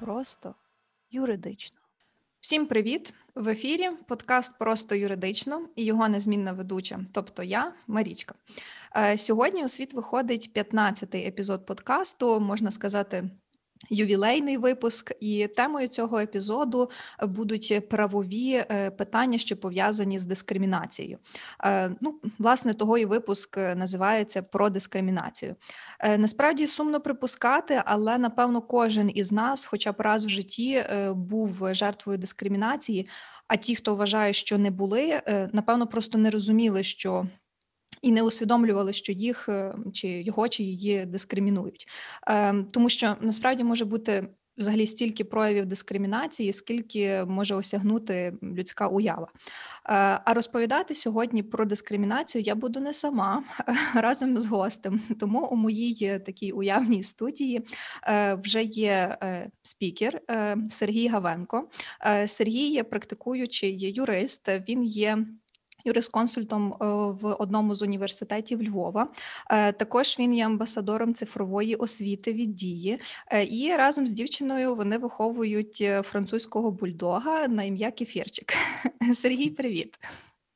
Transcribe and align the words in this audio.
Просто 0.00 0.54
юридично. 1.10 1.78
Всім 2.40 2.66
привіт! 2.66 3.14
В 3.34 3.48
ефірі 3.48 3.90
подкаст 4.06 4.58
Просто 4.58 4.94
юридично 4.94 5.68
і 5.76 5.84
його 5.84 6.08
незмінна 6.08 6.52
ведуча, 6.52 7.00
тобто 7.12 7.42
я, 7.42 7.72
Марічка. 7.86 8.34
Е, 8.96 9.18
Сьогодні 9.18 9.64
у 9.64 9.68
світ 9.68 9.94
виходить 9.94 10.50
15-й 10.54 11.26
епізод 11.26 11.66
подкасту, 11.66 12.40
можна 12.40 12.70
сказати, 12.70 13.30
ювілейний 13.88 14.56
випуск, 14.56 15.12
і 15.20 15.46
темою 15.46 15.88
цього 15.88 16.18
епізоду 16.18 16.90
будуть 17.22 17.88
правові 17.88 18.52
е, 18.52 18.90
питання, 18.90 19.38
що 19.38 19.56
пов'язані 19.56 20.18
з 20.18 20.24
дискримінацією. 20.24 21.18
Е, 21.64 21.90
Ну, 22.00 22.20
власне, 22.38 22.74
того 22.74 22.98
і 22.98 23.04
випуск 23.04 23.58
е, 23.58 23.74
називається 23.74 24.42
про 24.42 24.70
дискримінацію. 24.70 25.56
Е, 26.00 26.18
Насправді 26.18 26.66
сумно 26.66 27.00
припускати, 27.00 27.82
але 27.84 28.18
напевно 28.18 28.62
кожен 28.62 29.10
із 29.14 29.32
нас, 29.32 29.64
хоча 29.64 29.92
б 29.92 29.94
раз 29.98 30.24
в 30.24 30.28
житті, 30.28 30.72
е, 30.72 31.12
був 31.12 31.74
жертвою 31.74 32.18
дискримінації. 32.18 33.08
А 33.48 33.56
ті, 33.56 33.76
хто 33.76 33.94
вважає, 33.94 34.32
що 34.32 34.58
не 34.58 34.70
були, 34.70 35.22
е, 35.26 35.50
напевно, 35.52 35.86
просто 35.86 36.18
не 36.18 36.30
розуміли, 36.30 36.82
що 36.82 37.26
і 38.02 38.12
не 38.12 38.22
усвідомлювали, 38.22 38.92
що 38.92 39.12
їх 39.12 39.48
е, 39.48 39.74
чи 39.92 40.08
його, 40.08 40.48
чи 40.48 40.62
її 40.62 41.06
дискримінують. 41.06 41.88
Е, 42.28 42.54
Тому 42.72 42.88
що 42.88 43.16
насправді 43.20 43.64
може 43.64 43.84
бути 43.84 44.28
взагалі 44.58 44.86
стільки 44.86 45.24
проявів 45.24 45.66
дискримінації, 45.66 46.52
скільки 46.52 47.24
може 47.24 47.54
осягнути 47.54 48.32
людська 48.42 48.88
уява. 48.88 49.26
Е, 49.26 49.32
А 50.24 50.34
розповідати 50.34 50.94
сьогодні 50.94 51.42
про 51.42 51.64
дискримінацію 51.64 52.42
я 52.42 52.54
буду 52.54 52.80
не 52.80 52.92
сама 52.92 53.44
разом 53.94 54.40
з 54.40 54.46
гостем. 54.46 55.02
Тому 55.20 55.46
у 55.46 55.56
моїй 55.56 56.18
такій 56.26 56.52
уявній 56.52 57.02
студії 57.02 57.62
вже 58.42 58.62
є 58.62 59.18
спікер 59.62 60.20
Сергій 60.70 61.08
Гавенко. 61.08 61.68
Сергій 62.26 62.68
є 62.68 62.84
практикуючий 62.84 63.92
юрист. 63.92 64.48
Він 64.68 64.84
є 64.84 65.18
юрисконсультом 65.84 66.72
е, 66.72 66.84
в 67.20 67.36
одному 67.38 67.74
з 67.74 67.82
університетів 67.82 68.62
Львова. 68.62 69.08
Е, 69.50 69.72
Також 69.72 70.16
він 70.18 70.34
є 70.34 70.46
амбасадором 70.46 71.14
цифрової 71.14 71.74
освіти 71.74 72.32
від 72.32 72.54
дії. 72.54 73.00
Е, 73.32 73.44
І 73.44 73.76
разом 73.76 74.06
з 74.06 74.12
дівчиною 74.12 74.74
вони 74.74 74.98
виховують 74.98 75.84
французького 76.02 76.70
бульдога 76.70 77.48
на 77.48 77.62
ім'я 77.62 77.90
Кефірчик. 77.90 78.52
Сергій, 79.14 79.50
привіт. 79.50 79.98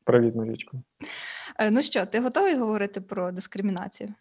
Привіт, 0.04 0.34
Марічко. 0.34 0.82
Ну 1.70 1.82
що, 1.82 2.06
ти 2.06 2.20
готовий 2.20 2.54
говорити 2.54 3.00
про 3.00 3.32
дискримінацію? 3.32 4.14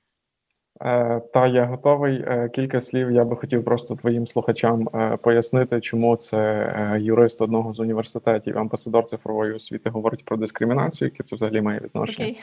Е, 0.81 1.21
Та 1.33 1.47
я 1.47 1.65
готовий. 1.65 2.15
Е, 2.27 2.49
Кілька 2.49 2.81
слів 2.81 3.11
я 3.11 3.25
би 3.25 3.35
хотів 3.35 3.65
просто 3.65 3.95
твоїм 3.95 4.27
слухачам 4.27 4.89
е, 4.95 5.17
пояснити, 5.17 5.81
чому 5.81 6.15
це 6.15 6.97
юрист 6.99 7.41
одного 7.41 7.73
з 7.73 7.79
університетів, 7.79 8.57
амбасадор 8.57 9.05
цифрової 9.05 9.53
освіти 9.53 9.89
говорить 9.89 10.25
про 10.25 10.37
дискримінацію, 10.37 11.09
яке 11.13 11.23
це 11.23 11.35
взагалі 11.35 11.61
має 11.61 11.79
відношення 11.79 12.33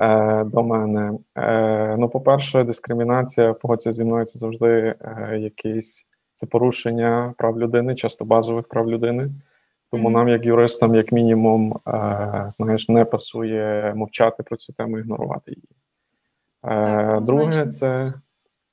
е, 0.00 0.44
до 0.44 0.62
мене. 0.62 1.12
Ну, 1.98 2.08
по-перше, 2.08 2.64
дискримінація, 2.64 3.52
погодься 3.54 3.92
зі 3.92 4.04
мною, 4.04 4.24
це 4.24 4.38
завжди 4.38 4.94
якесь 5.38 6.06
це 6.34 6.46
порушення 6.46 7.34
прав 7.38 7.60
людини, 7.60 7.94
часто 7.94 8.24
базових 8.24 8.68
прав 8.68 8.90
людини. 8.90 9.30
Тому 9.90 10.04
Мгм. 10.04 10.12
нам, 10.12 10.28
як 10.28 10.46
юристам, 10.46 10.94
як 10.94 11.12
мінімум, 11.12 11.76
знаєш, 12.50 12.88
не 12.88 13.04
пасує 13.04 13.92
мовчати 13.96 14.42
про 14.42 14.56
цю 14.56 14.72
тему, 14.72 14.98
ігнорувати 14.98 15.50
її. 15.50 15.68
Е, 16.66 16.68
Так, 16.68 17.24
Друге, 17.24 17.66
це 17.66 18.12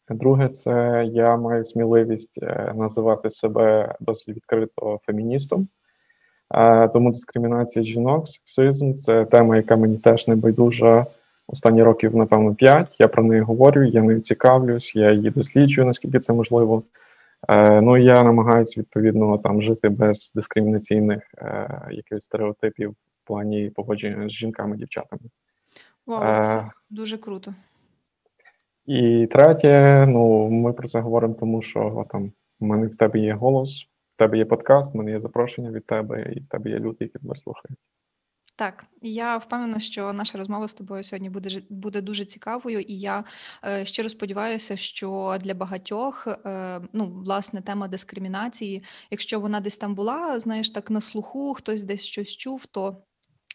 друге, 0.10 0.50
це 0.50 1.06
я 1.12 1.38
маю 1.38 1.66
сміливість 1.66 2.40
е, 2.44 2.74
називати 2.76 3.30
себе 3.30 3.96
досить 4.00 4.36
відкрито 4.36 5.00
феміністом. 5.06 5.68
Е, 6.54 6.88
Тому 6.88 7.12
дискримінація 7.12 7.86
жінок, 7.86 8.28
сексизм 8.28 8.94
це 8.94 9.26
тема, 9.26 9.56
яка 9.56 9.76
мені 9.76 9.98
теж 9.98 10.28
не 10.28 10.36
байдужа 10.36 11.06
останні 11.48 11.84
років, 11.84 12.16
напевно, 12.16 12.56
п'ять. 12.56 12.96
Я 13.00 13.08
про 13.08 13.24
неї 13.24 13.42
говорю, 13.42 13.84
я 13.84 14.02
нею 14.02 14.20
цікавлюсь, 14.20 14.96
я 14.96 15.12
її 15.12 15.30
досліджую, 15.30 15.88
наскільки 15.88 16.20
це 16.20 16.34
можливо. 16.34 16.84
Ну 17.82 17.98
і 17.98 18.04
я 18.04 18.24
намагаюся 18.24 18.80
відповідно 18.80 19.38
там 19.38 19.62
жити 19.62 19.90
без 19.90 20.32
дискримінаційних 20.36 21.24
е, 21.38 21.82
якихось 21.92 22.24
стереотипів 22.24 22.92
в 22.92 23.28
плані 23.28 23.72
поводження 23.76 24.30
з 24.30 24.32
жінками, 24.32 24.78
дівчатами. 24.78 25.22
Вау, 26.06 26.44
це 26.44 26.58
Е, 26.58 26.72
дуже 26.90 27.18
круто. 27.18 27.54
І 28.86 29.28
третє, 29.32 30.06
ну 30.10 30.50
ми 30.50 30.74
про 30.74 30.88
це 30.88 31.00
говоримо, 31.00 31.34
тому 31.34 31.62
що 31.62 32.06
там 32.10 32.32
в 32.60 32.66
мене 32.66 32.88
в 32.88 32.96
тебе 32.96 33.20
є 33.20 33.34
голос, 33.34 33.84
в 34.16 34.18
тебе 34.18 34.38
є 34.38 34.46
подкаст, 34.46 34.94
в 34.94 34.98
мене 34.98 35.12
є 35.12 35.20
запрошення 35.20 35.72
від 35.72 35.86
тебе, 35.86 36.34
і 36.36 36.40
в 36.40 36.48
тебе 36.48 36.70
є 36.70 36.80
люди, 36.80 36.98
які 37.00 37.20
тебе 37.20 37.36
слухають. 37.36 37.78
Так, 38.56 38.86
я 39.02 39.38
впевнена, 39.38 39.80
що 39.80 40.14
наша 40.14 40.38
розмова 40.38 40.68
з 40.68 40.74
тобою 40.74 41.04
сьогодні 41.04 41.30
буде 41.30 41.62
буде 41.70 42.02
дуже 42.02 42.26
цікавою, 42.26 42.80
і 42.80 43.00
я 43.00 43.24
е, 43.66 43.86
щиро 43.86 44.10
сподіваюся, 44.10 44.76
що 44.76 45.38
для 45.42 45.54
багатьох 45.54 46.28
е, 46.28 46.82
ну 46.94 47.06
власне 47.06 47.62
тема 47.62 47.88
дискримінації, 47.88 48.84
якщо 49.12 49.40
вона 49.40 49.60
десь 49.60 49.78
там 49.78 49.96
була, 49.96 50.40
знаєш, 50.40 50.70
так 50.70 50.92
на 50.92 51.02
слуху, 51.02 51.54
хтось 51.54 51.84
десь 51.84 52.02
щось 52.02 52.38
чув, 52.38 52.66
то 52.66 52.98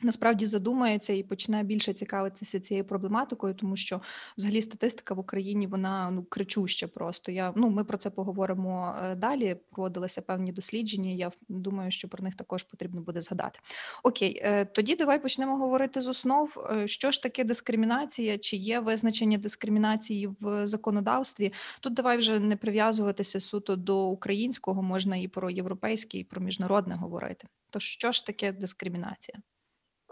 насправді 0.03 0.47
задумається 0.47 1.13
і 1.13 1.23
почне 1.23 1.63
більше 1.63 1.93
цікавитися 1.93 2.61
цією 2.61 2.85
проблематикою, 2.85 3.55
тому 3.55 3.77
що 3.77 4.01
взагалі 4.39 4.63
статистика 4.63 5.15
в 5.15 5.19
Україні 5.19 5.67
вона 5.67 6.11
ну 6.11 6.23
кричуща 6.23 6.89
просто. 6.89 7.33
Я 7.33 7.53
ну 7.57 7.71
ми 7.71 7.85
про 7.85 7.99
це 7.99 8.11
поговоримо 8.11 8.95
е, 9.05 9.15
далі. 9.15 9.57
Проводилися 9.71 10.23
певні 10.23 10.53
дослідження. 10.53 11.11
Я 11.11 11.31
думаю, 11.49 11.91
що 11.91 12.09
про 12.09 12.25
них 12.25 12.35
також 12.35 12.63
потрібно 12.63 13.01
буде 13.01 13.21
згадати. 13.21 13.61
Окей, 14.03 14.41
е, 14.45 14.65
тоді 14.65 14.97
давай 14.97 15.23
почнемо 15.23 15.57
говорити 15.57 16.03
з 16.03 16.09
основ. 16.09 16.69
Е, 16.73 16.89
Що 16.89 17.11
ж 17.11 17.23
таке 17.23 17.45
дискримінація? 17.45 18.39
Чи 18.39 18.57
є 18.57 18.81
визначення 18.81 19.39
дискримінації 19.39 20.29
в 20.41 20.67
законодавстві? 20.67 21.53
Тут 21.81 21.95
давай 21.95 22.19
вже 22.19 22.39
не 22.39 22.57
прив'язуватися 22.57 23.41
суто 23.41 23.77
до 23.77 24.07
українського, 24.07 24.83
можна 24.83 25.17
і 25.17 25.29
про 25.29 25.51
європейське, 25.51 26.19
і 26.19 26.25
про 26.25 26.43
міжнародне 26.43 26.95
говорити. 26.95 27.47
То 27.71 27.81
що 27.81 28.13
ж 28.13 28.27
таке 28.27 28.53
дискримінація? 28.53 29.39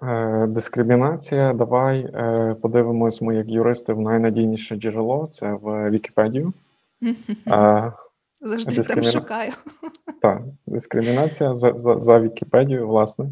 Е, 0.02 0.46
Дискримінація. 0.46 1.52
Давай 1.52 2.00
е, 2.00 2.56
подивимось, 2.62 3.22
ми 3.22 3.36
як 3.36 3.48
юристи 3.48 3.92
в 3.92 4.00
найнадійніше 4.00 4.76
джерело 4.76 5.28
це 5.30 5.52
в 5.52 5.90
Вікіпедію. 5.90 6.52
Завжди 8.42 8.82
там 8.82 9.02
шукаю. 9.02 9.52
Так, 10.22 10.42
дискримінація 10.66 11.54
за, 11.54 11.72
за, 11.76 11.98
за 11.98 12.20
Вікіпедією, 12.20 12.88
власне, 12.88 13.26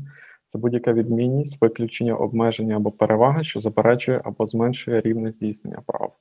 це 0.47 0.59
будь-яка 0.59 0.93
відмінність, 0.93 1.61
виключення, 1.61 2.15
обмеження 2.15 2.77
або 2.77 2.91
перевага, 2.91 3.43
що 3.43 3.61
заперечує 3.61 4.21
або 4.25 4.47
зменшує 4.47 5.01
рівне 5.01 5.33
здійснення 5.33 5.79
прав. 5.87 6.13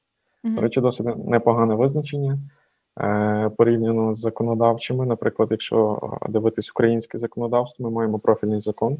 До 0.43 0.61
речі, 0.61 0.81
досить 0.81 1.27
непогане 1.27 1.75
визначення 1.75 2.39
е, 2.99 3.51
порівняно 3.57 4.15
з 4.15 4.19
законодавчими. 4.19 5.05
Наприклад, 5.05 5.47
якщо 5.51 5.99
дивитись 6.29 6.69
українське 6.69 7.17
законодавство, 7.17 7.85
ми 7.85 7.95
маємо 7.95 8.19
профільний 8.19 8.61
закон 8.61 8.97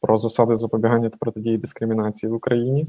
про 0.00 0.18
засади 0.18 0.56
запобігання 0.56 1.10
та 1.10 1.16
протидії 1.16 1.58
дискримінації 1.58 2.30
в 2.32 2.34
Україні, 2.34 2.86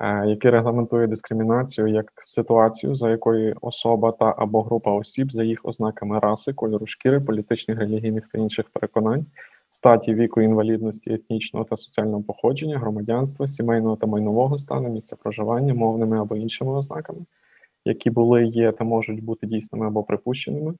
е, 0.00 0.26
який 0.26 0.50
регламентує 0.50 1.06
дискримінацію 1.06 1.86
як 1.86 2.12
ситуацію, 2.16 2.94
за 2.94 3.10
якою 3.10 3.56
особа 3.60 4.12
та 4.12 4.34
або 4.38 4.62
група 4.62 4.90
осіб 4.90 5.32
за 5.32 5.44
їх 5.44 5.60
ознаками 5.62 6.18
раси, 6.18 6.52
кольору 6.52 6.86
шкіри, 6.86 7.20
політичних, 7.20 7.78
релігійних 7.78 8.28
та 8.28 8.38
інших 8.38 8.66
переконань, 8.72 9.26
статі, 9.68 10.14
віку, 10.14 10.40
інвалідності, 10.40 11.12
етнічного 11.12 11.64
та 11.64 11.76
соціального 11.76 12.22
походження, 12.22 12.78
громадянства, 12.78 13.48
сімейного 13.48 13.96
та 13.96 14.06
майнового 14.06 14.58
стану, 14.58 14.88
місця 14.88 15.16
проживання, 15.16 15.74
мовними 15.74 16.20
або 16.20 16.36
іншими 16.36 16.72
ознаками, 16.72 17.20
які 17.84 18.10
були, 18.10 18.44
є 18.44 18.72
та 18.72 18.84
можуть 18.84 19.24
бути 19.24 19.46
дійсними 19.46 19.86
або 19.86 20.02
припущеними, 20.02 20.74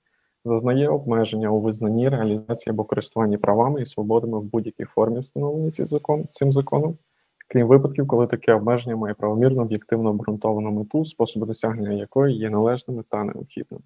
зазнає 0.47 0.89
обмеження 0.89 1.51
у 1.51 1.61
визнанні, 1.61 2.09
реалізації 2.09 2.71
або 2.71 2.85
користуванні 2.85 3.37
правами 3.37 3.83
і 3.83 3.87
свободами 3.87 4.39
в 4.39 4.43
будь-якій 4.43 4.85
формі, 4.85 5.21
встановлені 5.21 5.71
ці 5.71 5.85
закон, 5.85 6.25
цим 6.31 6.53
законом, 6.53 6.99
крім 7.49 7.67
випадків, 7.67 8.07
коли 8.07 8.27
таке 8.27 8.55
обмеження 8.55 8.97
має 8.97 9.15
правомірно 9.15 9.63
об'єктивно 9.63 10.11
обґрунтовану 10.11 10.71
мету, 10.71 11.05
способи 11.05 11.47
досягнення 11.47 11.93
якої 11.93 12.37
є 12.37 12.51
належними 12.51 13.05
та 13.11 13.25
необхідними. 13.25 13.83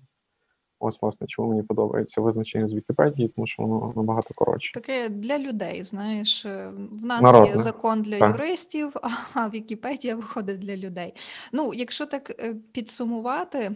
Ось, 0.83 1.03
власне, 1.03 1.27
чому 1.27 1.49
мені 1.49 1.63
подобається 1.63 2.21
визначення 2.21 2.69
з 2.69 2.75
Вікіпедії, 2.75 3.29
тому 3.29 3.47
що 3.47 3.63
воно 3.63 3.93
набагато 3.97 4.35
коротше. 4.35 4.73
Таке 4.75 5.09
для 5.09 5.39
людей, 5.39 5.85
знаєш, 5.85 6.47
е, 6.47 6.71
в 6.93 7.05
нас 7.05 7.23
Народне. 7.23 7.51
є 7.51 7.59
закон 7.59 8.03
для 8.03 8.19
Так. 8.19 8.41
юристів, 8.41 8.93
а 9.35 9.49
Вікіпедія 9.49 10.15
виходить 10.17 10.59
для 10.59 10.77
людей. 10.77 11.15
Ну, 11.53 11.75
якщо 11.75 12.07
так 12.07 12.31
е, 12.31 12.55
підсумувати, 12.73 13.71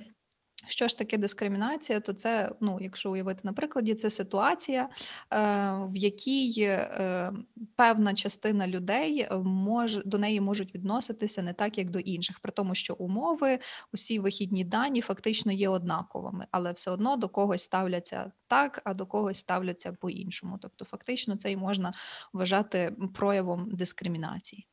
Що 0.67 0.89
ж 0.89 0.99
таке 0.99 1.19
дискримінація? 1.19 2.01
То 2.01 2.13
це, 2.13 2.51
ну, 2.61 2.79
якщо 2.81 3.11
уявити 3.11 3.41
на 3.43 3.53
прикладі, 3.53 3.95
це 3.95 4.11
ситуація, 4.11 4.83
е, 4.83 4.89
в 5.91 5.97
якій 5.97 6.55
е, 6.61 7.33
певна 7.77 8.15
частина 8.15 8.69
людей 8.69 9.29
може 9.45 10.03
до 10.05 10.19
неї 10.19 10.41
можуть 10.41 10.75
відноситися 10.75 11.43
не 11.43 11.53
так, 11.53 11.79
як 11.79 11.91
до 11.91 11.99
інших, 11.99 12.41
при 12.41 12.53
тому, 12.53 12.75
що 12.75 12.95
умови, 12.95 13.59
усі 13.93 14.19
вихідні 14.19 14.65
дані 14.65 15.01
фактично 15.01 15.53
є 15.53 15.69
однаковими, 15.69 16.47
але 16.51 16.73
все 16.73 16.91
одно 16.91 17.17
до 17.17 17.29
когось 17.29 17.63
ставляться 17.63 18.33
так, 18.47 18.81
а 18.85 18.95
до 18.95 19.07
когось 19.07 19.39
ставляться 19.39 19.93
по-іншому. 19.93 20.59
Тобто, 20.63 20.85
фактично, 20.85 21.37
це 21.37 21.53
і 21.53 21.57
можна 21.57 21.93
вважати 22.33 22.97
проявом 23.15 23.71
дискримінації. 23.71 24.67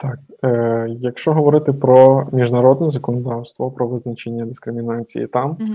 Так, 0.00 0.18
е, 0.44 0.86
якщо 0.88 1.32
говорити 1.32 1.72
про 1.72 2.28
міжнародне 2.32 2.90
законодавство, 2.90 3.70
про 3.70 3.88
визначення 3.88 4.46
дискримінації 4.46 5.26
там, 5.26 5.50
Угу. 5.50 5.74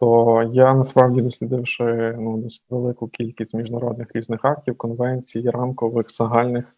то 0.00 0.42
я 0.52 0.74
насправді 0.74 1.22
дослідивши 1.22 2.16
ну, 2.18 2.36
досить 2.38 2.64
велику 2.70 3.08
кількість 3.08 3.54
міжнародних 3.54 4.08
різних 4.14 4.44
актів, 4.44 4.76
конвенцій, 4.76 5.50
рамкових, 5.50 6.12
загальних, 6.12 6.76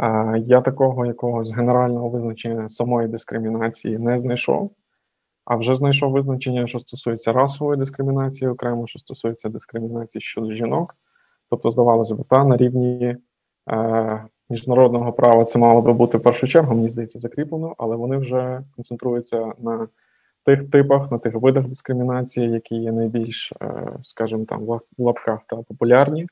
е, 0.00 0.38
я 0.46 0.60
такого 0.60 1.06
якогось 1.06 1.52
генерального 1.52 2.08
визначення 2.08 2.68
самої 2.68 3.08
дискримінації 3.08 3.98
не 3.98 4.18
знайшов. 4.18 4.70
А 5.44 5.56
вже 5.56 5.74
знайшов 5.74 6.12
визначення, 6.12 6.66
що 6.66 6.80
стосується 6.80 7.32
расової 7.32 7.78
дискримінації, 7.78 8.50
окремо, 8.50 8.86
що 8.86 8.98
стосується 8.98 9.48
дискримінації 9.48 10.22
щодо 10.22 10.52
жінок. 10.52 10.96
Тобто, 11.50 11.70
здавалося 11.70 12.14
б, 12.14 12.24
та 12.28 12.44
на 12.44 12.56
рівні 12.56 13.16
е, 13.70 14.24
міжнародного 14.54 15.12
права 15.12 15.44
це 15.44 15.58
мало 15.58 15.82
би 15.82 15.92
бути 15.92 16.18
в 16.18 16.22
першу 16.22 16.48
чергу, 16.48 16.74
мені 16.74 16.88
здається, 16.88 17.18
закріплено, 17.18 17.74
але 17.78 17.96
вони 17.96 18.16
вже 18.16 18.60
концентруються 18.76 19.52
на 19.58 19.88
тих 20.44 20.70
типах, 20.70 21.10
на 21.10 21.18
тих 21.18 21.34
видах 21.34 21.66
дискримінації, 21.68 22.50
які 22.50 22.74
є 22.74 22.92
найбільш, 22.92 23.52
е, 23.62 23.92
скажімо 24.02 24.44
там, 24.44 24.64
в 24.64 24.80
лапках 24.98 25.40
та 25.48 25.56
популярні, 25.56 26.26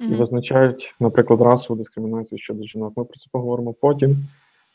і 0.00 0.04
Угу. 0.06 0.14
визначають, 0.14 0.94
наприклад, 1.00 1.42
расову 1.42 1.78
дискримінацію 1.78 2.38
щодо 2.38 2.64
жінок. 2.64 2.92
Ми 2.96 3.04
про 3.04 3.16
це 3.16 3.26
поговоримо 3.32 3.72
потім. 3.72 4.16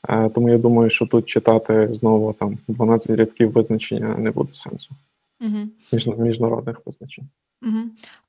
Е, 0.09 0.29
Тому 0.29 0.49
я 0.49 0.57
думаю, 0.57 0.89
що 0.89 1.05
тут 1.05 1.25
читати 1.25 1.87
знову 1.87 2.33
там 2.33 2.57
12 2.67 3.15
рядків 3.15 3.51
визначення 3.51 4.15
не 4.17 4.31
буде 4.31 4.49
сенсу 4.53 4.95
Угу. 5.41 5.57
між 5.93 6.07
міжнародних 6.07 6.81
визначень. 6.85 7.25
Угу. 7.61 7.79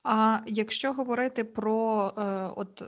А 0.04 0.40
якщо 0.46 0.92
говорити 0.92 1.44
про 1.44 2.12
е, 2.18 2.22
от 2.56 2.82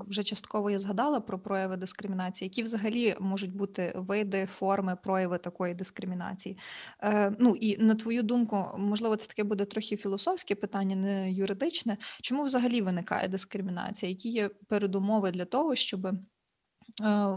вже 0.00 0.22
частково 0.22 0.70
я 0.70 0.78
згадала 0.78 1.20
про 1.20 1.38
прояви 1.38 1.76
дискримінації, 1.76 2.48
які 2.48 2.62
взагалі 2.62 3.16
можуть 3.20 3.56
бути 3.56 3.92
види, 3.96 4.46
форми, 4.46 4.96
прояви 5.02 5.38
такої 5.38 5.74
дискримінації? 5.74 6.58
Е, 7.02 7.32
ну 7.38 7.56
і 7.56 7.82
на 7.82 7.94
твою 7.94 8.22
думку, 8.22 8.66
можливо, 8.78 9.16
це 9.16 9.28
таке 9.28 9.44
буде 9.44 9.64
трохи 9.64 9.96
філософське 9.96 10.54
питання, 10.54 10.96
не 10.96 11.32
юридичне. 11.32 11.96
Чому 12.22 12.44
взагалі 12.44 12.80
виникає 12.80 13.28
дискримінація? 13.28 14.10
Які 14.10 14.28
є 14.28 14.48
передумови 14.48 15.30
для 15.30 15.44
того, 15.44 15.74
щоб 15.74 16.06
е, 16.06 16.14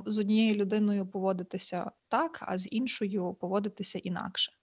з 0.05 0.19
однією 0.19 0.55
людиною 0.55 1.07
поводитися 1.07 1.91
так, 2.09 2.39
а 2.41 2.57
з 2.57 2.67
іншою 2.71 3.33
поводитися 3.33 3.99
інакше? 3.99 4.56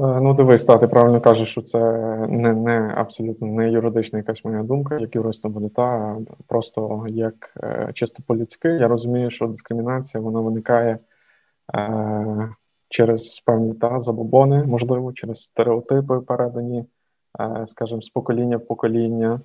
Е, 0.00 0.20
Ну, 0.20 0.34
дивись, 0.34 0.64
та, 0.64 0.78
ти 0.78 0.86
правильно 0.86 1.20
кажеш, 1.20 1.50
що 1.50 1.62
це 1.62 1.78
не, 2.28 2.52
не 2.52 2.94
абсолютно 2.96 3.46
не 3.46 3.70
юридична 3.70 4.18
якась 4.18 4.44
моя 4.44 4.62
думка, 4.62 4.98
як 4.98 5.14
юриста 5.14 5.48
буде 5.48 5.68
та 5.68 6.16
просто 6.46 7.04
як 7.08 7.54
е, 7.62 7.90
чисто 7.94 8.22
по-людськи. 8.26 8.68
Я 8.68 8.88
розумію, 8.88 9.30
що 9.30 9.46
дискримінація 9.46 10.22
вона 10.22 10.40
виникає 10.40 10.98
е, 11.74 12.48
через 12.88 13.40
певні 13.40 13.74
та 13.74 13.98
забобони, 13.98 14.64
можливо, 14.64 15.12
через 15.12 15.40
стереотипи 15.40 16.20
передані, 16.20 16.84
е, 17.40 17.64
скажімо, 17.66 18.02
з 18.02 18.08
покоління 18.08 18.56
в 18.56 18.66
покоління, 18.66 19.40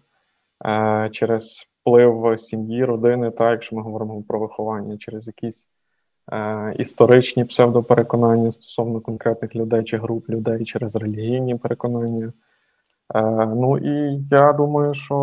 е, 0.66 1.10
через 1.12 1.68
вплив 1.82 2.40
сім'ї, 2.40 2.86
родини, 2.86 3.32
та 3.32 3.52
якщо 3.52 3.76
ми 3.76 3.82
говоримо 3.82 4.24
про 4.24 4.40
виховання, 4.40 4.98
через 4.98 5.28
якісь 5.28 5.70
історичні 6.78 7.46
псевдопереконання 7.46 8.52
стосовно 8.52 9.02
конкретних 9.02 9.56
людей 9.56 9.84
чи 9.84 9.98
груп 9.98 10.30
людей 10.30 10.66
через 10.66 10.96
релігійні 10.96 11.56
переконання. 11.56 12.34
Е, 13.16 13.46
ну 13.46 13.78
і 13.78 14.24
я 14.32 14.54
думаю, 14.54 14.94
що 14.94 15.16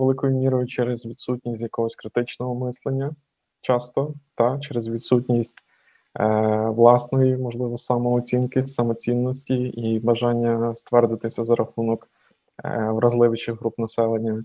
великою 0.00 0.32
мірою 0.32 0.66
через 0.66 1.06
відсутність 1.06 1.62
якогось 1.62 1.96
критичного 1.96 2.54
мислення, 2.54 3.14
часто, 3.60 4.14
та 4.34 4.58
через 4.58 4.88
відсутність 4.88 5.58
е, 6.20 6.26
власної, 6.68 7.36
можливо, 7.36 7.78
самооцінки, 7.78 8.66
самоцінності 8.66 9.54
і 9.54 10.00
бажання 10.00 10.74
ствердитися 10.76 11.44
за 11.44 11.54
рахунок 11.54 12.08
е, 12.64 12.88
вразливіших 12.92 13.60
груп 13.60 13.78
населення. 13.78 14.44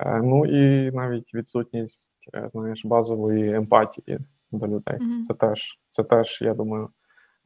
Е, 0.00 0.20
ну 0.22 0.46
і 0.46 0.90
навіть 0.90 1.34
відсутність, 1.34 2.18
е, 2.34 2.48
знаєш, 2.52 2.84
базової 2.84 3.54
емпатії 3.54 4.18
до 4.58 4.66
людей. 4.66 4.98
Мгм. 5.00 5.22
Це 5.22 5.34
теж, 5.34 5.78
це 5.90 6.04
теж, 6.04 6.38
я 6.42 6.54
думаю, 6.54 6.88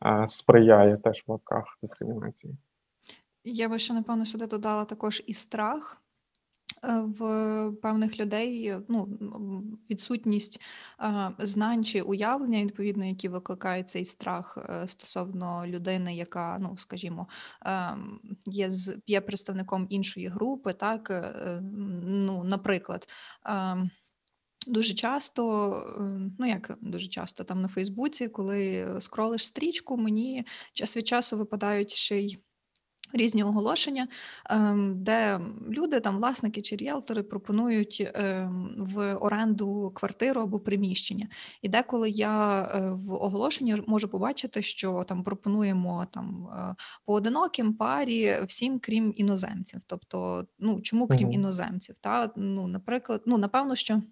е, 0.06 0.24
сприяє 0.28 0.96
теж 0.96 1.24
в 1.26 1.30
лапках 1.30 1.78
дискримінації. 1.82 2.56
Я 3.44 3.68
би 3.68 3.78
ще, 3.78 3.94
напевно, 3.94 4.26
сюди 4.26 4.46
додала 4.46 4.84
також 4.84 5.22
і 5.26 5.34
страх 5.34 6.02
е, 6.84 7.00
в 7.00 7.72
певних 7.82 8.20
людей, 8.20 8.66
е, 8.66 8.80
ну, 8.88 9.08
відсутність 9.90 10.62
е, 11.00 11.30
знань 11.38 11.84
чи 11.84 12.02
уявлення, 12.02 12.64
відповідно, 12.64 13.04
які 13.04 13.28
викликає 13.28 13.82
цей 13.82 14.04
страх 14.04 14.58
е, 14.68 14.88
стосовно 14.88 15.66
людини, 15.66 16.16
яка, 16.16 16.58
ну, 16.60 16.78
скажімо, 16.78 17.28
ем, 17.62 18.20
є, 18.46 18.70
з, 18.70 18.96
є 19.06 19.20
представником 19.20 19.86
іншої 19.90 20.26
групи, 20.26 20.72
так, 20.72 21.10
е, 21.10 21.14
е, 21.14 21.60
ну, 22.02 22.44
наприклад. 22.44 23.08
Ем, 24.68 24.72
Дуже 24.72 24.94
часто, 24.94 25.72
е, 25.98 26.30
ну 26.38 26.46
як 26.46 26.78
дуже 26.80 27.08
часто 27.08 27.44
там 27.44 27.62
на 27.62 27.68
Фейсбуці, 27.68 28.28
коли 28.28 28.88
скролиш 29.00 29.46
стрічку, 29.46 29.96
мені 29.96 30.44
час 30.72 30.96
від 30.96 31.08
часу 31.08 31.38
випадають 31.38 31.90
ще 31.90 32.20
й 32.20 32.38
різні 33.12 33.44
оголошення, 33.44 34.08
ем, 34.50 35.02
де 35.02 35.40
люди, 35.70 36.00
там 36.00 36.16
власники 36.16 36.62
чи 36.62 36.76
ріелтори 36.76 37.22
пропонують 37.22 38.10
ем, 38.14 38.74
в 38.78 39.14
оренду 39.14 39.92
квартиру 39.94 40.40
або 40.40 40.60
приміщення. 40.60 41.28
І 41.62 41.68
деколи 41.68 42.10
я 42.10 42.62
е, 42.62 42.90
в 42.90 43.12
оголошенні 43.12 43.76
можу 43.86 44.08
побачити, 44.08 44.62
що 44.62 45.04
там 45.08 45.22
пропонуємо 45.22 46.06
там 46.10 46.48
е, 46.52 46.74
поодиноким 47.04 47.74
парі 47.74 48.36
всім, 48.46 48.78
крім 48.78 49.12
іноземців. 49.16 49.80
Тобто, 49.86 50.46
ну 50.58 50.80
чому 50.80 51.08
крім 51.08 51.32
іноземців? 51.32 51.98
Та 51.98 52.30
ну, 52.36 52.66
наприклад, 52.66 53.22
ну 53.26 53.38
напевно, 53.38 53.74
що. 53.74 54.02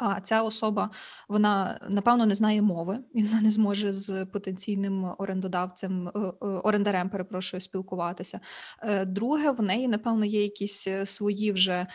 А 0.00 0.20
ця 0.20 0.42
особа 0.42 0.90
вона 1.28 1.80
напевно 1.90 2.26
не 2.26 2.34
знає 2.34 2.62
мови, 2.62 2.98
і 3.14 3.22
вона 3.22 3.40
не 3.40 3.50
зможе 3.50 3.92
з 3.92 4.26
потенційним 4.26 5.14
орендодавцем, 5.18 6.08
е, 6.08 6.10
е, 6.18 6.46
орендарем, 6.46 7.08
перепрошую, 7.08 7.60
спілкуватися. 7.60 8.40
Е, 8.82 9.04
Друге, 9.04 9.50
в 9.50 9.62
неї 9.62 9.88
напевно 9.88 10.24
є 10.24 10.42
якісь 10.42 10.88
свої 11.04 11.52
вже 11.52 11.86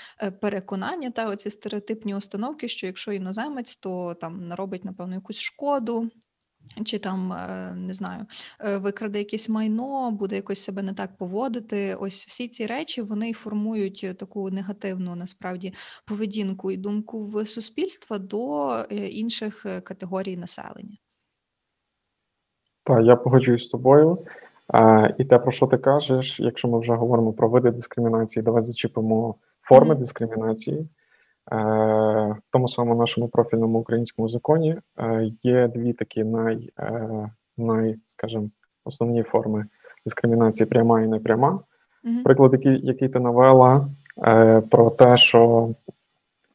переконання 0.41 1.12
та 1.12 1.29
оці 1.29 1.50
стереотипні 1.50 2.15
установки, 2.15 2.67
що 2.67 2.88
якщо 2.88 3.12
іноземець, 3.12 3.75
то 3.75 4.13
там 4.13 4.47
наробить 4.47 4.85
напевно 4.85 5.15
якусь 5.15 5.39
шкоду. 5.39 6.09
Чи 6.86 7.00
там 7.00 7.34
е, 7.34 7.74
не 7.75 7.93
знаю, 7.93 8.25
е, 8.60 8.77
викраде 8.77 9.19
якесь 9.19 9.50
майно, 9.50 10.12
буде 10.12 10.36
якось 10.36 10.63
себе 10.63 10.81
не 10.81 10.93
так 10.93 11.17
поводити. 11.17 11.95
Ось 11.95 12.25
всі 12.27 12.48
ці 12.48 12.65
речі 12.65 13.01
вони 13.01 13.34
формують 13.34 14.01
е, 14.03 14.13
таку 14.13 14.50
негативну 14.50 15.15
насправді 15.15 15.74
поведінку 16.05 16.72
і 16.72 16.77
думку 16.77 17.25
в 17.25 17.45
суспільства 17.45 18.17
до 18.17 18.81
інших 18.91 19.65
категорій 19.84 20.38
населення. 20.38 20.98
Так, 22.84 23.05
я 23.05 23.15
погоджуюсь 23.15 23.65
з 23.65 23.69
тобою. 23.69 24.19
Е, 24.74 25.15
і 25.17 25.25
те, 25.25 25.39
про 25.39 25.51
що 25.51 25.67
ти 25.67 25.77
кажеш, 25.77 26.39
якщо 26.39 26.67
ми 26.67 26.79
вже 26.79 26.93
говоримо 26.93 27.34
про 27.34 27.50
види 27.50 27.72
дискримінації, 27.72 28.43
давай 28.43 28.62
зачіпимо 28.62 29.36
форми 29.62 29.91
Мгм. 29.93 30.00
дискримінації. 30.00 30.89
Е, 31.51 31.55
в 31.55 32.41
тому 32.51 32.69
самому 32.69 32.99
нашому 32.99 33.27
профільному 33.27 33.79
українському 33.79 34.29
законі 34.29 34.77
е, 34.99 35.31
є 35.43 35.67
дві 35.67 35.93
такі 35.93 36.23
най, 36.23 36.69
е, 36.79 37.29
най, 37.57 37.95
скажімо, 38.07 38.49
основні 38.85 39.23
форми 39.23 39.65
дискримінації 40.05 40.67
пряма 40.67 41.01
і 41.01 41.07
непряма. 41.07 41.59
Мгм. 42.03 42.23
Приклад, 42.23 42.53
який, 42.53 42.85
який 42.85 43.09
ти 43.09 43.19
навела 43.19 43.87
про 44.71 44.89
те, 44.89 45.17
що 45.17 45.69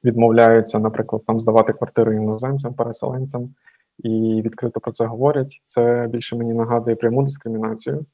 відмовляються, 0.05 0.79
наприклад, 0.79 1.23
там 1.27 1.41
здавати 1.41 1.73
квартири 1.73 2.17
іноземцям, 2.17 2.75
переселенцям, 2.75 3.55
і 3.99 4.43
відкрито 4.45 4.81
про 4.81 4.93
це 4.93 5.05
говорять. 5.05 5.63
Це 5.65 6.09
більше 6.11 6.37
мені 6.37 6.53
нагадує 6.53 6.97
пряму 6.97 7.23
дискримінацію, 7.23 8.07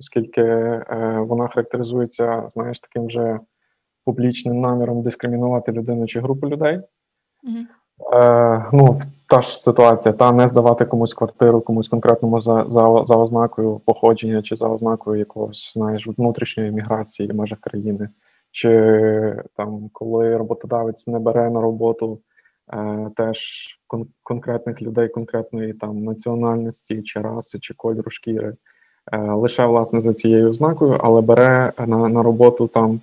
оскільки 0.00 0.42
вона 1.18 1.48
характеризується, 1.48 2.44
знаєш, 2.48 2.80
таким 2.80 3.10
же 3.10 3.40
публічним 4.04 4.60
наміром 4.60 5.02
дискримінувати 5.02 5.72
людину 5.72 6.06
чи 6.06 6.20
групу 6.20 6.48
людей. 6.48 6.80
Мгм. 7.42 7.66
Е, 8.12 8.66
ну, 8.72 9.00
та 9.28 9.42
ж 9.42 9.62
ситуація, 9.62 10.14
та 10.14 10.32
не 10.32 10.48
здавати 10.48 10.84
комусь 10.84 11.14
квартиру, 11.14 11.60
комусь 11.60 11.88
конкретному 11.88 12.40
за, 12.40 12.64
за, 12.68 13.04
за 13.04 13.16
ознакою 13.16 13.80
походження 13.84 14.42
чи 14.42 14.56
за 14.56 14.68
ознакою 14.68 15.18
якогось, 15.18 15.72
знаєш, 15.74 16.06
внутрішньої 16.06 16.70
міграції 16.70 17.28
в 17.28 17.34
межах 17.34 17.58
країни, 17.58 18.08
чи 18.50 19.42
там, 19.56 19.90
коли 19.92 20.36
роботодавець 20.36 21.06
не 21.06 21.18
бере 21.18 21.50
на 21.50 21.60
роботу 21.60 22.18
е, 22.72 23.10
теж 23.16 23.66
кон- 23.88 24.06
конкретних 24.22 24.82
людей 24.82 25.08
конкретної 25.08 25.72
там 25.72 26.04
національності, 26.04 27.02
чи 27.02 27.20
раси, 27.20 27.58
чи 27.58 27.74
кольору 27.74 28.10
шкіри, 28.10 28.54
е, 29.12 29.18
лише 29.18 29.66
власне 29.66 30.00
за 30.00 30.12
цією 30.12 30.50
ознакою, 30.50 30.98
але 31.00 31.20
бере 31.20 31.72
на, 31.86 32.08
на 32.08 32.22
роботу 32.22 32.68
там 32.68 33.00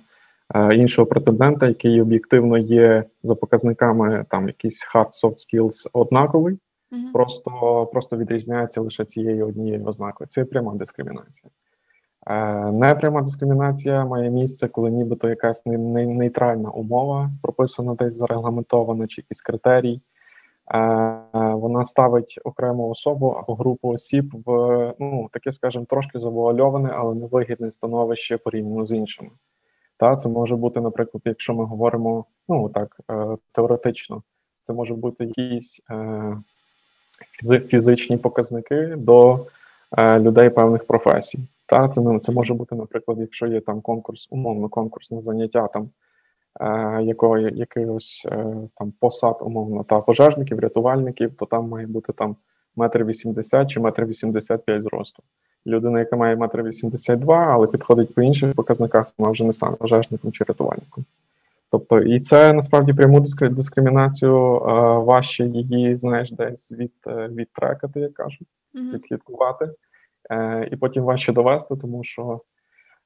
іншого 0.72 1.06
претендента, 1.06 1.66
який 1.68 2.02
об'єктивно 2.02 2.58
є 2.58 3.04
за 3.22 3.34
показниками 3.34 4.24
там 4.28 4.46
якийсь 4.46 4.94
hard 4.94 5.08
soft 5.24 5.34
skills 5.36 5.88
однаковий, 5.92 6.58
Мгм. 6.92 7.12
просто, 7.12 7.50
просто 7.92 8.16
відрізняється 8.16 8.80
лише 8.80 9.04
цією 9.04 9.46
однією 9.48 9.84
ознакою. 9.84 10.28
Це 10.28 10.44
пряма 10.44 10.74
дискримінація. 10.74 11.50
Е, 12.26 12.72
Непряма 12.72 13.22
дискримінація 13.22 14.04
має 14.04 14.30
місце, 14.30 14.68
коли 14.68 14.90
нібито 14.90 15.28
якась 15.28 15.66
не- 15.66 15.78
не- 15.78 16.06
нейтральна 16.06 16.70
умова 16.70 17.30
прописана 17.42 17.94
десь 17.94 18.14
зарегламентована, 18.14 19.06
чи 19.06 19.20
якийсь 19.20 19.42
критерій. 19.42 20.00
Е, 20.74 21.20
Вона 21.32 21.84
ставить 21.84 22.40
окрему 22.44 22.88
особу 22.88 23.26
або 23.28 23.54
групу 23.54 23.88
осіб 23.88 24.34
в 24.46 24.50
ну 24.98 25.28
таке, 25.32 25.52
скажімо, 25.52 25.84
трошки 25.88 26.18
завуальоване, 26.18 26.90
але 26.94 27.14
невигідне 27.14 27.70
становище 27.70 28.36
порівняно 28.38 28.86
з 28.86 28.92
іншими. 28.92 29.30
Та 30.00 30.16
це 30.16 30.28
може 30.28 30.56
бути, 30.56 30.80
наприклад, 30.80 31.22
якщо 31.24 31.54
ми 31.54 31.64
говоримо 31.64 32.24
ну 32.48 32.68
так 32.68 33.00
е, 33.10 33.36
теоретично, 33.52 34.22
це 34.66 34.72
може 34.72 34.94
бути 34.94 35.24
якісь 35.24 35.82
е, 35.90 36.36
фізичні 37.60 38.16
показники 38.16 38.94
до 38.96 39.38
е, 39.98 40.20
людей 40.20 40.50
певних 40.50 40.86
професій. 40.86 41.38
Та 41.66 41.88
це 41.88 42.00
не 42.00 42.18
це 42.18 42.32
може 42.32 42.54
бути, 42.54 42.74
наприклад, 42.74 43.18
якщо 43.20 43.46
є 43.46 43.60
там 43.60 43.80
конкурс, 43.80 44.28
умовно 44.30 44.68
конкурс 44.68 45.10
на 45.10 45.22
заняття 45.22 45.68
там 45.68 45.90
е, 46.60 47.50
якихось 47.54 48.26
там 48.76 48.92
посад, 49.00 49.36
умовно, 49.40 49.84
та 49.84 50.00
пожежників, 50.00 50.58
рятувальників, 50.58 51.34
то 51.34 51.46
там 51.46 51.68
має 51.68 51.86
бути 51.86 52.12
там 52.12 52.36
метр 52.76 53.04
вісімдесят 53.04 53.70
чи 53.70 53.80
метр 53.80 54.04
вісімдесят 54.04 54.64
п'ять 54.64 54.82
зросту. 54.82 55.22
Людина, 55.66 55.98
яка 55.98 56.16
має 56.16 56.36
метр 56.36 56.62
вісімдесят 56.62 57.18
два, 57.18 57.46
але 57.46 57.66
підходить 57.66 58.14
по 58.14 58.22
інших 58.22 58.54
показниках, 58.54 59.12
вона 59.18 59.32
вже 59.32 59.44
не 59.44 59.52
стане 59.52 59.76
пожежником 59.76 60.32
чи 60.32 60.44
рятувальником. 60.44 61.04
Тобто, 61.70 62.00
і 62.00 62.20
це 62.20 62.52
насправді 62.52 62.92
пряму 62.92 63.20
дискри- 63.20 63.54
дискримінацію 63.54 64.56
е, 64.56 64.62
важче 64.98 65.44
її, 65.44 65.96
знаєш, 65.96 66.30
десь 66.30 66.72
від, 66.72 66.92
е, 67.06 67.28
відтрекати, 67.28 68.00
як 68.00 68.14
кажуть 68.14 68.48
Мгм. 68.74 68.90
відслідкувати, 68.90 69.70
е, 70.30 70.68
і 70.72 70.76
потім 70.76 71.04
важче 71.04 71.32
довести, 71.32 71.76
тому 71.76 72.04
що 72.04 72.40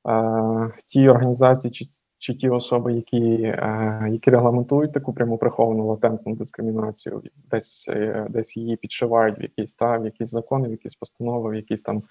е, 0.08 0.70
ті 0.86 1.08
організації 1.08 1.70
чи, 1.70 1.84
чи 2.18 2.34
ті 2.34 2.48
особи, 2.48 2.92
які, 2.92 3.42
е, 3.42 4.08
які 4.10 4.30
регламентують 4.30 4.92
таку 4.92 5.12
пряму 5.12 5.38
приховану 5.38 5.86
латентну 5.86 6.36
дискримінацію, 6.36 7.22
десь, 7.50 7.86
е, 7.88 8.26
десь 8.30 8.56
її 8.56 8.76
підшивають 8.76 9.38
в 9.38 9.42
якісь 9.42 9.76
та, 9.76 9.98
в 9.98 10.04
якісь 10.04 10.30
закони, 10.30 10.68
в 10.68 10.70
якісь 10.70 10.94
постанови, 10.94 11.50
в 11.50 11.54
якісь 11.54 11.82
там 11.82 12.02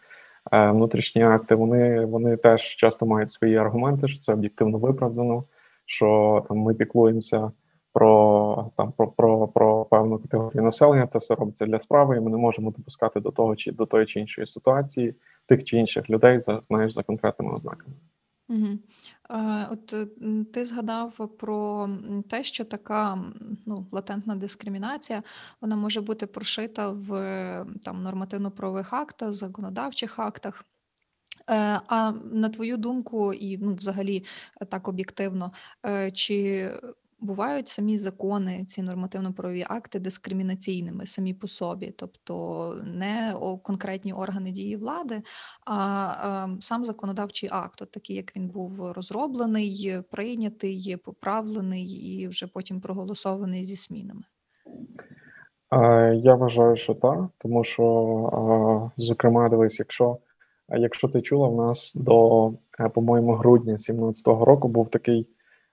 внутрішні 0.52 1.24
акти. 1.24 1.56
Вони, 1.56 2.06
вони 2.06 2.38
теж 2.38 2.62
часто 2.62 3.06
мають 3.06 3.32
свої 3.32 3.56
аргументи, 3.56 4.08
що 4.08 4.20
це 4.20 4.34
об'єктивно 4.34 4.78
виправдано, 4.78 5.44
що 5.86 6.46
там 6.48 6.58
ми 6.58 6.74
піклуємося. 6.74 7.52
Про 7.94 8.72
там 8.78 8.92
про, 8.92 9.08
про, 9.08 9.48
про 9.48 9.86
певну 9.86 10.18
категорію 10.18 10.64
населення 10.64 11.08
це 11.08 11.20
все 11.20 11.36
робиться 11.36 11.66
для 11.66 11.80
справи, 11.80 12.18
і 12.18 12.20
ми 12.20 12.32
не 12.32 12.38
можемо 12.38 12.72
допускати 12.72 13.20
до 13.20 13.32
того 13.32 13.56
чи 13.56 13.72
до 13.72 13.86
тої 13.86 14.06
чи 14.06 14.20
іншої 14.20 14.48
ситуації 14.48 15.16
тих 15.46 15.64
чи 15.64 15.78
інших 15.78 16.10
людей 16.10 16.40
за 16.40 16.62
знаєш 16.62 16.94
за 16.94 17.04
конкретними 17.04 17.54
ознаками. 17.54 17.96
Мгм. 18.50 18.80
Е, 19.30 19.68
От 19.72 19.94
е, 19.94 20.08
ти 20.54 20.66
згадав 20.66 21.30
про 21.38 21.90
те, 22.30 22.44
що 22.44 22.66
така 22.66 23.24
ну, 23.66 23.88
латентна 23.92 24.36
дискримінація 24.36 25.24
вона 25.62 25.76
може 25.76 26.02
бути 26.02 26.28
прошита 26.28 26.90
в 26.90 27.10
там 27.84 28.04
нормативно-правових 28.04 28.94
актах, 28.94 29.34
законодавчих 29.34 30.20
актах. 30.20 30.66
Е, 31.50 31.80
А 31.88 32.12
на 32.32 32.50
твою 32.50 32.78
думку, 32.78 33.34
і 33.34 33.58
ну, 33.58 33.74
взагалі 33.74 34.24
так 34.70 34.88
об'єктивно, 34.88 35.52
чи 36.14 36.70
бувають 37.24 37.68
самі 37.68 37.98
закони, 37.98 38.66
ці 38.68 38.82
нормативно-правові 38.82 39.66
акти 39.70 40.00
дискримінаційними 40.00 41.06
самі 41.06 41.34
по 41.34 41.48
собі, 41.48 41.94
тобто 41.98 42.82
не 42.84 43.36
конкретні 43.64 44.14
органи 44.14 44.52
дії 44.52 44.76
влади, 44.76 45.22
а 45.66 46.48
е, 46.50 46.62
сам 46.62 46.86
законодавчий 46.86 47.50
акт, 47.52 47.82
от 47.82 47.92
такий, 47.92 48.16
як 48.16 48.36
він 48.36 48.48
був 48.48 48.92
розроблений, 48.92 50.02
прийнятий, 50.12 50.98
поправлений 50.98 51.86
і 51.86 52.28
вже 52.28 52.48
потім 52.48 52.82
проголосований 52.82 53.66
зі 53.66 53.76
змінами. 53.76 54.24
Е, 55.74 56.16
Я 56.16 56.36
вважаю, 56.36 56.78
що 56.78 56.94
так, 56.94 57.20
тому 57.38 57.64
що, 57.64 58.92
е, 58.98 59.02
зокрема, 59.04 59.50
дивись, 59.50 59.80
якщо, 59.80 60.18
якщо 60.70 61.08
ти 61.08 61.22
чула, 61.22 61.48
в 61.48 61.56
нас 61.56 61.94
до, 61.96 62.48
е, 62.80 62.90
по-моєму, 62.90 63.34
грудня 63.34 63.74
2017 63.74 64.46
року 64.46 64.68
був 64.68 64.90
такий 64.90 65.28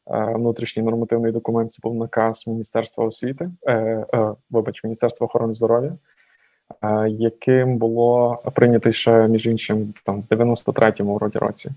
внутрішній 0.06 0.82
нормативний 0.82 1.32
документ, 1.32 1.72
це 1.72 1.78
був 1.82 1.94
наказ 1.94 2.46
Міністерства 2.46 3.04
освіти, 3.04 3.50
е, 3.66 3.72
е, 4.14 4.34
вибач, 4.50 4.84
Міністерства 4.84 5.24
охорони 5.24 5.54
здоров'я, 5.54 5.92
е, 6.82 7.08
яким 7.08 7.76
було 7.76 8.38
прийнятий 8.54 8.92
ще, 8.92 9.28
між 9.28 9.46
іншим, 9.46 9.94
там, 10.04 10.20
в 10.20 10.34
93-му 10.34 11.14
вроді 11.14 11.38
році. 11.38 11.70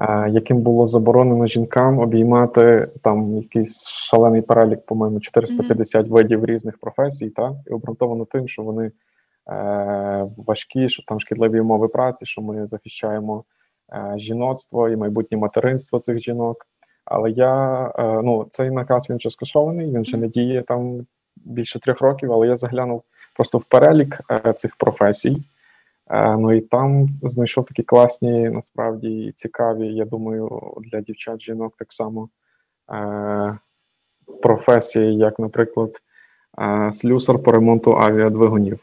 Е, 0.00 0.30
яким 0.30 0.60
було 0.60 0.86
заборонено 0.86 1.46
жінкам 1.46 1.98
обіймати 1.98 2.88
там 3.02 3.36
якийсь 3.36 3.88
шалений 3.88 4.42
перелік, 4.42 4.86
по-моєму, 4.86 5.20
450 5.20 6.08
видів 6.08 6.44
різних 6.44 6.78
професій, 6.78 7.30
та 7.30 7.54
і 7.66 7.70
обґрунтовано 7.70 8.24
тим, 8.24 8.48
що 8.48 8.62
вони 8.62 8.84
е, 8.86 8.92
важкі, 10.36 10.88
що 10.88 11.02
там 11.02 11.20
шкідливі 11.20 11.60
умови 11.60 11.88
праці, 11.88 12.26
що 12.26 12.42
ми 12.42 12.66
захищаємо 12.66 13.44
е, 13.92 14.14
жіноцтво 14.16 14.88
і 14.88 14.96
майбутнє 14.96 15.38
материнство 15.38 15.98
цих 15.98 16.18
жінок. 16.18 16.66
Але 17.04 17.30
я 17.30 17.86
е, 17.98 18.22
ну 18.22 18.46
цей 18.50 18.70
наказ 18.70 19.10
він 19.10 19.16
вже 19.16 19.30
скасований, 19.30 19.86
він 19.86 20.02
вже 20.02 20.16
не 20.16 20.28
діє 20.28 20.62
там 20.62 21.06
більше 21.36 21.80
трьох 21.80 22.00
років, 22.00 22.32
але 22.32 22.46
я 22.46 22.56
заглянув 22.56 23.02
просто 23.36 23.58
в 23.58 23.64
перелік 23.64 24.20
е, 24.30 24.52
цих 24.52 24.76
професій. 24.76 25.36
Е, 26.10 26.36
Ну 26.36 26.52
і 26.52 26.60
там 26.60 27.08
знайшов 27.22 27.64
такі 27.64 27.82
класні, 27.82 28.48
насправді 28.48 29.32
цікаві, 29.34 29.86
я 29.86 30.04
думаю, 30.04 30.72
для 30.80 31.00
дівчат, 31.00 31.42
жінок 31.42 31.74
так 31.78 31.92
само 31.92 32.28
професії, 34.42 35.16
як, 35.16 35.38
наприклад, 35.38 36.02
слюсар 36.92 37.42
по 37.42 37.52
ремонту 37.52 37.96
авіадвигунів. 37.96 38.80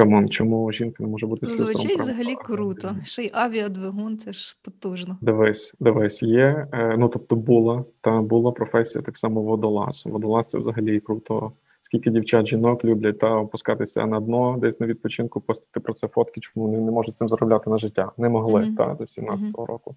Come 0.00 0.16
on, 0.16 0.28
чому 0.28 0.72
жінка 0.72 1.02
не 1.02 1.08
може 1.08 1.26
бути 1.26 1.46
слюсаром? 1.46 1.72
Звучить 1.72 2.00
взагалі 2.00 2.34
круто. 2.44 2.96
Ще 3.04 3.22
й 3.22 3.30
авіадвигун, 3.34 4.18
це 4.18 4.32
ж 4.32 4.58
потужно. 4.64 5.18
Дивись, 5.20 5.74
дивись, 5.80 6.22
є. 6.22 6.66
е, 6.72 6.96
Ну 6.98 7.08
тобто 7.08 7.36
була 7.36 7.84
та 8.00 8.20
була 8.20 8.52
професія 8.52 9.02
так 9.02 9.16
само 9.16 9.42
водолаз. 9.42 10.02
Водолаз 10.06 10.48
це 10.48 10.58
взагалі 10.58 11.00
круто. 11.00 11.52
Скільки 11.82 12.10
дівчат, 12.10 12.46
жінок 12.46 12.84
люблять 12.84 13.18
та 13.18 13.34
опускатися 13.36 14.06
на 14.06 14.20
дно, 14.20 14.56
десь 14.60 14.80
на 14.80 14.86
відпочинку, 14.86 15.40
постити 15.40 15.80
про 15.80 15.92
це 15.92 16.08
фотки, 16.08 16.40
чому 16.40 16.66
вони 16.66 16.78
не 16.78 16.90
можуть 16.90 17.18
цим 17.18 17.28
заробляти 17.28 17.70
на 17.70 17.78
життя. 17.78 18.12
Не 18.18 18.28
могли 18.28 18.60
Мгм. 18.60 18.74
та 18.76 18.94
до 18.94 19.04
17-го 19.04 19.66
року. 19.66 19.94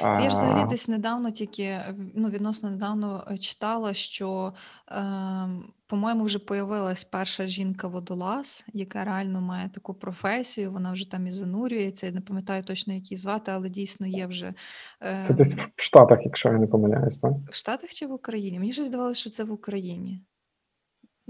Я 0.00 0.20
ж 0.20 0.28
взагалі 0.28 0.70
десь 0.70 0.88
недавно 0.88 1.30
тільки 1.30 1.62
е, 1.62 1.94
ну, 2.14 2.28
відносно 2.28 2.70
недавно 2.70 3.24
е, 3.30 3.38
читала, 3.38 3.94
що, 3.94 4.52
ем, 4.88 5.64
по-моєму, 5.86 6.24
вже 6.24 6.38
появилась 6.38 7.04
перша 7.04 7.46
жінка-водолаз, 7.46 8.66
яка 8.72 9.04
реально 9.04 9.40
має 9.40 9.68
таку 9.68 9.94
професію. 9.94 10.72
Вона 10.72 10.92
вже 10.92 11.10
там 11.10 11.26
і 11.26 11.30
занурюється. 11.30 12.06
Я 12.06 12.12
не 12.12 12.20
пам'ятаю 12.20 12.62
точно, 12.62 12.94
як 12.94 13.10
її 13.10 13.18
звати, 13.18 13.52
але 13.54 13.68
дійсно 13.68 14.06
є 14.06 14.26
вже 14.26 14.54
Це 15.20 15.34
десь 15.34 15.52
ем, 15.52 15.58
в 15.76 15.82
Штатах, 15.82 16.18
якщо 16.24 16.48
я 16.48 16.58
не 16.58 16.66
помиляюсь, 16.66 17.18
так? 17.18 17.32
в 17.50 17.54
Штатах 17.54 17.90
чи 17.90 18.06
в 18.06 18.12
Україні? 18.12 18.58
Мені 18.58 18.72
ж 18.72 18.84
здавалося, 18.84 19.20
що 19.20 19.30
це 19.30 19.44
в 19.44 19.52
Україні. 19.52 20.20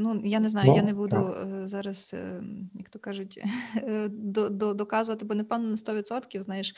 Ну, 0.02 0.20
я 0.24 0.40
не 0.40 0.48
знаю, 0.48 0.74
я 0.74 0.82
Ну, 0.82 0.86
не 0.86 0.94
буду 0.94 1.16
так. 1.16 1.48
е, 1.64 1.68
зараз, 1.68 2.10
е, 2.14 2.42
як 2.74 2.90
то 2.90 2.98
кажуть, 2.98 3.44
е, 3.76 4.08
до, 4.08 4.48
до, 4.48 4.74
доказувати, 4.74 5.24
бо 5.24 5.34
напевно 5.34 5.68
на 5.68 5.76
100%, 5.76 6.42
знаєш, 6.42 6.74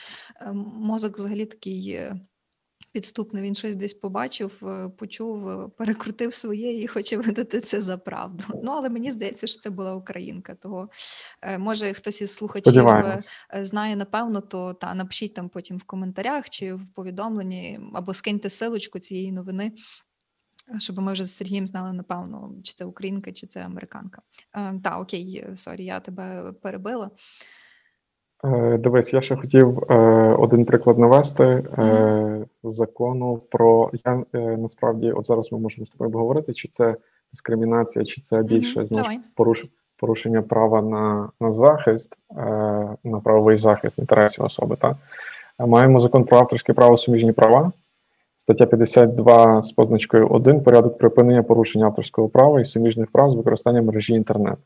мозок 0.65 1.19
взагалі 1.19 1.47
такий 1.47 2.01
підступний. 2.93 3.43
Він 3.43 3.55
щось 3.55 3.77
десь 3.77 3.95
побачив, 3.95 4.63
почув, 4.99 5.71
перекрутив 5.77 6.35
своє 6.35 6.83
і 6.83 6.87
хоче 6.87 7.17
видати 7.19 7.61
це 7.61 7.81
за 7.81 7.99
правду. 7.99 8.45
Ну, 8.63 8.73
але 8.73 8.91
мені 8.91 9.11
здається, 9.11 9.47
що 9.47 9.59
це 9.59 9.71
була 9.71 9.95
українка. 9.95 10.55
Того 10.55 10.89
може 11.59 11.93
хтось 11.93 12.21
із 12.21 12.35
слухачів 12.35 12.73
знає 13.61 13.97
напевно, 13.97 14.41
то 14.41 14.75
та 14.75 14.95
напишіть 14.95 15.35
там 15.35 15.49
потім 15.49 15.77
в 15.77 15.85
коментарях 15.85 16.51
чи 16.51 16.75
в 16.75 16.87
повідомленні, 16.95 17.81
або 17.95 18.15
скиньте 18.15 18.51
ссилочку 18.51 18.99
цієї 18.99 19.33
новини. 19.33 19.73
Щоб 20.79 20.99
ми 20.99 21.13
вже 21.13 21.25
з 21.25 21.37
Сергієм 21.37 21.67
знали, 21.67 21.93
напевно, 21.93 22.53
чи 22.63 22.75
це 22.75 22.85
українка, 22.85 23.33
чи 23.33 23.47
це 23.47 23.61
американка. 23.61 24.23
Е, 24.57 24.81
та, 24.85 24.99
окей, 24.99 25.47
sorry, 25.57 25.85
я 25.85 26.01
тебе 26.01 26.53
перебила. 26.63 27.11
Е, 28.45 28.79
Дивись, 28.79 29.13
я 29.13 29.21
ще 29.21 29.37
хотів 29.37 29.79
е, 29.91 29.95
один 30.39 30.65
приклад 30.65 30.99
навести 30.99 31.45
е, 31.45 32.47
закону 32.63 33.43
про 33.51 33.91
я 34.05 34.25
е, 34.33 34.39
насправді, 34.57 35.13
от 35.13 35.27
зараз 35.27 35.53
ми 35.53 35.59
можемо 35.59 35.87
з 35.87 35.91
тобою 35.91 36.11
поговорити, 36.11 36.53
чи 36.53 36.69
це 36.69 36.97
дискримінація, 37.33 38.05
чи 38.05 38.21
це 38.21 38.43
більше 38.43 38.79
Мгм, 38.79 38.89
знаєш, 38.89 39.21
поруш, 39.35 39.65
порушення 39.97 40.43
права 40.43 40.83
на, 40.83 41.31
на 41.41 41.53
захист, 41.53 42.17
е, 42.31 42.37
на 43.05 43.21
правовий 43.25 43.59
захист 43.59 43.99
інтересів 43.99 44.45
особи. 44.45 44.77
Так? 44.77 44.97
Е, 45.61 45.67
Маємо 45.67 46.01
закон 46.01 46.25
про 46.25 46.39
авторське 46.39 46.73
право 46.73 46.97
суміжні 46.97 47.33
права. 47.33 47.73
Стаття 48.45 48.67
52 48.67 49.63
з 49.63 49.73
позначкою 49.73 50.29
1 50.29 50.63
порядок 50.63 50.99
припинення 50.99 51.43
порушення 51.43 51.87
авторського 51.87 52.29
права 52.29 52.61
і 52.61 52.65
суміжних 52.65 53.11
прав 53.11 53.31
з 53.31 53.35
використанням 53.35 53.85
мережі 53.85 54.15
інтернет. 54.15 54.59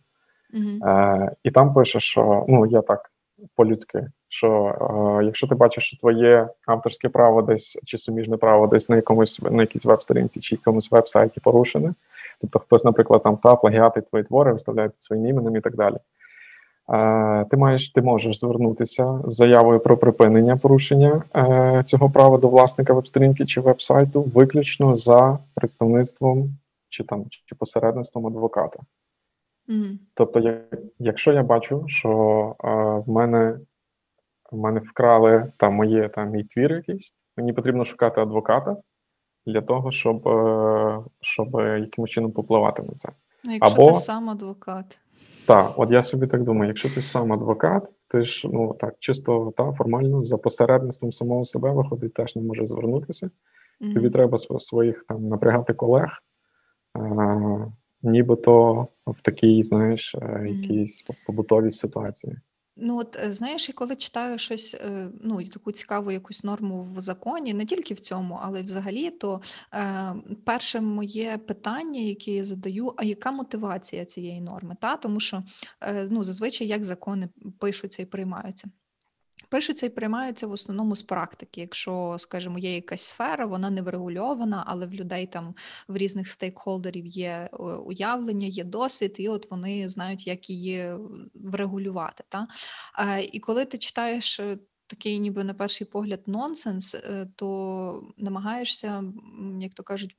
Угу. 0.54 0.90
Е, 0.90 1.30
і 1.44 1.50
там 1.50 1.74
пише, 1.74 2.00
що 2.00 2.44
ну 2.48 2.66
я 2.66 2.82
так 2.82 3.10
по-людськи, 3.56 4.06
що 4.28 4.48
е, 5.20 5.24
якщо 5.24 5.46
ти 5.46 5.54
бачиш, 5.54 5.84
що 5.84 5.96
твоє 5.96 6.48
авторське 6.66 7.08
право 7.08 7.42
десь 7.42 7.78
чи 7.84 7.98
суміжне 7.98 8.36
право 8.36 8.66
десь 8.66 8.88
на 8.88 8.96
якомусь 8.96 9.42
на 9.42 9.62
якійсь 9.62 9.84
веб-сторінці 9.84 10.40
чи 10.40 10.54
якомусь 10.54 10.90
веб-сайті 10.90 11.40
порушене, 11.40 11.94
тобто 12.40 12.58
хтось, 12.58 12.84
наприклад, 12.84 13.22
там 13.22 13.36
та 13.36 13.56
плагіатить 13.56 14.10
твої 14.10 14.24
твори, 14.24 14.52
виставляє 14.52 14.88
під 14.88 15.02
своїм 15.02 15.26
іменем 15.26 15.56
і 15.56 15.60
так 15.60 15.76
далі. 15.76 15.96
Ти 17.50 17.56
маєш, 17.56 17.90
ти 17.90 18.02
можеш 18.02 18.38
звернутися 18.38 19.20
з 19.24 19.34
заявою 19.34 19.80
про 19.80 19.96
припинення 19.96 20.56
порушення 20.56 21.22
е, 21.36 21.82
цього 21.86 22.10
права 22.10 22.38
до 22.38 22.48
власника 22.48 22.92
веб-сторінки 22.92 23.46
чи 23.46 23.60
веб-сайту, 23.60 24.22
виключно 24.22 24.96
за 24.96 25.38
представництвом 25.54 26.50
чи 26.88 27.04
там 27.04 27.24
чи 27.46 27.54
посередництвом 27.54 28.26
адвоката. 28.26 28.78
Угу. 29.68 29.84
Тобто, 30.14 30.40
я, 30.40 30.60
якщо 30.98 31.32
я 31.32 31.42
бачу, 31.42 31.84
що 31.86 32.10
е, 32.64 32.68
в 33.06 33.08
мене 33.08 33.58
в 34.52 34.56
мене 34.58 34.80
вкрали 34.80 35.52
там 35.56 35.74
моє 35.74 36.08
там 36.08 36.30
мій 36.30 36.44
твір 36.44 36.72
якийсь, 36.72 37.14
мені 37.36 37.52
потрібно 37.52 37.84
шукати 37.84 38.20
адвоката 38.20 38.76
для 39.46 39.60
того, 39.60 39.92
щоб, 39.92 40.28
е, 40.28 40.98
щоб 41.20 41.48
якимось 41.54 42.10
чином 42.10 42.32
попливати 42.32 42.82
на 42.82 42.92
це. 42.92 43.08
Ну, 43.44 43.52
якщо 43.52 43.74
Або- 43.74 43.92
ти 43.92 43.98
сам 43.98 44.30
адвокат. 44.30 45.00
Так, 45.48 45.72
от 45.76 45.90
я 45.90 46.02
собі 46.02 46.26
так 46.26 46.44
думаю, 46.44 46.68
якщо 46.68 46.94
ти 46.94 47.02
сам 47.02 47.32
адвокат, 47.32 47.88
ти 48.08 48.24
ж 48.24 48.48
ну 48.52 48.76
так 48.80 48.94
чисто 48.98 49.52
та 49.56 49.72
формально 49.72 50.24
за 50.24 50.38
посередництвом 50.38 51.12
самого 51.12 51.44
себе 51.44 51.70
виходить, 51.70 52.14
теж 52.14 52.36
не 52.36 52.42
може 52.42 52.66
звернутися. 52.66 53.30
Мгм. 53.80 53.94
Тобі 53.94 54.10
треба 54.10 54.38
своїх 54.38 55.04
там 55.08 55.28
напрягати 55.28 55.74
колег, 55.74 56.22
е, 56.98 57.66
нібито 58.02 58.86
в 59.06 59.22
такій, 59.22 59.62
знаєш, 59.62 60.14
е, 60.14 60.46
якійсь 60.48 61.04
побутовій 61.26 61.70
ситуації. 61.70 62.36
Ну, 62.80 62.98
от 62.98 63.16
е, 63.16 63.32
знаєш, 63.32 63.68
і 63.68 63.72
коли 63.72 63.96
читаю 63.96 64.38
щось, 64.38 64.74
е, 64.74 65.10
ну, 65.20 65.40
і 65.40 65.48
таку 65.48 65.72
цікаву 65.72 66.10
якусь 66.10 66.44
норму 66.44 66.82
в 66.94 67.00
законі, 67.00 67.54
не 67.54 67.64
тільки 67.64 67.94
в 67.94 68.00
цьому, 68.00 68.38
але 68.42 68.60
й 68.60 68.62
взагалі, 68.62 69.10
то 69.10 69.40
е, 69.74 70.14
перше 70.44 70.80
моє 70.80 71.38
питання, 71.38 72.00
яке 72.00 72.30
я 72.30 72.44
задаю, 72.44 72.94
а 72.96 73.04
яка 73.04 73.32
мотивація 73.32 74.04
цієї 74.04 74.40
норми? 74.40 74.76
Та? 74.80 74.96
Тому 74.96 75.20
що 75.20 75.42
е, 75.80 76.08
ну, 76.10 76.24
зазвичай 76.24 76.66
як 76.66 76.84
закони 76.84 77.28
пишуться 77.58 78.02
і 78.02 78.06
приймаються. 78.06 78.68
Пишуться 79.48 79.86
і 79.86 79.88
приймаються 79.88 80.46
в 80.46 80.52
основному 80.52 80.96
з 80.96 81.02
практики. 81.02 81.60
Якщо, 81.60 82.16
скажімо, 82.18 82.58
є 82.58 82.74
якась 82.74 83.02
сфера, 83.02 83.46
вона 83.46 83.70
не 83.70 83.82
врегульована, 83.82 84.64
але 84.66 84.86
в 84.86 84.94
людей 84.94 85.26
там 85.26 85.54
в 85.88 85.96
різних 85.96 86.30
стейкхолдерів 86.30 87.06
є 87.06 87.48
е, 87.52 87.56
уявлення, 87.62 88.46
є 88.46 88.64
досвід, 88.64 89.14
і 89.18 89.28
от 89.28 89.50
вони 89.50 89.88
знають, 89.88 90.26
як 90.26 90.50
її 90.50 90.92
врегулювати. 91.34 92.24
Та? 92.28 92.48
Е, 92.98 93.22
І 93.22 93.40
коли 93.40 93.64
ти 93.64 93.78
читаєш 93.78 94.40
е, 94.40 94.58
такий, 94.86 95.18
ніби 95.18 95.44
на 95.44 95.54
перший 95.54 95.86
погляд, 95.86 96.20
нонсенс, 96.26 96.94
е, 96.94 97.28
то 97.36 98.12
намагаєшся, 98.16 99.04
як 99.60 99.74
то 99.74 99.82
кажуть, 99.82 100.16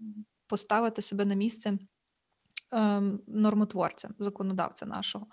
поставити 0.48 1.02
себе 1.02 1.26
на 1.26 1.36
місце. 1.36 1.78
Ем, 2.72 3.20
Нормотворця, 3.28 4.10
законодавця 4.20 4.86
нашого. 4.86 5.28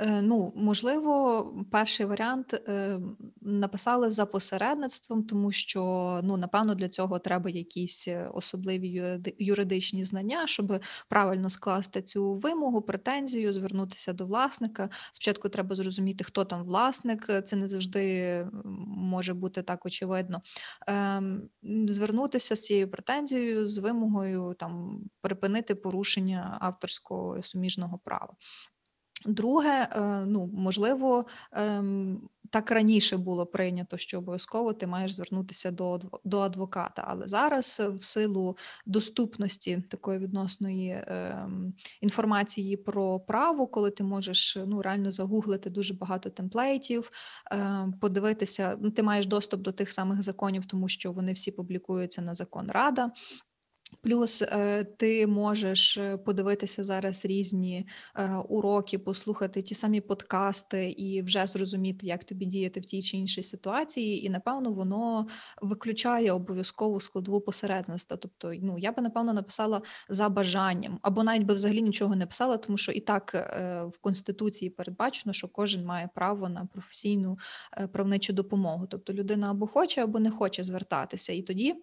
Е, 0.00 0.22
Ну, 0.22 0.52
можливо, 0.56 1.44
перший 1.70 2.06
варіант 2.06 2.54
е, 2.54 3.00
написали 3.40 4.10
за 4.10 4.26
посередництвом, 4.26 5.24
тому 5.24 5.52
що 5.52 5.80
ну, 6.22 6.36
напевно 6.36 6.74
для 6.74 6.88
цього 6.88 7.18
треба 7.18 7.50
якісь 7.50 8.08
е, 8.08 8.30
особливі 8.34 9.20
юридичні 9.38 10.04
знання, 10.04 10.46
щоб 10.46 10.80
правильно 11.08 11.50
скласти 11.50 12.02
цю 12.02 12.34
вимогу, 12.34 12.82
претензію, 12.82 13.52
звернутися 13.52 14.12
до 14.12 14.26
власника. 14.26 14.88
Спочатку 15.12 15.48
треба 15.48 15.76
зрозуміти, 15.76 16.24
хто 16.24 16.44
там 16.44 16.64
власник. 16.64 17.30
Це 17.44 17.56
не 17.56 17.68
завжди 17.68 18.46
може 18.86 19.34
бути 19.34 19.62
так 19.62 19.86
очевидно. 19.86 20.42
Ем, 20.86 21.42
Звернутися 21.88 22.56
з 22.56 22.62
цією 22.62 22.90
претензією, 22.90 23.66
з 23.66 23.78
вимогою 23.78 24.54
там 24.58 25.00
припинити 25.20 25.74
порушення 25.74 26.58
авторського 26.60 26.77
суміжного 27.42 27.98
права. 28.04 28.34
Друге, 29.26 29.88
е, 29.92 30.24
ну 30.26 30.50
можливо, 30.52 31.26
ем, 31.52 32.28
так 32.50 32.70
раніше 32.70 33.16
було 33.16 33.46
прийнято, 33.46 33.96
що 33.96 34.18
обов'язково 34.18 34.72
ти 34.72 34.86
маєш 34.86 35.14
звернутися 35.14 35.70
до 35.70 36.00
до 36.24 36.40
адвоката. 36.40 37.04
Але 37.08 37.28
зараз, 37.28 37.80
е, 37.80 37.88
в 37.88 38.04
силу 38.04 38.56
доступності 38.86 39.82
такої 39.90 40.18
відносної 40.18 41.04
ем, 41.06 41.74
інформації 42.00 42.76
про 42.76 43.20
право, 43.20 43.66
коли 43.66 43.90
ти 43.90 44.04
можеш 44.04 44.56
е, 44.56 44.64
ну 44.66 44.82
реально 44.82 45.10
загуглити 45.10 45.70
дуже 45.70 45.94
багато 45.94 46.30
темплейтів, 46.30 47.10
е, 47.52 47.86
подивитися, 48.00 48.76
ну 48.80 48.90
ти 48.90 49.02
маєш 49.02 49.26
доступ 49.26 49.60
до 49.60 49.72
тих 49.72 49.92
самих 49.92 50.22
законів, 50.22 50.64
тому 50.64 50.88
що 50.88 51.12
вони 51.12 51.32
всі 51.32 51.50
публікуються 51.50 52.22
на 52.22 52.34
закон 52.34 52.70
Рада. 52.70 53.10
Плюс 54.02 54.42
е, 54.42 54.84
ти 54.84 55.26
можеш 55.26 55.96
е, 55.96 56.16
подивитися 56.16 56.84
зараз 56.84 57.24
різні 57.24 57.86
е, 58.16 58.36
уроки, 58.48 58.98
послухати 58.98 59.62
ті 59.62 59.74
самі 59.74 60.00
подкасти 60.00 60.90
і 60.90 61.22
вже 61.22 61.46
зрозуміти, 61.46 62.06
як 62.06 62.24
тобі 62.24 62.46
діяти 62.46 62.80
в 62.80 62.84
тій 62.84 63.02
чи 63.02 63.16
іншій 63.16 63.42
ситуації. 63.42 64.26
І 64.26 64.30
напевно 64.30 64.72
воно 64.72 65.26
виключає 65.62 66.32
обов'язкову 66.32 67.00
складову 67.00 67.40
посередництва. 67.40 68.16
Тобто, 68.16 68.52
ну 68.62 68.78
я 68.78 68.92
би 68.92 69.02
напевно 69.02 69.32
написала 69.32 69.82
за 70.08 70.28
бажанням, 70.28 70.98
або 71.02 71.24
навіть 71.24 71.46
би 71.46 71.54
взагалі 71.54 71.82
нічого 71.82 72.16
не 72.16 72.26
писала, 72.26 72.56
тому 72.56 72.78
що 72.78 72.92
і 72.92 73.00
так 73.00 73.34
в 73.94 73.98
конституції 74.00 74.70
передбачено, 74.70 75.32
що 75.32 75.48
кожен 75.48 75.84
має 75.84 76.08
право 76.14 76.48
на 76.48 76.66
професійну 76.66 77.38
правничу 77.92 78.32
допомогу. 78.32 78.86
Тобто 78.86 79.12
людина 79.12 79.50
або 79.50 79.66
хоче, 79.66 80.02
або 80.02 80.18
не 80.20 80.30
хоче 80.30 80.64
звертатися, 80.64 81.32
і 81.32 81.42
тоді. 81.42 81.74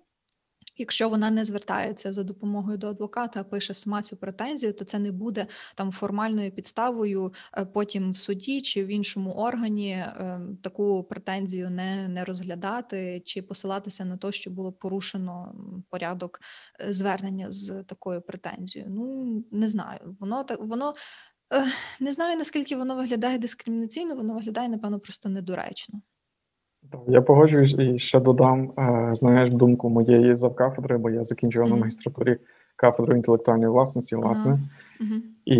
Якщо 0.78 1.10
вона 1.10 1.32
не 1.32 1.44
звертається 1.44 2.14
за 2.14 2.24
допомогою 2.24 2.78
до 2.78 2.88
адвоката, 2.88 3.40
а 3.40 3.44
пише 3.44 3.74
сама 3.74 4.02
цю 4.02 4.18
претензію, 4.18 4.74
то 4.74 4.86
це 4.86 5.00
не 5.00 5.12
буде 5.12 5.48
там 5.76 5.92
формальною 5.92 6.52
підставою 6.52 7.34
е, 7.58 7.66
потім 7.66 8.12
в 8.12 8.18
суді 8.18 8.62
чи 8.62 8.86
в 8.86 8.88
іншому 8.88 9.32
органі 9.32 9.92
е, 9.92 10.40
таку 10.64 11.04
претензію 11.04 11.70
не, 11.70 12.08
не 12.08 12.26
розглядати 12.26 13.22
чи 13.26 13.42
посилатися 13.42 14.06
на 14.06 14.18
те, 14.18 14.32
що 14.32 14.52
було 14.52 14.72
порушено 14.72 15.56
порядок 15.90 16.40
е, 16.82 16.94
звернення 16.94 17.52
з 17.52 17.84
такою 17.84 18.22
претензією. 18.22 18.92
Ну 18.92 19.44
не 19.52 19.68
знаю, 19.68 20.18
воно 20.20 20.44
так 20.44 20.60
воно 20.60 20.94
не 22.00 22.12
знаю 22.14 22.38
наскільки 22.38 22.76
воно 22.76 22.96
виглядає 22.96 23.38
дискримінаційно, 23.38 24.16
воно 24.16 24.34
виглядає 24.34 24.70
напевно 24.70 25.00
просто 25.00 25.30
недоречно. 25.30 26.02
Я 27.08 27.22
погоджуюсь 27.22 27.76
і 27.80 28.00
ще 28.00 28.20
додам, 28.20 28.72
е, 28.80 29.10
знаєш, 29.16 29.50
думку 29.50 29.90
моєї 29.90 30.36
завкафедри, 30.36 30.98
бо 30.98 31.10
я 31.10 31.24
закінчував 31.24 31.70
на 31.70 31.76
магістратурі 31.76 32.38
кафедру 32.76 33.16
інтелектуальної 33.16 33.70
власності, 33.70 34.16
власне. 34.16 34.60
Угу. 35.02 35.10
І 35.46 35.60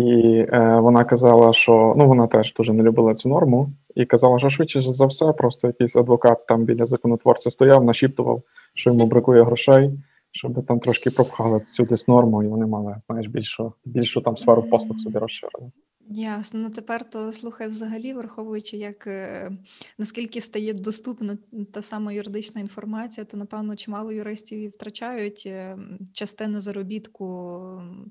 е, 0.52 0.78
вона 0.80 1.04
казала, 1.04 1.52
що 1.52 1.94
ну 1.96 2.06
вона 2.06 2.26
теж 2.26 2.54
дуже 2.54 2.72
не 2.72 2.82
любила 2.82 3.14
цю 3.14 3.28
норму, 3.28 3.68
і 3.94 4.04
казала, 4.04 4.38
що 4.38 4.50
швидше 4.50 4.80
за 4.80 5.06
все, 5.06 5.32
просто 5.32 5.66
якийсь 5.66 5.96
адвокат 5.96 6.46
там 6.46 6.64
біля 6.64 6.86
законотворця 6.86 7.50
стояв, 7.50 7.84
нашіптував, 7.84 8.42
що 8.74 8.90
йому 8.90 9.06
бракує 9.06 9.42
грошей, 9.42 9.90
щоб 10.32 10.66
там 10.66 10.78
трошки 10.80 11.10
пропхали 11.10 11.60
цю 11.60 11.84
десь 11.84 12.08
норму, 12.08 12.42
і 12.42 12.46
вони 12.46 12.66
мали, 12.66 12.96
знаєш, 13.06 13.26
більшу, 13.26 13.72
більшу 13.84 14.20
там 14.20 14.36
сферу 14.36 14.62
послуг 14.62 14.98
собі 14.98 15.18
розширили. 15.18 15.70
Ясно. 16.08 16.60
Ну 16.60 16.70
тепер 16.70 17.10
то 17.10 17.32
слухай 17.32 17.68
взагалі, 17.68 18.14
враховуючи, 18.14 18.76
як 18.76 19.06
е, 19.06 19.50
наскільки 19.98 20.40
стає 20.40 20.74
доступна 20.74 21.38
та 21.72 21.82
сама 21.82 22.12
юридична 22.12 22.60
інформація, 22.60 23.24
то 23.24 23.36
напевно 23.36 23.76
чимало 23.76 24.12
юристів 24.12 24.58
і 24.58 24.68
втрачають 24.68 25.42
е, 25.46 25.78
частину 26.12 26.60
заробітку, 26.60 27.26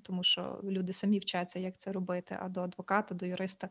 тому 0.03 0.23
що 0.23 0.59
люди 0.63 0.93
самі 0.93 1.19
вчаться, 1.19 1.59
як 1.59 1.77
це 1.77 1.91
робити. 1.91 2.37
А 2.41 2.49
до 2.49 2.61
адвоката, 2.61 3.15
до 3.15 3.25
юриста 3.25 3.69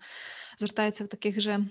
звертаються 0.59 1.05
в 1.05 1.09
таких 1.09 1.41
же 1.41 1.67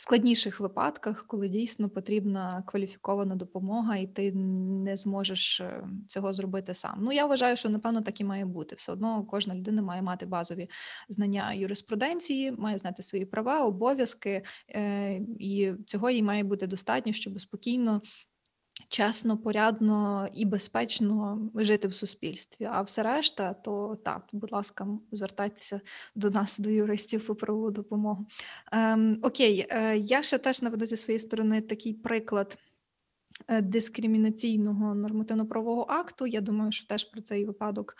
складніших 0.00 0.60
випадках, 0.60 1.26
коли 1.26 1.48
дійсно 1.48 1.88
потрібна 1.88 2.62
кваліфікована 2.66 3.34
допомога, 3.34 3.96
і 3.96 4.06
ти 4.06 4.32
не 4.32 4.96
зможеш 4.96 5.60
е, 5.60 5.84
цього 6.08 6.32
зробити 6.32 6.74
сам. 6.74 6.98
Ну 7.00 7.12
я 7.12 7.26
вважаю, 7.26 7.56
що 7.56 7.68
напевно 7.68 8.00
так 8.00 8.20
і 8.20 8.24
має 8.24 8.44
бути. 8.44 8.74
Все 8.74 8.92
одно 8.92 9.24
кожна 9.24 9.54
людина 9.54 9.82
має 9.82 10.02
мати 10.02 10.26
базові 10.26 10.68
знання 11.08 11.52
юриспруденції, 11.52 12.52
має 12.52 12.78
знати 12.78 13.02
свої 13.02 13.24
права, 13.24 13.64
обов'язки, 13.64 14.42
е, 14.68 15.12
і 15.38 15.72
цього 15.86 16.10
їй 16.10 16.22
має 16.22 16.44
бути 16.44 16.66
достатньо, 16.66 17.12
щоб 17.12 17.40
спокійно 17.40 18.02
чесно, 18.90 19.38
порядно 19.38 20.28
і 20.34 20.44
безпечно 20.44 21.38
жити 21.54 21.88
в 21.88 21.94
суспільстві. 21.94 22.64
А 22.64 22.82
все 22.82 23.02
решта, 23.02 23.54
то 23.54 23.98
так, 24.04 24.28
будь 24.32 24.52
ласка, 24.52 24.86
звертайтеся 25.12 25.80
до 26.14 26.30
нас, 26.30 26.58
до 26.58 26.70
юристів 26.70 27.26
по 27.26 27.34
правову 27.34 27.70
допомогу. 27.70 28.26
Ем, 28.72 29.18
Окей, 29.22 29.66
е, 29.70 29.96
я 29.96 30.22
ще 30.22 30.38
теж 30.38 30.62
наведу 30.62 30.86
зі 30.86 30.96
своєї 30.96 31.20
сторони 31.20 31.60
такий 31.60 31.94
приклад. 31.94 32.58
Е, 33.50 33.62
дискримінаційного 33.62 34.94
нормативно-правового 34.94 35.86
акту. 35.88 36.26
Я 36.26 36.40
думаю, 36.40 36.72
що 36.72 36.86
теж 36.86 37.04
про 37.04 37.20
цей 37.20 37.44
випадок 37.44 37.96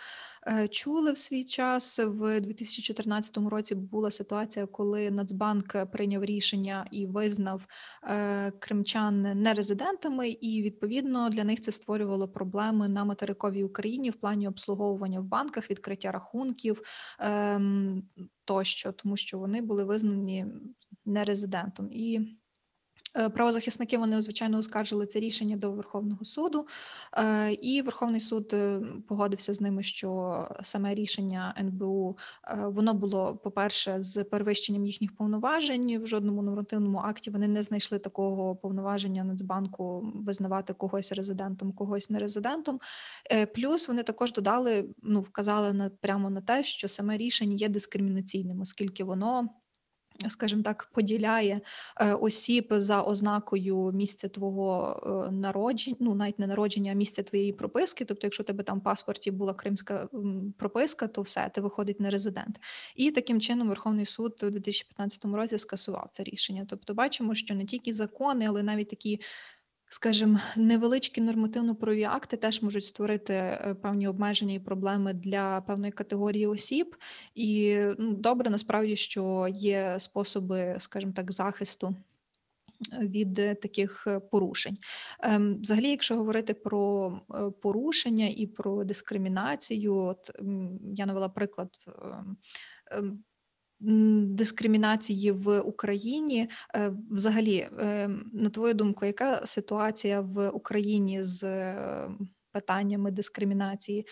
е, 0.47 0.69
чули 0.69 1.13
в 1.13 1.19
свій 1.19 1.45
час. 1.45 1.99
В 1.99 2.41
2014 2.41 3.37
році 3.37 3.75
була 3.75 4.11
ситуація, 4.11 4.67
коли 4.67 5.11
Нацбанк 5.11 5.91
прийняв 5.93 6.25
рішення 6.25 6.87
і 6.91 7.07
визнав 7.07 7.67
е, 8.05 8.51
кримчан 8.51 9.23
нерезидентами, 9.23 10.29
і 10.29 10.63
відповідно 10.63 11.31
для 11.31 11.45
них 11.45 11.61
це 11.61 11.73
створювало 11.73 12.29
проблеми 12.29 12.89
на 12.89 13.05
материковій 13.05 13.65
Україні 13.65 14.11
в 14.11 14.15
плані 14.15 14.49
обслуговування 14.49 15.21
в 15.21 15.25
банках, 15.25 15.71
відкриття 15.71 16.13
рахунків 16.13 16.83
ем, 17.19 18.03
тощо, 18.45 18.93
тому 18.93 19.17
що 19.17 19.39
вони 19.39 19.63
були 19.63 19.85
визнані 19.85 20.47
нерезидентом 21.05 21.89
і. 21.93 22.40
Е, 23.17 23.29
правозахисники 23.29 23.99
вони 23.99 24.21
звичайно 24.21 24.59
оскаржили 24.59 25.07
це 25.07 25.21
рішення 25.21 25.57
до 25.57 25.73
Верховного 25.73 26.25
суду, 26.25 26.67
е, 27.19 27.53
і 27.53 27.83
Верховний 27.83 28.21
суд 28.21 28.51
е, 28.53 28.81
погодився 29.09 29.55
з 29.55 29.61
ними, 29.61 29.83
що 29.83 30.49
саме 30.63 30.95
рішення 30.95 31.55
НБУ 31.61 32.19
воно 32.65 32.95
було 32.95 33.37
по-перше, 33.37 33.97
з 34.03 34.25
перевищенням 34.25 34.87
їхніх 34.87 35.17
повноважень 35.17 36.03
в 36.03 36.07
жодному 36.07 36.43
нормативному 36.43 36.99
акті 36.99 37.31
вони 37.31 37.49
не 37.49 37.63
знайшли 37.63 37.99
такого 37.99 38.57
повноваження 38.57 39.25
Нацбанку 39.25 40.13
визнавати 40.15 40.75
когось 40.75 41.13
резидентом, 41.13 41.73
когось 41.73 42.11
нерезидентом. 42.11 42.81
Плюс 43.55 43.89
вони 43.89 44.03
також 44.03 44.33
додали, 44.33 44.89
ну 45.03 45.21
вказали 45.21 45.73
на 45.73 45.91
прямо 45.91 46.31
на 46.31 46.41
те, 46.41 46.65
що 46.65 46.89
саме 46.89 47.17
рішення 47.17 47.57
є 47.57 47.69
дискримінаційним, 47.69 48.61
оскільки 48.61 49.05
воно 49.05 49.49
скажімо 50.29 50.63
так, 50.63 50.91
поділяє 50.93 51.61
е, 52.01 52.15
осіб 52.15 52.67
за 52.71 53.03
ознакою 53.03 53.93
місця 53.93 54.29
твого 54.29 55.01
е, 55.29 55.31
народження, 55.33 55.97
ну 56.01 56.15
навіть 56.15 56.39
не 56.39 56.47
народження, 56.47 56.93
а 56.93 56.95
місця 56.95 57.23
твоєї 57.23 57.53
прописки. 57.53 58.05
Тобто, 58.05 58.27
якщо 58.27 58.43
у 58.43 58.47
тебе 58.47 58.65
там 58.65 58.79
в 58.79 58.83
паспорті 58.83 59.31
була 59.31 59.55
кримська 59.55 60.09
прописка, 60.59 61.07
то 61.07 61.23
все 61.23 61.51
ти 61.55 61.61
виходить 61.61 62.01
не 62.01 62.11
резидент. 62.11 62.61
І 62.97 63.11
таким 63.11 63.41
чином 63.41 63.69
Верховний 63.69 64.07
суд 64.07 64.41
у 64.43 64.51
2015 64.51 65.25
році 65.25 65.59
скасував 65.59 66.09
це 66.13 66.23
рішення. 66.23 66.67
Тобто, 66.69 66.95
бачимо, 66.95 67.35
що 67.35 67.55
не 67.55 67.65
тільки 67.65 67.93
закони, 67.93 68.47
але 68.49 68.63
навіть 68.63 68.89
такі 68.89 69.21
скажімо, 69.93 70.41
невеличкі 70.57 71.21
нормативно-правові 71.21 72.05
акти 72.05 72.37
теж 72.37 72.63
можуть 72.63 72.85
створити 72.85 73.35
е, 73.35 73.77
певні 73.83 74.09
обмеження 74.09 74.55
і 74.55 74.59
проблеми 74.59 75.13
для 75.13 75.61
певної 75.61 75.93
категорії 75.93 76.47
осіб, 76.47 76.97
і 77.35 77.79
ну, 77.99 78.15
добре 78.15 78.51
насправді, 78.51 78.97
що 78.97 79.49
є 79.51 79.97
способи, 79.99 80.77
скажімо 80.79 81.13
так, 81.17 81.33
захисту. 81.33 81.95
Е, 82.93 83.07
від 83.07 83.35
таких 83.35 84.07
е, 84.07 84.21
порушень, 84.21 84.77
ем, 85.21 85.61
взагалі, 85.63 85.89
якщо 85.89 86.17
говорити 86.17 86.55
про 86.55 87.13
порушення 87.63 88.27
і 88.27 88.47
про 88.47 88.85
дискримінацію, 88.85 89.95
от 89.95 90.31
я 90.95 91.07
навела 91.07 91.29
приклад 91.29 91.69
ем, 92.03 92.37
ем, 92.91 93.25
дискримінації 93.81 95.33
в 95.33 95.61
Україні. 95.61 96.49
Е, 96.75 96.93
взагалі, 97.11 97.57
е, 97.57 98.11
на 98.33 98.51
твою 98.51 98.75
думку, 98.75 99.07
яка 99.07 99.47
ситуація 99.47 100.21
в 100.21 100.49
Україні 100.49 101.23
з 101.23 101.45
е, 101.45 102.11
питаннями 102.53 103.11
дискримінації? 103.11 104.07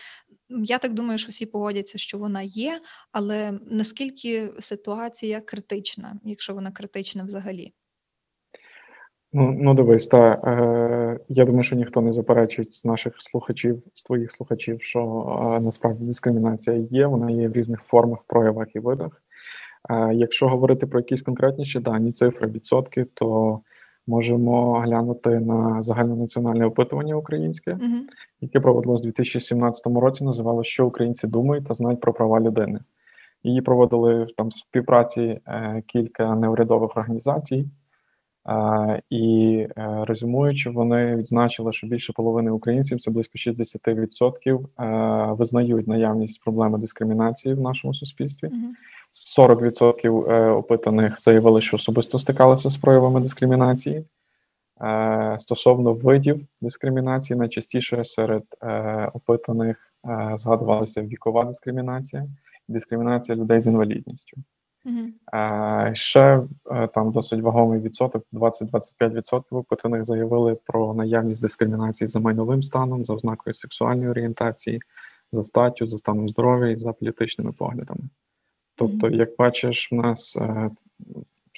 Я 0.49 0.77
так 0.77 0.93
думаю, 0.93 1.17
що 1.17 1.29
всі 1.29 1.45
погодяться, 1.45 1.97
що 1.97 2.17
вона 2.17 2.41
є, 2.41 2.79
але 3.11 3.59
наскільки 3.71 4.49
ситуація 4.59 5.41
критична, 5.41 6.19
якщо 6.23 6.53
вона 6.53 6.71
критична 6.71 7.23
взагалі? 7.23 7.73
Ну, 9.33 9.55
ну 9.59 9.73
дивись, 9.73 10.07
та 10.07 10.31
е, 10.31 11.19
я 11.29 11.45
думаю, 11.45 11.63
що 11.63 11.75
ніхто 11.75 12.01
не 12.01 12.11
заперечить 12.13 12.75
з 12.75 12.85
наших 12.85 13.21
слухачів, 13.21 13.83
з 13.93 14.03
твоїх 14.03 14.31
слухачів, 14.31 14.81
що 14.81 14.99
е, 15.57 15.59
насправді 15.59 16.05
дискримінація 16.05 16.77
є, 16.91 17.07
вона 17.07 17.31
є 17.31 17.47
в 17.47 17.53
різних 17.53 17.81
формах, 17.81 18.23
проявах 18.27 18.75
і 18.75 18.79
видах. 18.79 19.23
Якщо 20.13 20.47
говорити 20.47 20.87
про 20.87 20.99
якісь 20.99 21.21
конкретніші 21.21 21.79
дані, 21.79 22.11
цифри, 22.11 22.47
відсотки, 22.47 23.05
то 23.13 23.59
можемо 24.09 24.79
глянути 24.79 25.29
на 25.29 25.81
загальнонаціональне 25.81 26.65
опитування 26.65 27.15
українське, 27.15 27.71
uh-huh. 27.71 28.01
яке 28.41 28.59
проводилось 28.59 29.01
у 29.01 29.03
2017 29.03 29.87
році. 29.87 30.23
Називало 30.23 30.63
що 30.63 30.87
українці 30.87 31.27
думають 31.27 31.65
та 31.65 31.73
знають 31.73 32.01
про 32.01 32.13
права 32.13 32.39
людини. 32.39 32.79
Її 33.43 33.61
проводили 33.61 34.27
там 34.37 34.47
в 34.47 34.53
співпраці 34.53 35.21
е, 35.47 35.83
кілька 35.87 36.35
неурядових 36.35 36.97
організацій, 36.97 37.65
і 39.09 39.57
е, 39.77 40.05
резюмуючи, 40.07 40.69
вони 40.69 41.15
відзначили, 41.15 41.73
що 41.73 41.87
більше 41.87 42.13
половини 42.13 42.51
українців 42.51 42.99
це 42.99 43.11
близько 43.11 43.33
60%, 43.35 44.59
е, 44.79 45.33
визнають 45.33 45.87
наявність 45.87 46.43
проблеми 46.43 46.77
дискримінації 46.77 47.55
в 47.55 47.61
нашому 47.61 47.93
суспільстві. 47.93 48.47
Uh-huh. 48.47 48.71
40% 49.13 50.31
е, 50.31 50.49
опитаних 50.49 51.21
заявили, 51.21 51.61
що 51.61 51.75
особисто 51.75 52.19
стикалися 52.19 52.69
з 52.69 52.77
проявами 52.77 53.21
дискримінації. 53.21 54.05
Е, 54.81 55.37
стосовно 55.39 55.93
видів 55.93 56.45
дискримінації, 56.61 57.39
найчастіше 57.39 58.05
серед 58.05 58.43
е, 58.63 59.11
опитаних 59.13 59.85
згадувалася 60.35 61.01
вікова 61.01 61.43
дискримінація 61.43 62.27
і 62.69 62.71
дискримінація 62.71 63.37
людей 63.37 63.61
з 63.61 63.67
інвалідністю. 63.67 64.37
Mm-hmm. 64.85 65.95
Ще 65.95 66.41
там 66.93 67.11
досить 67.11 67.41
вагомий 67.41 67.79
відсоток, 67.79 68.25
20-25% 68.33 69.43
опитаних 69.49 70.05
заявили 70.05 70.57
про 70.65 70.93
наявність 70.93 71.41
дискримінації 71.41 72.07
за 72.07 72.19
майновим 72.19 72.63
станом, 72.63 73.05
за 73.05 73.13
ознакою 73.13 73.53
сексуальної 73.53 74.09
орієнтації, 74.09 74.81
за 75.27 75.43
статтю, 75.43 75.85
за 75.85 75.97
станом 75.97 76.29
здоров'я 76.29 76.67
і 76.69 76.75
за 76.75 76.93
політичними 76.93 77.51
поглядами. 77.51 78.01
Тобто, 78.79 79.09
як 79.09 79.29
бачиш, 79.37 79.91
в 79.91 79.95
нас 79.95 80.37
е, 80.37 80.69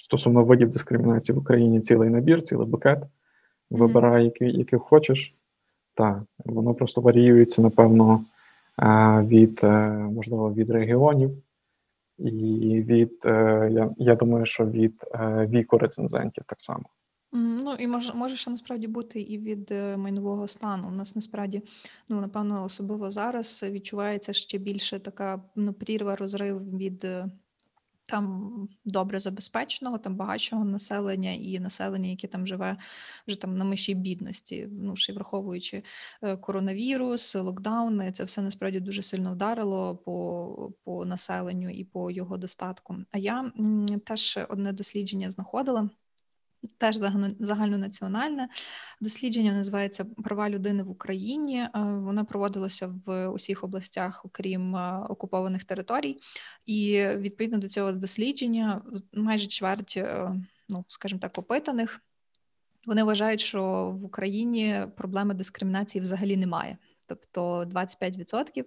стосовно 0.03 0.43
видів 0.43 0.69
дискримінації 0.69 1.35
в 1.35 1.39
Україні 1.39 1.81
цілий 1.81 2.09
набір, 2.09 2.41
цілий 2.41 2.67
букет. 2.67 2.99
Вибирай, 3.69 4.25
який 4.25 4.57
який 4.57 4.79
хочеш. 4.79 5.35
Так, 5.93 6.21
воно 6.45 6.73
просто 6.73 7.01
варіюється, 7.01 7.61
напевно, 7.61 8.21
е, 8.79 8.85
від, 9.21 9.59
е, 9.63 9.89
можливо, 9.89 10.53
від 10.53 10.69
регіонів, 10.69 11.31
і 12.19 12.83
від, 12.87 13.11
я 13.25 13.89
я 13.97 14.15
думаю, 14.15 14.45
що 14.45 14.65
від 14.65 14.93
віку 15.49 15.77
рецензентів 15.77 16.43
так 16.47 16.61
само. 16.61 16.83
Ну 17.33 17.73
і 17.73 17.87
може 17.87 18.13
може 18.13 18.35
ще 18.35 18.51
насправді 18.51 18.87
бути 18.87 19.21
і 19.21 19.37
від 19.37 19.71
майнового 19.97 20.47
стану. 20.47 20.87
У 20.87 20.91
нас 20.91 21.15
насправді, 21.15 21.61
ну 22.09 22.21
напевно, 22.21 22.63
особливо 22.63 23.11
зараз 23.11 23.63
відчувається 23.63 24.33
ще 24.33 24.57
більше 24.57 24.99
така 24.99 25.43
ну, 25.55 25.73
прірва, 25.73 26.15
розрив 26.15 26.77
від 26.77 27.07
там 28.11 28.51
добре 28.85 29.19
забезпеченого, 29.19 29.97
там 29.97 30.15
багатшого 30.15 30.65
населення 30.65 31.31
і 31.31 31.59
населення, 31.59 32.09
яке 32.09 32.27
там 32.27 32.47
живе 32.47 32.77
вже 33.27 33.41
там 33.41 33.57
на 33.57 33.65
межі 33.65 33.95
бідності. 33.95 34.67
Ну 34.71 34.95
ще 34.95 35.13
враховуючи 35.13 35.83
е, 36.21 36.37
коронавірус, 36.37 37.35
локдауни, 37.35 38.11
це 38.11 38.23
все 38.23 38.41
насправді 38.41 38.79
дуже 38.79 39.01
сильно 39.01 39.33
вдарило 39.33 39.95
по 39.95 40.73
по 40.83 41.05
населенню 41.05 41.69
і 41.69 41.83
по 41.83 42.11
його 42.11 42.37
достатку. 42.37 42.95
А 43.11 43.17
я 43.17 43.51
теж 44.05 44.39
одне 44.49 44.73
дослідження 44.73 45.31
знаходила. 45.31 45.89
Теж 46.77 46.95
загальнонаціональне 47.39 48.49
дослідження 49.01 49.53
називається 49.53 50.05
Права 50.05 50.49
людини 50.49 50.83
в 50.83 50.89
Україні. 50.89 51.59
Е, 51.59 51.69
воно 51.75 52.25
проводилося 52.25 52.93
в 53.05 53.27
усіх 53.27 53.63
областях, 53.63 54.25
окрім 54.25 54.75
е, 54.75 55.05
окупованих 55.09 55.63
територій, 55.63 56.21
і 56.65 57.07
відповідно 57.17 57.57
до 57.57 57.67
цього 57.67 57.91
дослідження 57.91 58.81
майже 59.13 59.47
чверть, 59.47 59.93
е, 59.97 60.35
ну 60.69 60.85
скажімо 60.87 61.19
так, 61.19 61.37
опитаних. 61.37 62.01
Вони 62.85 63.03
вважають, 63.03 63.41
що 63.41 63.91
в 64.01 64.05
Україні 64.05 64.87
проблеми 64.97 65.33
дискримінації 65.33 66.01
взагалі 66.01 66.37
немає. 66.37 66.77
Тобто 67.15 67.63
25% 67.63 68.65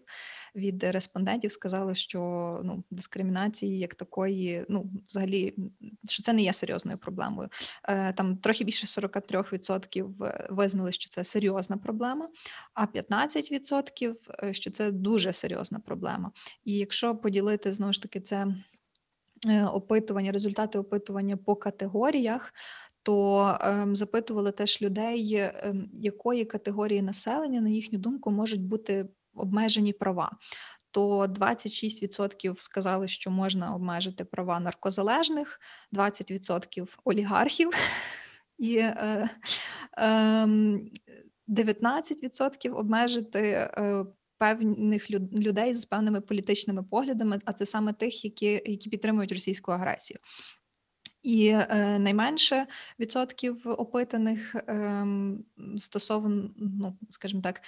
від 0.54 0.84
респондентів 0.84 1.52
сказали, 1.52 1.94
що 1.94 2.20
ну, 2.64 2.84
дискримінації 2.90 3.78
як 3.78 3.94
такої, 3.94 4.66
ну, 4.68 4.90
взагалі, 5.06 5.54
що 6.08 6.22
це 6.22 6.32
не 6.32 6.42
є 6.42 6.52
серйозною 6.52 6.98
проблемою. 6.98 7.48
Е, 7.88 8.12
Там 8.12 8.36
трохи 8.36 8.64
більше 8.64 8.86
43% 8.86 10.12
визнали, 10.50 10.92
що 10.92 11.10
це 11.10 11.24
серйозна 11.24 11.76
проблема, 11.76 12.28
а 12.74 12.84
15% 12.84 14.14
е, 14.42 14.54
що 14.54 14.70
це 14.70 14.90
дуже 14.92 15.32
серйозна 15.32 15.78
проблема. 15.78 16.32
І 16.64 16.78
якщо 16.78 17.16
поділити 17.16 17.72
знову 17.72 17.92
ж 17.92 18.02
таки 18.02 18.20
це 18.20 18.46
е, 19.48 19.64
опитування, 19.64 20.32
результати 20.32 20.78
опитування 20.78 21.36
по 21.36 21.56
категоріях, 21.56 22.52
то 23.04 23.58
ем, 23.60 23.96
запитували 23.96 24.52
теж 24.52 24.82
людей, 24.82 25.34
ем, 25.34 25.90
якої 25.92 26.44
категорії 26.44 27.02
населення, 27.02 27.60
на 27.60 27.68
їхню 27.68 27.98
думку, 27.98 28.30
можуть 28.30 28.64
бути 28.66 29.08
обмежені 29.34 29.92
права. 29.92 30.38
То 30.90 31.26
26% 31.26 32.54
сказали, 32.58 33.08
що 33.08 33.30
можна 33.30 33.74
обмежити 33.74 34.24
права 34.24 34.60
наркозалежних, 34.60 35.60
20% 35.92 36.88
олігархів 37.04 37.70
і 38.58 38.76
е, 38.76 39.28
е, 39.98 40.48
19% 41.48 42.74
обмежити 42.74 43.70
певних 44.38 45.10
люд- 45.10 45.32
людей 45.32 45.74
з 45.74 45.84
певними 45.84 46.20
політичними 46.20 46.82
поглядами, 46.82 47.40
а 47.44 47.52
це 47.52 47.66
саме 47.66 47.92
тих, 47.92 48.24
які, 48.24 48.62
які 48.66 48.90
підтримують 48.90 49.32
російську 49.32 49.72
агресію. 49.72 50.20
І 51.24 51.46
е, 51.48 51.98
найменше 51.98 52.66
відсотків 53.00 53.62
опитаних 53.64 54.56
ем, 54.66 55.44
стосовно, 55.78 56.50
ну 56.56 56.98
скажімо 57.10 57.42
так, 57.42 57.60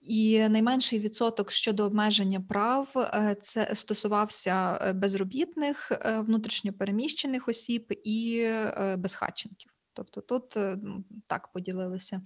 і 0.00 0.48
найменший 0.48 0.98
відсоток 0.98 1.50
щодо 1.50 1.84
обмеження 1.84 2.40
прав 2.40 2.88
е, 2.96 3.36
це 3.40 3.74
стосувався 3.74 4.78
е, 4.82 4.92
безробітних, 4.92 5.92
е, 5.92 6.20
внутрішньопереміщених 6.20 7.48
осіб 7.48 8.00
і 8.04 8.40
е, 8.40 8.96
безхатченків. 8.96 9.72
Тобто 9.92 10.20
тут 10.20 10.56
е, 10.56 10.78
так 11.26 11.48
поділилися 11.52 12.22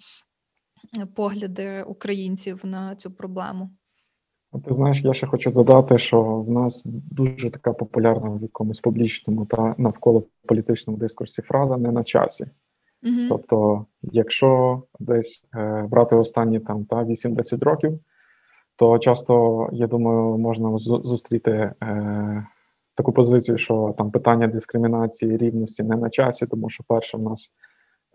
е, 0.98 1.06
погляди 1.06 1.82
українців 1.82 2.60
на 2.64 2.96
цю 2.96 3.10
проблему. 3.10 3.70
Ти 4.60 4.72
знаєш, 4.72 5.04
я 5.04 5.14
ще 5.14 5.26
хочу 5.26 5.50
додати, 5.50 5.98
що 5.98 6.22
в 6.22 6.50
нас 6.50 6.82
дуже 6.86 7.50
така 7.50 7.72
популярна 7.72 8.30
в 8.30 8.42
якомусь 8.42 8.80
публічному 8.80 9.46
та 9.46 9.74
навколо 9.78 10.24
політичному 10.46 10.98
дискурсі 10.98 11.42
фраза 11.42 11.76
не 11.76 11.92
на 11.92 12.04
часі. 12.04 12.46
Угу. 13.02 13.28
Тобто, 13.28 13.86
якщо 14.02 14.82
десь 15.00 15.46
е, 15.54 15.86
брати 15.90 16.16
останні 16.16 16.60
там 16.60 16.84
та 16.84 16.96
8-10 16.96 17.64
років, 17.64 17.98
то 18.76 18.98
часто, 18.98 19.68
я 19.72 19.86
думаю, 19.86 20.38
можна 20.38 20.68
зу- 20.68 21.04
зустріти 21.04 21.50
е, 21.82 22.46
таку 22.94 23.12
позицію, 23.12 23.58
що 23.58 23.94
там 23.98 24.10
питання 24.10 24.46
дискримінації 24.46 25.36
рівності 25.36 25.82
не 25.82 25.96
на 25.96 26.10
часі, 26.10 26.46
тому 26.46 26.70
що 26.70 26.84
перше 26.88 27.16
в 27.16 27.22
нас 27.22 27.52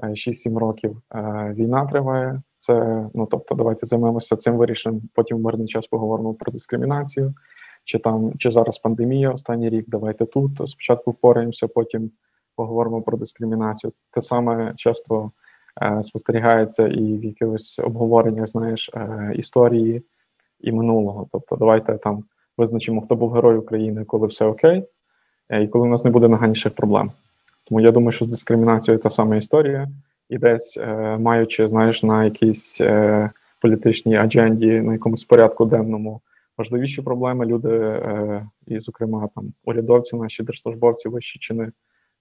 е, 0.04 0.08
6-7 0.08 0.58
років 0.58 1.02
е, 1.16 1.54
війна 1.58 1.86
триває. 1.86 2.42
Це 2.60 3.06
ну 3.14 3.28
тобто, 3.32 3.56
давайте 3.56 3.86
займемося 3.86 4.36
цим 4.36 4.58
вирішенням. 4.58 5.02
Потім 5.14 5.38
в 5.38 5.42
мирний 5.42 5.68
час 5.68 5.88
поговоримо 5.88 6.34
про 6.34 6.52
дискримінацію. 6.52 7.34
Чи 7.84 8.00
там 8.00 8.32
чи 8.38 8.52
зараз 8.52 8.80
пандемія 8.80 9.32
останній 9.32 9.70
рік? 9.70 9.86
Давайте 9.88 10.26
тут 10.26 10.52
спочатку 10.70 11.12
впораємося, 11.12 11.68
потім 11.68 12.12
поговоримо 12.56 13.02
про 13.02 13.18
дискримінацію. 13.18 13.94
Те 14.12 14.22
саме 14.22 14.74
часто 14.78 15.32
е, 15.82 16.04
спостерігається 16.04 16.88
і 16.88 17.18
в 17.18 17.24
якихось 17.24 17.80
обговореннях, 17.80 18.48
знаєш, 18.48 18.90
е, 18.94 19.34
історії 19.36 20.04
і 20.60 20.72
минулого. 20.72 21.28
Тобто, 21.32 21.56
давайте 21.56 21.94
там 21.94 22.24
визначимо, 22.58 23.02
хто 23.02 23.16
був 23.16 23.32
герой 23.32 23.58
України, 23.58 24.06
коли 24.06 24.28
все 24.28 24.46
окей, 24.46 24.84
е, 25.50 25.64
і 25.64 25.68
коли 25.68 25.88
у 25.88 25.92
нас 25.92 26.06
не 26.06 26.12
буде 26.12 26.28
нагальніших 26.28 26.76
проблем. 26.76 27.12
Тому 27.70 27.82
я 27.82 27.92
думаю, 27.92 28.12
що 28.12 28.26
з 28.26 28.28
дискримінацією 28.28 29.04
та 29.04 29.10
сама 29.10 29.36
історія, 29.36 29.88
і 30.30 30.38
десь 30.38 30.78
е, 30.78 31.18
маючи, 31.18 31.68
знаєш, 31.68 32.04
на 32.04 32.26
якійсь 32.26 32.82
е, 32.82 33.30
політичній 33.62 34.16
адженді, 34.16 34.82
на 34.82 34.94
якомусь 34.94 35.24
порядку 35.24 35.66
денному 35.66 36.22
важливіші 36.58 37.02
проблеми, 37.02 37.46
люди, 37.46 37.70
е, 37.70 38.48
і, 38.68 38.80
зокрема, 38.80 39.30
там 39.36 39.54
урядовці, 39.66 40.16
наші 40.16 40.44
держслужбовці, 40.44 41.10
вищі 41.10 41.40
чини 41.40 41.72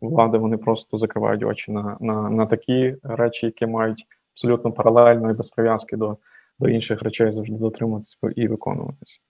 влади, 0.00 0.38
вони 0.38 0.56
просто 0.56 0.98
закривають 0.98 1.42
очі 1.42 1.72
на, 1.72 1.96
на, 2.00 2.30
на 2.30 2.46
такі 2.46 2.96
речі, 3.02 3.46
які 3.46 3.66
мають 3.66 4.06
абсолютно 4.34 4.72
паралельно 4.72 5.30
і 5.30 5.34
без 5.34 5.50
прив'язки 5.50 5.96
до, 5.96 6.16
до 6.58 6.68
інших 6.68 7.02
речей 7.02 7.32
завжди 7.32 7.56
дотримуватись 7.56 8.18
і 8.36 8.48
виконуватись. 8.48 9.22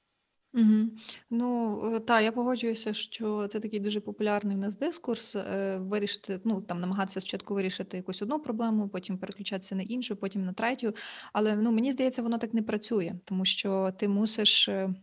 Угу. 0.54 0.90
Ну 1.30 1.80
е, 1.94 2.00
та 2.00 2.20
я 2.20 2.32
погоджуюся, 2.32 2.92
що 2.92 3.48
це 3.48 3.60
такий 3.60 3.80
дуже 3.80 4.00
популярний 4.00 4.56
в 4.56 4.60
нас 4.60 4.78
дискурс. 4.78 5.36
е, 5.36 5.78
Вирішити, 5.78 6.40
ну 6.44 6.62
там 6.62 6.80
намагатися 6.80 7.20
спочатку 7.20 7.54
вирішити 7.54 7.96
якусь 7.96 8.22
одну 8.22 8.40
проблему, 8.40 8.88
потім 8.88 9.18
переключатися 9.18 9.74
на 9.74 9.82
іншу, 9.82 10.16
потім 10.16 10.44
на 10.44 10.52
третю. 10.52 10.94
Але 11.32 11.56
ну 11.56 11.72
мені 11.72 11.92
здається, 11.92 12.22
воно 12.22 12.38
так 12.38 12.54
не 12.54 12.62
працює, 12.62 13.14
тому 13.24 13.44
що 13.44 13.92
ти 13.98 14.08
мусиш 14.08 14.68
е, 14.68 14.94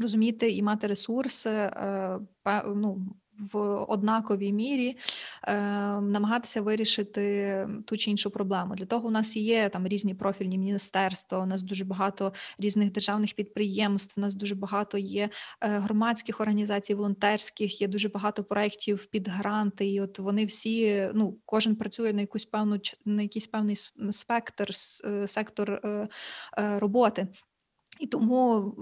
розуміти 0.00 0.50
і 0.50 0.62
мати 0.62 0.86
ресурси, 0.86 1.50
е, 1.50 2.20
ну, 2.66 3.16
в 3.52 3.58
однаковій 3.88 4.52
мірі 4.52 4.96
е, 5.44 5.54
намагатися 6.00 6.62
вирішити 6.62 7.68
ту 7.86 7.96
чи 7.96 8.10
іншу 8.10 8.30
проблему. 8.30 8.74
Для 8.74 8.86
того 8.86 9.08
у 9.08 9.10
нас 9.10 9.36
є 9.36 9.68
там 9.68 9.86
різні 9.86 10.14
профільні 10.14 10.58
міністерства. 10.58 11.38
У 11.38 11.46
нас 11.46 11.62
дуже 11.62 11.84
багато 11.84 12.32
різних 12.58 12.92
державних 12.92 13.34
підприємств. 13.34 14.14
У 14.16 14.20
нас 14.20 14.34
дуже 14.34 14.54
багато 14.54 14.98
є 14.98 15.30
е, 15.60 15.78
громадських 15.78 16.40
організацій, 16.40 16.94
волонтерських, 16.94 17.80
є 17.80 17.88
дуже 17.88 18.08
багато 18.08 18.44
проєктів 18.44 19.06
під 19.06 19.28
гранти. 19.28 19.86
І 19.86 20.00
от 20.00 20.18
вони 20.18 20.44
всі, 20.44 21.08
ну 21.14 21.36
кожен 21.44 21.76
працює 21.76 22.12
на 22.12 22.20
якусь 22.20 22.44
певну 22.44 22.78
на 23.04 23.22
якийсь 23.22 23.46
певний 23.46 23.76
спектр, 24.10 24.70
е, 25.04 25.28
сектор 25.28 25.70
е, 25.70 26.08
роботи. 26.56 27.26
І 27.98 28.06
тому, 28.06 28.74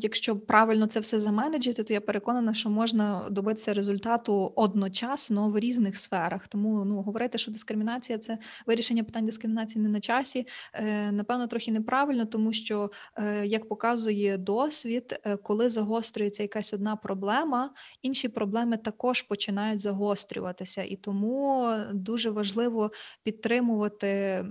якщо 0.00 0.36
правильно 0.36 0.86
це 0.86 1.00
все 1.00 1.18
заменеджити, 1.18 1.82
то 1.84 1.92
я 1.92 2.00
переконана, 2.00 2.54
що 2.54 2.70
можна 2.70 3.22
добитися 3.30 3.74
результату 3.74 4.52
одночасно 4.56 5.50
в 5.50 5.58
різних 5.58 5.98
сферах. 5.98 6.48
Тому 6.48 6.84
ну 6.84 7.02
говорити, 7.02 7.38
що 7.38 7.50
дискримінація 7.50 8.18
це 8.18 8.38
вирішення 8.66 9.04
питань 9.04 9.26
дискримінації 9.26 9.82
не 9.82 9.88
на 9.88 10.00
часі, 10.00 10.46
е, 10.72 11.12
напевно, 11.12 11.46
трохи 11.46 11.72
неправильно, 11.72 12.26
тому 12.26 12.52
що 12.52 12.90
е, 13.16 13.46
як 13.46 13.68
показує 13.68 14.38
досвід, 14.38 15.20
е, 15.24 15.36
коли 15.36 15.68
загострюється 15.68 16.42
якась 16.42 16.74
одна 16.74 16.96
проблема, 16.96 17.70
інші 18.02 18.28
проблеми 18.28 18.76
також 18.76 19.22
починають 19.22 19.80
загострюватися, 19.80 20.82
і 20.82 20.96
тому 20.96 21.68
дуже 21.92 22.30
важливо 22.30 22.90
підтримувати 23.22 24.44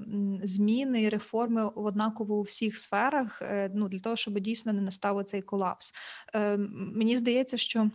зміни 0.44 1.02
і 1.02 1.10
реформи 1.10 1.72
однаково 1.76 2.36
у 2.40 2.42
всіх 2.42 2.78
сферах. 2.78 3.42
Ну 3.74 3.90
для 3.90 4.00
того, 4.06 4.16
щоб 4.16 4.40
дійсно 4.40 4.74
не 4.74 4.82
настав 4.82 5.24
цей 5.24 5.42
колапс. 5.42 5.94
Е, 6.36 6.58
Мені 6.58 7.18
здається, 7.18 7.58
що. 7.58 7.90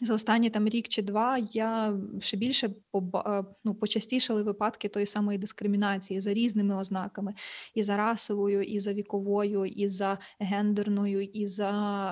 За 0.00 0.14
останні 0.14 0.50
там 0.50 0.68
рік 0.68 0.88
чи 0.88 1.02
два 1.02 1.38
я 1.38 1.98
ще 2.20 2.36
більше 2.36 2.66
е, 2.66 3.44
ну, 3.64 3.74
почастішали 3.74 4.42
випадки 4.42 4.88
тої 4.88 5.06
самої 5.06 5.38
дискримінації 5.38 6.20
за 6.20 6.34
різними 6.34 6.76
ознаками: 6.76 7.34
і 7.74 7.82
за 7.82 7.96
расовою, 7.96 8.62
і 8.62 8.80
за 8.80 8.92
віковою, 8.92 9.64
і 9.64 9.88
за 9.88 10.18
гендерною, 10.40 11.22
і 11.22 11.46
за, 11.46 11.70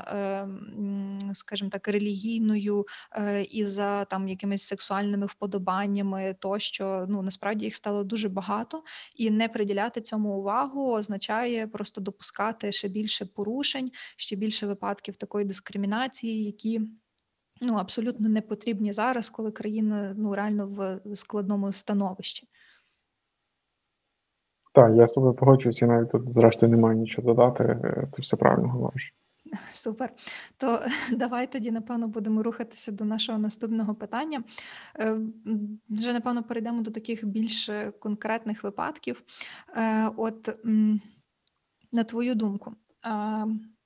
е, 0.09 0.49
скажімо 1.35 1.71
так, 1.71 1.89
релігійною, 1.89 2.87
е, 3.13 3.43
і 3.43 3.65
за 3.65 4.05
там 4.05 4.29
якимись 4.29 4.63
сексуальними 4.63 5.27
вподобаннями, 5.27 6.37
тощо. 6.41 7.07
Ну 7.09 7.23
насправді 7.23 7.65
їх 7.65 7.77
стало 7.77 8.05
дуже 8.05 8.29
багато, 8.29 8.83
і 9.17 9.31
не 9.31 9.49
приділяти 9.49 10.01
цьому 10.01 10.39
увагу 10.39 10.93
означає 10.93 11.67
просто 11.67 12.01
допускати 12.01 12.73
ще 12.73 12.89
більше 12.89 13.27
порушень, 13.27 13.91
ще 14.17 14.37
більше 14.37 14.67
випадків 14.67 15.17
такої 15.17 15.45
дискримінації, 15.45 16.45
які 16.45 16.81
ну 17.65 17.75
абсолютно 17.75 18.29
не 18.29 18.43
потрібні 18.43 18.93
зараз, 18.93 19.31
коли 19.31 19.51
країна 19.51 20.15
ну 20.17 20.35
реально 20.35 20.67
в 20.67 21.17
складному 21.17 21.73
становищі. 21.73 22.49
Так, 24.75 24.93
я 24.97 25.07
з 25.07 25.13
тобою 25.13 25.35
погоджуюся, 25.35 25.87
навіть 25.87 26.11
тут, 26.11 26.33
зрештою, 26.35 26.73
немає 26.73 26.99
нічого 26.99 27.29
додати. 27.29 27.65
е, 27.65 28.09
Ти 28.13 28.23
все 28.23 28.37
правильно 28.37 28.69
говориш. 28.69 29.15
Супер. 29.73 30.13
То 30.57 30.81
давай 31.13 31.53
тоді, 31.53 31.71
напевно, 31.71 32.09
будемо 32.09 32.43
рухатися 32.43 32.93
до 32.93 33.05
нашого 33.05 33.39
наступного 33.39 33.95
питання. 33.95 34.43
Е, 34.99 35.19
Вже, 35.89 36.13
напевно, 36.13 36.43
перейдемо 36.43 36.83
до 36.83 36.91
таких 36.91 37.25
більш 37.25 37.69
е, 37.69 37.91
конкретних 37.91 38.65
випадків. 38.65 39.23
От 40.17 40.57
на 41.93 42.05
твою 42.05 42.35
думку, 42.35 42.75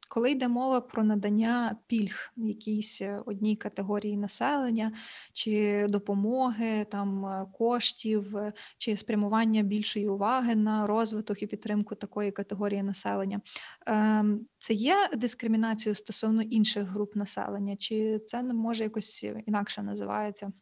Коли 0.09 0.31
йде 0.31 0.49
мова 0.49 0.81
про 0.81 1.05
надання 1.05 1.77
пільг 1.87 2.33
якійсь 2.37 3.03
е, 3.03 3.23
одній 3.27 3.57
категорії 3.57 4.17
населення, 4.17 4.93
чи 5.33 5.87
допомоги, 5.89 6.85
там 6.85 7.27
е, 7.27 7.47
коштів, 7.53 8.37
е, 8.37 8.53
чи 8.79 8.97
спрямування 8.97 9.63
більшої 9.63 10.09
уваги 10.09 10.55
на 10.55 10.87
розвиток 10.87 11.43
і 11.43 11.47
підтримку 11.47 11.95
такої 11.95 12.33
категорії 12.33 12.83
населення, 12.83 13.41
ем, 13.87 14.47
це 14.59 14.75
є 14.75 15.11
дискримінацією 15.17 15.95
стосовно 15.95 16.43
інших 16.43 16.85
груп 16.89 17.17
населення, 17.17 17.77
чи 17.77 18.21
це 18.27 18.43
не 18.43 18.55
може 18.55 18.85
якось 18.85 19.25
інакше 19.47 19.83
називається 19.83 20.53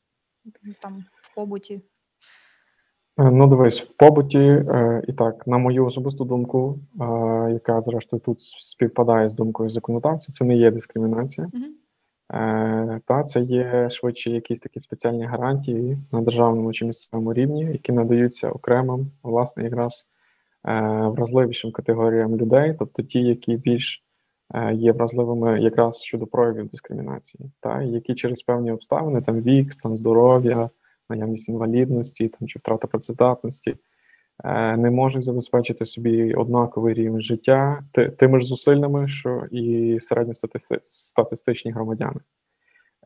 там 0.80 1.04
в 1.22 1.34
побуті? 1.34 1.82
Е, 3.18 3.30
Ну, 3.30 3.46
дивись, 3.46 3.82
в 3.82 3.96
побуті, 3.96 4.38
е, 4.38 5.02
і 5.08 5.12
так, 5.12 5.46
на 5.46 5.58
мою 5.58 5.86
особисту 5.86 6.24
думку, 6.24 6.78
е, 7.00 7.04
яка 7.52 7.80
зрештою 7.80 8.20
тут 8.20 8.40
співпадає 8.40 9.30
з 9.30 9.34
думкою 9.34 9.70
законодавця, 9.70 10.32
це 10.32 10.44
не 10.44 10.56
є 10.56 10.70
дискримінація. 10.70 11.48
Е, 12.34 13.00
Та 13.06 13.24
це 13.24 13.40
є 13.40 13.90
швидше 13.90 14.30
якісь 14.30 14.60
такі 14.60 14.80
спеціальні 14.80 15.24
гарантії 15.24 15.98
на 16.12 16.20
державному 16.20 16.72
чи 16.72 16.84
місцевому 16.84 17.32
рівні, 17.32 17.64
які 17.64 17.92
надаються 17.92 18.50
окремим, 18.50 19.10
власне, 19.22 19.64
якраз 19.64 20.06
вразливішим 21.04 21.72
категоріям 21.72 22.36
людей, 22.36 22.74
тобто 22.78 23.02
ті, 23.02 23.22
які 23.22 23.56
більш 23.56 24.04
є 24.72 24.92
вразливими 24.92 25.60
якраз 25.60 25.96
щодо 26.02 26.26
проявів 26.26 26.68
дискримінації, 26.68 27.50
та 27.60 27.82
які 27.82 28.14
через 28.14 28.42
певні 28.42 28.72
обставини, 28.72 29.20
там 29.20 29.40
вік, 29.40 29.72
стан 29.72 29.96
здоров'я, 29.96 30.70
наявність 31.10 31.48
інвалідності 31.48 32.28
там 32.28 32.48
чи 32.48 32.58
втрата 32.58 32.86
працездатності. 32.88 33.76
е, 34.44 34.76
Не 34.76 34.90
можуть 34.90 35.24
забезпечити 35.24 35.86
собі 35.86 36.34
однаковий 36.34 36.94
рівень 36.94 37.22
життя 37.22 37.84
ти- 37.92 38.08
тими 38.10 38.40
ж 38.40 38.46
зусиллями, 38.46 39.08
що 39.08 39.42
і 39.50 39.96
середньостатистичні 40.00 41.70
громадяни. 41.72 42.20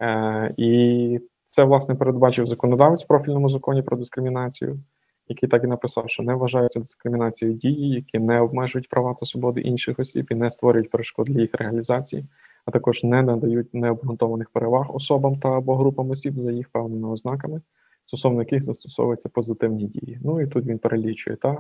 Е, 0.02 0.54
І 0.56 1.20
це 1.46 1.64
власне 1.64 1.94
передбачив 1.94 2.46
законодавець 2.46 3.04
в 3.04 3.06
профільному 3.06 3.48
законі 3.48 3.82
про 3.82 3.96
дискримінацію, 3.96 4.78
який 5.28 5.48
так 5.48 5.64
і 5.64 5.66
написав, 5.66 6.04
що 6.10 6.22
не 6.22 6.34
вважаються 6.34 6.80
дискримінацією 6.80 7.58
дії, 7.58 7.90
які 7.90 8.18
не 8.18 8.40
обмежують 8.40 8.88
права 8.88 9.14
та 9.20 9.26
свободи 9.26 9.60
інших 9.60 9.98
осіб 9.98 10.26
і 10.30 10.34
не 10.34 10.50
створюють 10.50 10.90
перешкод 10.90 11.26
для 11.26 11.40
їх 11.40 11.50
реалізації, 11.54 12.24
а 12.66 12.70
також 12.70 13.04
не 13.04 13.22
надають 13.22 13.74
необґрунтованих 13.74 14.50
переваг 14.50 14.96
особам 14.96 15.38
та 15.38 15.48
або 15.56 15.76
групам 15.76 16.10
осіб 16.10 16.38
за 16.38 16.52
їх 16.52 16.68
певними 16.68 17.08
ознаками, 17.08 17.60
стосовно 18.10 18.40
яких 18.40 18.62
застосовуються 18.62 19.28
позитивні 19.28 19.84
дії. 19.84 20.18
Ну 20.24 20.40
і 20.40 20.46
тут 20.46 20.66
він 20.66 20.78
перелічує 20.78 21.36
та. 21.36 21.58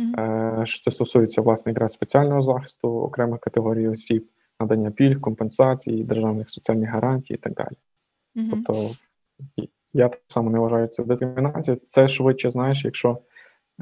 Е, 0.00 0.62
що 0.64 0.80
Це 0.80 0.90
стосується 0.90 1.42
власне 1.42 1.72
якраз 1.72 1.92
спеціального 1.92 2.42
захисту 2.42 2.88
окремих 2.88 3.40
категорій 3.40 3.88
осіб, 3.88 4.26
надання 4.60 4.90
пільг, 4.90 5.20
компенсацій, 5.20 6.04
державних 6.04 6.50
соціальних 6.50 6.90
гарантій 6.90 7.34
і 7.34 7.36
так 7.36 7.54
далі. 7.54 7.76
Тобто 8.50 8.90
я 9.92 10.08
так 10.08 10.20
само 10.28 10.50
не 10.50 10.58
вважаю 10.58 10.86
це 10.86 11.04
дискримінацією. 11.04 11.80
Це 11.82 12.08
швидше, 12.08 12.50
знаєш, 12.50 12.84
якщо 12.84 13.18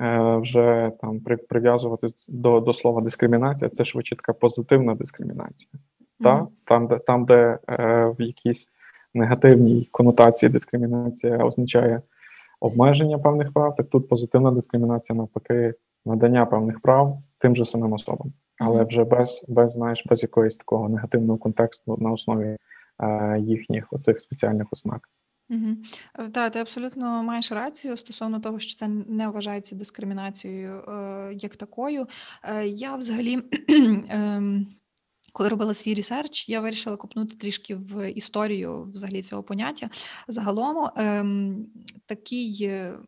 е, 0.01 0.37
вже 0.37 0.93
там 1.01 1.21
при, 1.21 1.37
прив'язувати 1.37 2.07
до, 2.29 2.61
до 2.61 2.73
слова 2.73 3.01
дискримінація, 3.01 3.71
це 3.71 3.85
швидше 3.85 4.17
така 4.17 4.33
позитивна 4.33 4.95
дискримінація. 4.95 5.73
Та? 6.21 6.35
Мгм. 6.35 6.49
Там, 6.65 6.87
де, 6.87 6.99
там, 6.99 7.25
де 7.25 7.59
е, 7.69 8.15
в 8.19 8.23
якійсь 8.23 8.71
негативній 9.15 9.89
конотації 9.91 10.51
дискримінація 10.51 11.39
означає 11.39 12.03
обмеження 12.61 13.19
певних 13.19 13.53
прав, 13.53 13.77
так 13.77 13.87
тут 13.91 14.09
позитивна 14.09 14.51
дискримінація 14.51 15.17
навпаки 15.17 15.75
надання 16.07 16.47
певних 16.47 16.81
прав 16.81 17.19
тим 17.39 17.57
же 17.57 17.65
самим 17.65 17.93
особам, 17.93 18.33
але 18.59 18.85
вже 18.85 19.05
без, 19.05 19.45
без 19.49 19.73
знаєш, 19.73 20.07
без 20.07 20.23
якоїсь 20.23 20.57
такого 20.57 20.89
негативного 20.89 21.39
контексту 21.39 21.97
на 22.01 22.13
основі 22.13 22.57
е, 23.03 23.39
їхніх 23.41 23.93
оцих 23.93 24.21
спеціальних 24.21 24.67
ознак. 24.73 25.09
Мгм. 25.51 25.83
Е, 26.19 26.29
Та, 26.29 26.51
ти 26.51 26.59
абсолютно 26.59 27.23
маєш 27.23 27.53
рацію 27.53 27.97
стосовно 27.97 28.41
того, 28.41 28.59
що 28.59 28.75
це 28.75 28.89
не 28.89 29.29
вважається 29.29 29.77
дискримінацією 29.77 30.73
е, 30.73 31.33
як 31.35 31.57
такою. 31.57 32.07
Е, 32.45 32.67
я 32.67 32.97
взагалі. 32.97 33.43
ем, 34.09 34.67
Коли 35.33 35.49
робила 35.49 35.75
свій 35.75 35.95
ресерч, 35.95 36.49
я 36.49 36.61
вирішила 36.61 36.97
копнути 36.97 37.37
трішки 37.37 37.75
в 37.75 38.11
історію 38.11 38.83
взагалі 38.83 39.23
цього 39.23 39.43
поняття. 39.43 39.91
Загалом 40.29 40.91
ем, 40.97 41.67
такий 42.07 42.59
е, 42.63 42.99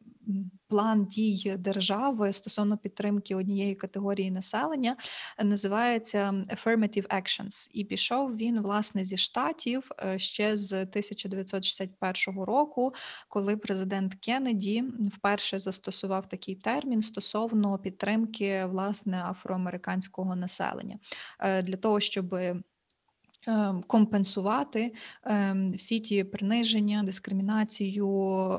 план 0.73 1.05
дій 1.05 1.55
держави 1.59 2.33
стосовно 2.33 2.79
підтримки 2.79 3.35
однієї 3.35 3.75
категорії 3.75 4.31
населення 4.31 4.97
е, 5.39 5.45
називається 5.45 6.45
Affirmative 6.49 7.07
Actions. 7.07 7.69
І 7.73 7.85
пішов 7.85 8.37
він 8.37 8.61
власне 8.61 9.05
зі 9.05 9.17
штатів 9.17 9.91
е, 10.05 10.19
ще 10.19 10.57
з 10.57 10.73
1961 10.73 12.43
року, 12.43 12.95
коли 13.29 13.57
президент 13.57 14.15
Кеннеді 14.15 14.85
вперше 15.13 15.59
застосував 15.59 16.29
такий 16.29 16.55
термін 16.55 17.03
стосовно 17.03 17.79
підтримки 17.79 18.65
власне 18.65 19.25
афроамериканського 19.25 20.37
населення 20.37 20.99
Е, 21.41 21.63
для 21.63 21.77
того, 21.77 22.01
щоб 22.01 22.35
компенсувати 23.87 24.95
ем, 25.25 25.73
всі 25.73 26.01
ті 26.01 26.25
приниження, 26.25 27.03
дискримінацію, 27.03 28.09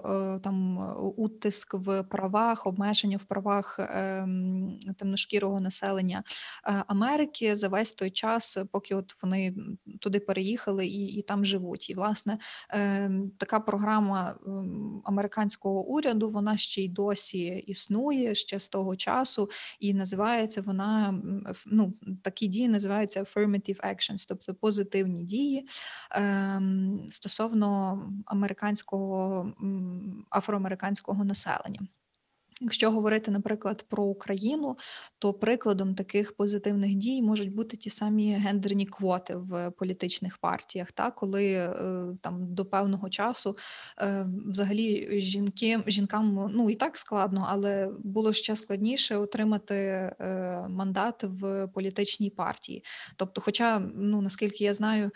е, 0.05 0.39
там 0.39 0.79
е, 0.79 0.93
утиск 0.93 1.73
в 1.73 2.03
правах, 2.03 2.67
обмеження 2.67 3.17
в 3.17 3.23
правах 3.23 3.79
ем, 3.79 4.79
темношкірого 4.97 5.59
населення 5.59 6.23
е, 6.67 6.83
Америки 6.87 7.55
за 7.55 7.67
весь 7.67 7.93
той 7.93 8.11
час, 8.11 8.57
поки 8.71 8.95
от 8.95 9.15
вони 9.23 9.55
туди 9.99 10.19
переїхали 10.19 10.87
і, 10.87 11.05
і 11.05 11.21
там 11.21 11.45
живуть. 11.45 11.89
І 11.89 11.93
власне 11.93 12.37
ем, 12.69 13.31
така 13.37 13.59
програма 13.59 14.35
ем, 14.47 15.01
американського 15.05 15.85
уряду 15.85 16.29
вона 16.29 16.57
ще 16.57 16.81
й 16.81 16.89
досі 16.89 17.45
існує 17.45 18.35
ще 18.35 18.59
з 18.59 18.67
того 18.67 18.95
часу, 18.95 19.49
і 19.79 19.93
називається 19.93 20.61
вона 20.61 21.21
ну, 21.65 21.93
такі 22.21 22.47
дії 22.47 22.67
називаються 22.67 23.21
affirmative 23.23 23.79
actions, 23.79 24.25
тобто 24.27 24.53
позитивні 24.53 24.72
дії 25.23 25.67
ем, 26.11 27.05
стосовно 27.09 27.99
американського 28.25 29.53
афроамериканського 30.31 31.23
населення. 31.23 31.79
Якщо 32.63 32.91
говорити, 32.91 33.31
наприклад, 33.31 33.85
про 33.89 34.03
Україну, 34.03 34.77
то 35.19 35.33
прикладом 35.33 35.95
таких 35.95 36.35
позитивних 36.35 36.95
дій 36.95 37.21
можуть 37.21 37.53
бути 37.53 37.77
ті 37.77 37.89
самі 37.89 38.33
гендерні 38.33 38.85
квоти 38.85 39.35
в 39.35 39.71
політичних 39.71 40.37
партіях, 40.37 40.91
та 40.91 41.11
коли 41.11 41.51
е, 41.51 41.73
там 42.21 42.53
до 42.53 42.65
певного 42.65 43.09
часу 43.09 43.57
е, 44.01 44.27
взагалі 44.45 45.19
жінки 45.21 45.79
жінкам 45.87 46.51
ну 46.53 46.69
і 46.69 46.75
так 46.75 46.97
складно, 46.97 47.47
але 47.49 47.89
було 48.03 48.33
ще 48.33 48.55
складніше 48.55 49.17
отримати 49.17 49.75
е, 49.75 50.65
мандат 50.69 51.23
в 51.23 51.67
політичній 51.67 52.29
партії. 52.29 52.83
Тобто, 53.15 53.41
хоча, 53.41 53.79
ну 53.95 54.21
наскільки 54.21 54.63
я 54.63 54.73
знаю. 54.73 55.11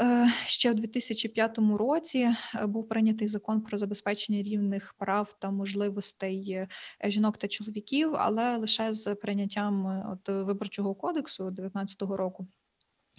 Е, 0.00 0.28
Ще 0.46 0.70
у 0.70 0.74
2005 0.74 1.58
році 1.58 2.18
е, 2.54 2.66
був 2.66 2.88
прийнятий 2.88 3.28
закон 3.28 3.60
про 3.60 3.78
забезпечення 3.78 4.42
рівних 4.42 4.94
прав 4.98 5.36
та 5.38 5.50
можливостей 5.50 6.50
е, 6.50 6.68
жінок 7.04 7.38
та 7.38 7.48
чоловіків, 7.48 8.12
але 8.14 8.56
лише 8.56 8.94
з 8.94 9.14
прийняттям 9.14 10.04
от 10.12 10.28
виборчого 10.28 10.94
кодексу 10.94 11.44
2019 11.44 12.02
року. 12.02 12.46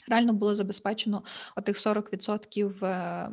Реально 0.08 0.34
було 0.34 0.56
забезпечено 0.56 1.24
отих 1.56 1.78
40% 1.78 2.86
е, 2.86 3.30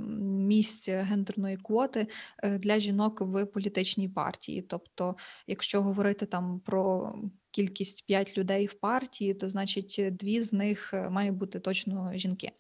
місць 0.47 0.89
гендерної 0.89 1.57
квоти 1.57 2.07
для 2.43 2.81
жінок 2.81 3.21
в 3.21 3.45
політичній 3.45 4.09
партії. 4.09 4.63
Тобто, 4.63 5.17
якщо 5.47 5.83
говорити 5.83 6.27
там 6.27 6.61
про 6.61 7.15
кількість 7.51 8.07
5 8.07 8.39
людей 8.39 8.67
в 8.67 8.75
партії, 8.75 9.35
то 9.35 9.49
значить 9.49 10.01
дві 10.11 10.43
з 10.43 10.53
них 10.53 10.95
має 11.11 11.33
бути 11.33 11.61
точно 11.61 12.13
жінки. 12.15 12.53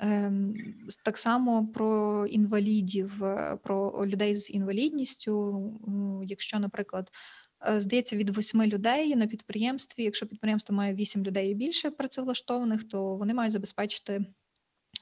Ем, 0.00 0.54
Так 1.04 1.18
само 1.18 1.66
про 1.66 2.26
інвалідів, 2.26 3.24
е, 3.24 3.58
про 3.62 4.06
людей 4.06 4.34
з 4.34 4.50
інвалідністю. 4.50 5.62
Якщо, 6.24 6.58
наприклад, 6.58 7.10
е, 7.68 7.80
здається, 7.80 8.16
від 8.16 8.36
восьми 8.36 8.66
людей 8.66 9.16
на 9.16 9.26
підприємстві, 9.26 10.02
якщо 10.02 10.26
підприємство 10.26 10.76
має 10.76 10.94
вісім 10.94 11.24
людей 11.24 11.50
і 11.50 11.54
більше 11.54 11.90
працевлаштованих, 11.90 12.84
то 12.84 13.16
вони 13.16 13.34
мають 13.34 13.52
забезпечити 13.52 14.26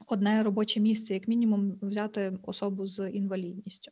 одне 0.07 0.43
робоче 0.43 0.79
місце, 0.79 1.13
як 1.13 1.27
мінімум, 1.27 1.79
взяти 1.81 2.37
особу 2.43 2.87
з 2.87 3.09
інвалідністю. 3.09 3.91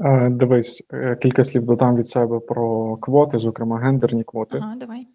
Е, 0.00 0.30
Дивись, 0.30 0.82
кілька 1.22 1.44
слів 1.44 1.64
додам 1.64 1.96
від 1.96 2.06
себе 2.06 2.40
про 2.40 2.96
квоти, 2.96 3.38
зокрема 3.38 3.78
гендерні 3.78 4.24
квоти. 4.24 4.58
Ага, 4.62 4.76
давай. 4.76 5.06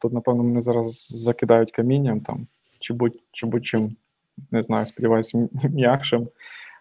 Тут, 0.00 0.12
напевно, 0.12 0.42
мене 0.42 0.60
зараз 0.60 1.08
закидають 1.08 1.72
камінням 1.72 2.20
там, 2.20 2.46
чи 2.84 2.94
будь 2.94 3.16
чи 3.32 3.46
будь-чим, 3.46 3.96
не 4.50 4.62
знаю, 4.62 4.86
сподіваюся, 4.86 5.48
м'якшим. 5.70 6.28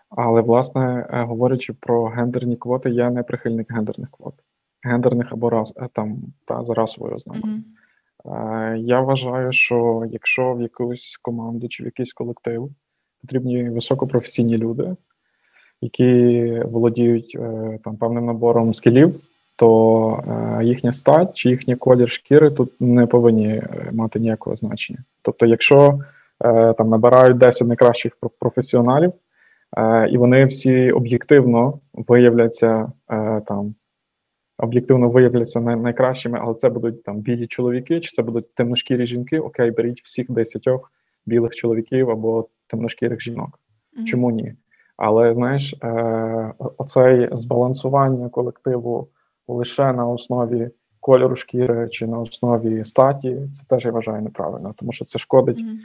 Але, 0.09 0.41
власне, 0.41 1.07
е, 1.09 1.23
говорячи 1.23 1.73
про 1.73 2.05
гендерні 2.05 2.55
квоти, 2.55 2.89
я 2.89 3.09
не 3.09 3.23
прихильник 3.23 3.71
гендерних 3.71 4.11
квот, 4.11 4.33
гендерних 4.83 5.31
або 5.31 5.49
рас, 5.49 5.73
е, 5.77 5.89
там 5.93 6.17
та 6.45 6.63
за 6.63 6.73
расовою 6.73 7.15
ознакою. 7.15 7.53
Е, 8.25 8.77
Я 8.77 9.01
вважаю, 9.01 9.51
що 9.51 10.07
якщо 10.11 10.53
в 10.53 10.61
якусь 10.61 11.19
команду 11.21 11.67
чи 11.67 11.83
в 11.83 11.85
якийсь 11.85 12.13
колектив 12.13 12.71
потрібні 13.21 13.69
високопрофесійні 13.69 14.57
люди, 14.57 14.95
які 15.81 16.43
володіють 16.65 17.37
там 17.83 17.97
певним 17.97 18.25
набором 18.25 18.73
скілів, 18.73 19.15
то 19.55 20.23
е, 20.59 20.63
їхня 20.63 20.91
стать 20.91 21.33
чи 21.33 21.49
їхній 21.49 21.75
колір 21.75 22.09
шкіри 22.09 22.49
тут 22.49 22.81
не 22.81 23.05
повинні 23.05 23.47
е, 23.47 23.89
мати 23.93 24.19
ніякого 24.19 24.55
значення. 24.55 24.99
Тобто, 25.21 25.45
якщо 25.45 25.99
е, 26.45 26.73
там 26.73 26.89
набирають 26.89 27.37
10 27.37 27.67
найкращих 27.67 28.17
професіоналів, 28.39 29.13
і 30.09 30.17
вони 30.17 30.45
всі 30.45 30.91
об'єктивно 30.91 31.79
виявляться 31.93 32.91
там. 33.47 33.75
Об'єктивно 34.57 35.09
виявляться 35.09 35.59
най- 35.59 35.75
найкращими, 35.75 36.39
але 36.41 36.53
це 36.53 36.69
будуть 36.69 37.03
там 37.03 37.17
білі 37.17 37.47
чоловіки, 37.47 37.99
чи 37.99 38.11
це 38.11 38.23
будуть 38.23 38.55
темношкірі 38.55 39.05
жінки. 39.05 39.39
Окей, 39.39 39.71
беріть 39.71 40.01
всіх 40.01 40.31
десятьох 40.31 40.91
білих 41.25 41.55
чоловіків 41.55 42.09
або 42.09 42.47
темношкірих 42.67 43.21
жінок. 43.21 43.59
Мгм. 43.93 44.05
Чому 44.05 44.31
ні? 44.31 44.53
Але 44.97 45.33
знаєш, 45.33 45.75
е, 45.83 46.53
оцей 46.77 47.29
збалансування 47.31 48.29
колективу 48.29 49.07
лише 49.47 49.93
на 49.93 50.07
основі 50.07 50.69
кольору 50.99 51.35
шкіри 51.35 51.89
чи 51.89 52.07
на 52.07 52.19
основі 52.19 52.85
статі, 52.85 53.37
це 53.51 53.65
теж 53.65 53.85
я 53.85 53.91
вважаю 53.91 54.21
неправильно, 54.21 54.73
тому 54.77 54.91
що 54.91 55.05
це 55.05 55.19
шкодить, 55.19 55.59
Мгм. 55.59 55.79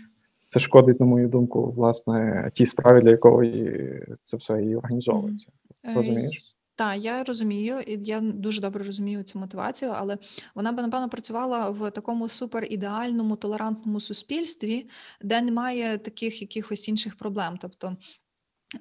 це 0.47 0.61
шкодить, 0.61 1.01
на 1.01 1.07
мою 1.07 1.29
думку, 1.29 1.71
власне, 1.71 2.51
тій 2.55 2.67
справі, 2.67 3.03
для 3.03 3.11
якої 3.11 4.03
це 4.25 4.37
все 4.37 4.65
і 4.65 4.77
організовується. 4.77 5.53
Розумієш? 5.95 6.55
Так, 6.75 6.99
я 6.99 7.25
розумію, 7.25 7.81
і 7.81 7.99
я 8.05 8.21
дуже 8.21 8.61
добре 8.61 8.85
розумію 8.85 9.23
цю 9.23 9.39
мотивацію, 9.39 9.91
але 9.95 10.19
вона 10.55 10.73
би 10.73 10.83
напевно 10.83 11.09
працювала 11.09 11.71
в 11.71 11.91
такому 11.91 12.29
суперідеальному 12.29 13.37
толерантному 13.37 14.01
суспільстві, 14.01 14.89
де 15.23 15.41
немає 15.41 15.99
таких 15.99 16.41
якихось 16.43 16.89
інших 16.89 17.17
проблем. 17.17 17.59
Тобто 17.61 17.97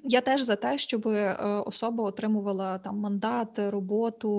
я 0.02 0.20
теж 0.20 0.42
за 0.42 0.56
те, 0.56 0.78
щоб 0.78 1.08
е, 1.08 1.34
особа 1.66 2.04
отримувала 2.04 2.78
там 2.78 2.96
мандат, 2.98 3.58
роботу, 3.58 4.30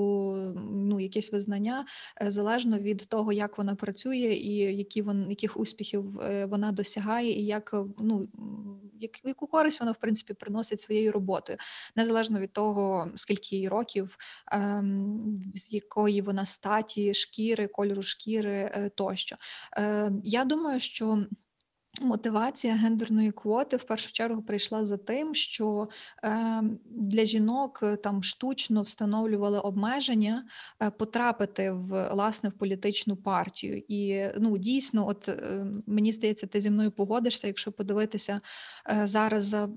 ну 0.72 1.00
якесь 1.00 1.32
визнання 1.32 1.86
е, 2.22 2.32
залежно 2.32 2.80
від 2.80 3.08
того, 3.08 3.34
як 3.34 3.58
вона 3.58 3.76
працює, 3.76 4.34
і 4.34 4.56
які 4.56 5.02
вон, 5.02 5.30
яких 5.30 5.58
успіхів 5.58 6.20
е, 6.20 6.46
вона 6.46 6.72
досягає, 6.72 7.40
і 7.40 7.46
як 7.46 7.76
ну 8.00 8.28
як, 9.00 9.26
яку 9.26 9.48
користь 9.48 9.80
вона 9.80 9.92
в 9.92 9.98
принципі 9.98 10.34
приносить 10.34 10.82
своєю 10.82 11.12
роботою, 11.12 11.58
незалежно 11.96 12.40
від 12.40 12.54
того, 12.54 13.12
скільки 13.16 13.56
їй 13.56 13.70
років, 13.70 14.18
ем, 14.52 15.52
з 15.56 15.74
якої 15.74 16.22
вона 16.22 16.46
статі, 16.46 17.14
шкіри, 17.14 17.68
кольору 17.68 18.02
шкіри 18.02 18.92
тощо. 18.96 19.36
Е, 19.78 20.12
Я 20.24 20.46
думаю, 20.46 20.80
що. 20.80 21.26
Мотивація 22.02 22.76
гендерної 22.76 23.32
квоти 23.32 23.78
в 23.78 23.84
першу 23.84 24.12
чергу 24.12 24.42
прийшла 24.42 24.86
за 24.86 24.98
тим, 24.98 25.36
що 25.36 25.90
е, 26.24 26.62
для 26.86 27.26
жінок 27.26 27.80
е, 27.84 27.96
там 27.96 28.24
штучно 28.24 28.82
встановлювали 28.82 29.60
обмеження 29.60 30.46
е, 30.82 30.90
потрапити 30.90 31.72
в 31.72 32.10
власне 32.14 32.50
в 32.50 32.54
політичну 32.54 33.16
партію. 33.16 33.84
І 33.88 34.26
ну 34.38 34.58
дійсно, 34.58 35.08
от 35.08 35.30
мені 35.88 36.12
здається, 36.12 36.48
ти 36.48 36.62
зі 36.62 36.70
мною 36.70 36.92
погодишся, 36.92 37.48
якщо 37.48 37.72
подивитися 37.72 38.42
зараз 39.04 39.46
за 39.46 39.70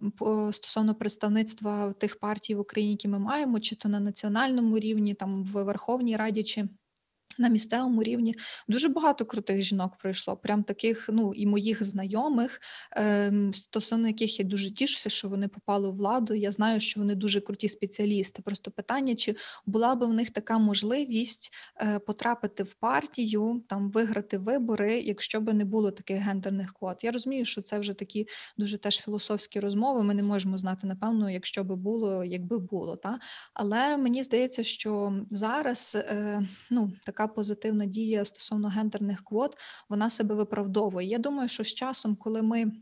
стосовно 0.52 0.94
представництва 0.94 1.92
тих 1.92 2.18
партій 2.18 2.54
в 2.54 2.60
Україні, 2.60 2.92
які 2.92 3.08
ми 3.08 3.18
маємо, 3.18 3.60
чи 3.60 3.76
то 3.76 3.88
на 3.88 4.00
національному 4.00 4.78
рівні, 4.78 5.14
там 5.14 5.44
в 5.44 5.62
Верховній 5.62 6.16
Раді, 6.16 6.42
чи 6.42 6.68
на 7.38 7.48
місцевому 7.48 8.02
рівні 8.02 8.34
дуже 8.68 8.88
багато 8.88 9.24
крутих 9.24 9.62
жінок 9.62 9.96
пройшло, 9.96 10.36
прям 10.36 10.64
таких, 10.64 11.08
ну 11.12 11.34
і 11.34 11.46
моїх 11.46 11.84
знайомих, 11.84 12.60
ем, 12.92 13.54
стосовно 13.54 14.08
яких 14.08 14.38
я 14.38 14.44
дуже 14.44 14.74
тішуся, 14.74 15.10
що 15.10 15.28
вони 15.28 15.48
попали 15.48 15.88
у 15.88 15.92
владу. 15.92 16.34
Я 16.34 16.50
знаю, 16.50 16.80
що 16.80 17.00
вони 17.00 17.14
дуже 17.14 17.40
круті 17.40 17.68
спеціалісти. 17.68 18.42
Просто 18.42 18.70
питання, 18.70 19.14
чи 19.14 19.36
була 19.66 19.94
би 19.94 20.06
в 20.06 20.12
них 20.12 20.30
така 20.30 20.58
можливість 20.58 21.52
е, 21.80 21.98
потрапити 21.98 22.62
в 22.62 22.74
партію, 22.74 23.62
там 23.68 23.90
виграти 23.90 24.38
вибори, 24.38 25.00
якщо 25.00 25.40
би 25.40 25.52
не 25.52 25.64
було 25.64 25.90
таких 25.90 26.18
гендерних 26.18 26.72
квот. 26.72 27.04
Я 27.04 27.10
розумію, 27.10 27.44
що 27.44 27.62
це 27.62 27.78
вже 27.78 27.94
такі 27.94 28.26
дуже 28.58 28.78
теж 28.78 29.00
філософські 29.00 29.60
розмови. 29.60 30.02
Ми 30.02 30.14
не 30.14 30.22
можемо 30.22 30.58
знати, 30.58 30.86
напевно, 30.86 31.30
якщо 31.30 31.64
би 31.64 31.76
було, 31.76 32.24
якби 32.24 32.58
було. 32.58 32.96
Та? 32.96 33.18
Але 33.54 33.96
мені 33.96 34.24
здається, 34.24 34.62
що 34.62 35.12
зараз 35.30 35.96
е, 35.96 36.42
ну, 36.70 36.92
така 37.06 37.21
позитивна 37.28 37.86
дія 37.86 38.24
стосовно 38.24 38.68
гендерних 38.68 39.24
квот, 39.24 39.56
вона 39.88 40.10
себе 40.10 40.34
виправдовує. 40.34 41.08
Я 41.08 41.18
думаю, 41.18 41.48
що 41.48 41.64
з 41.64 41.74
часом, 41.74 42.16
коли 42.16 42.42
ми 42.42 42.72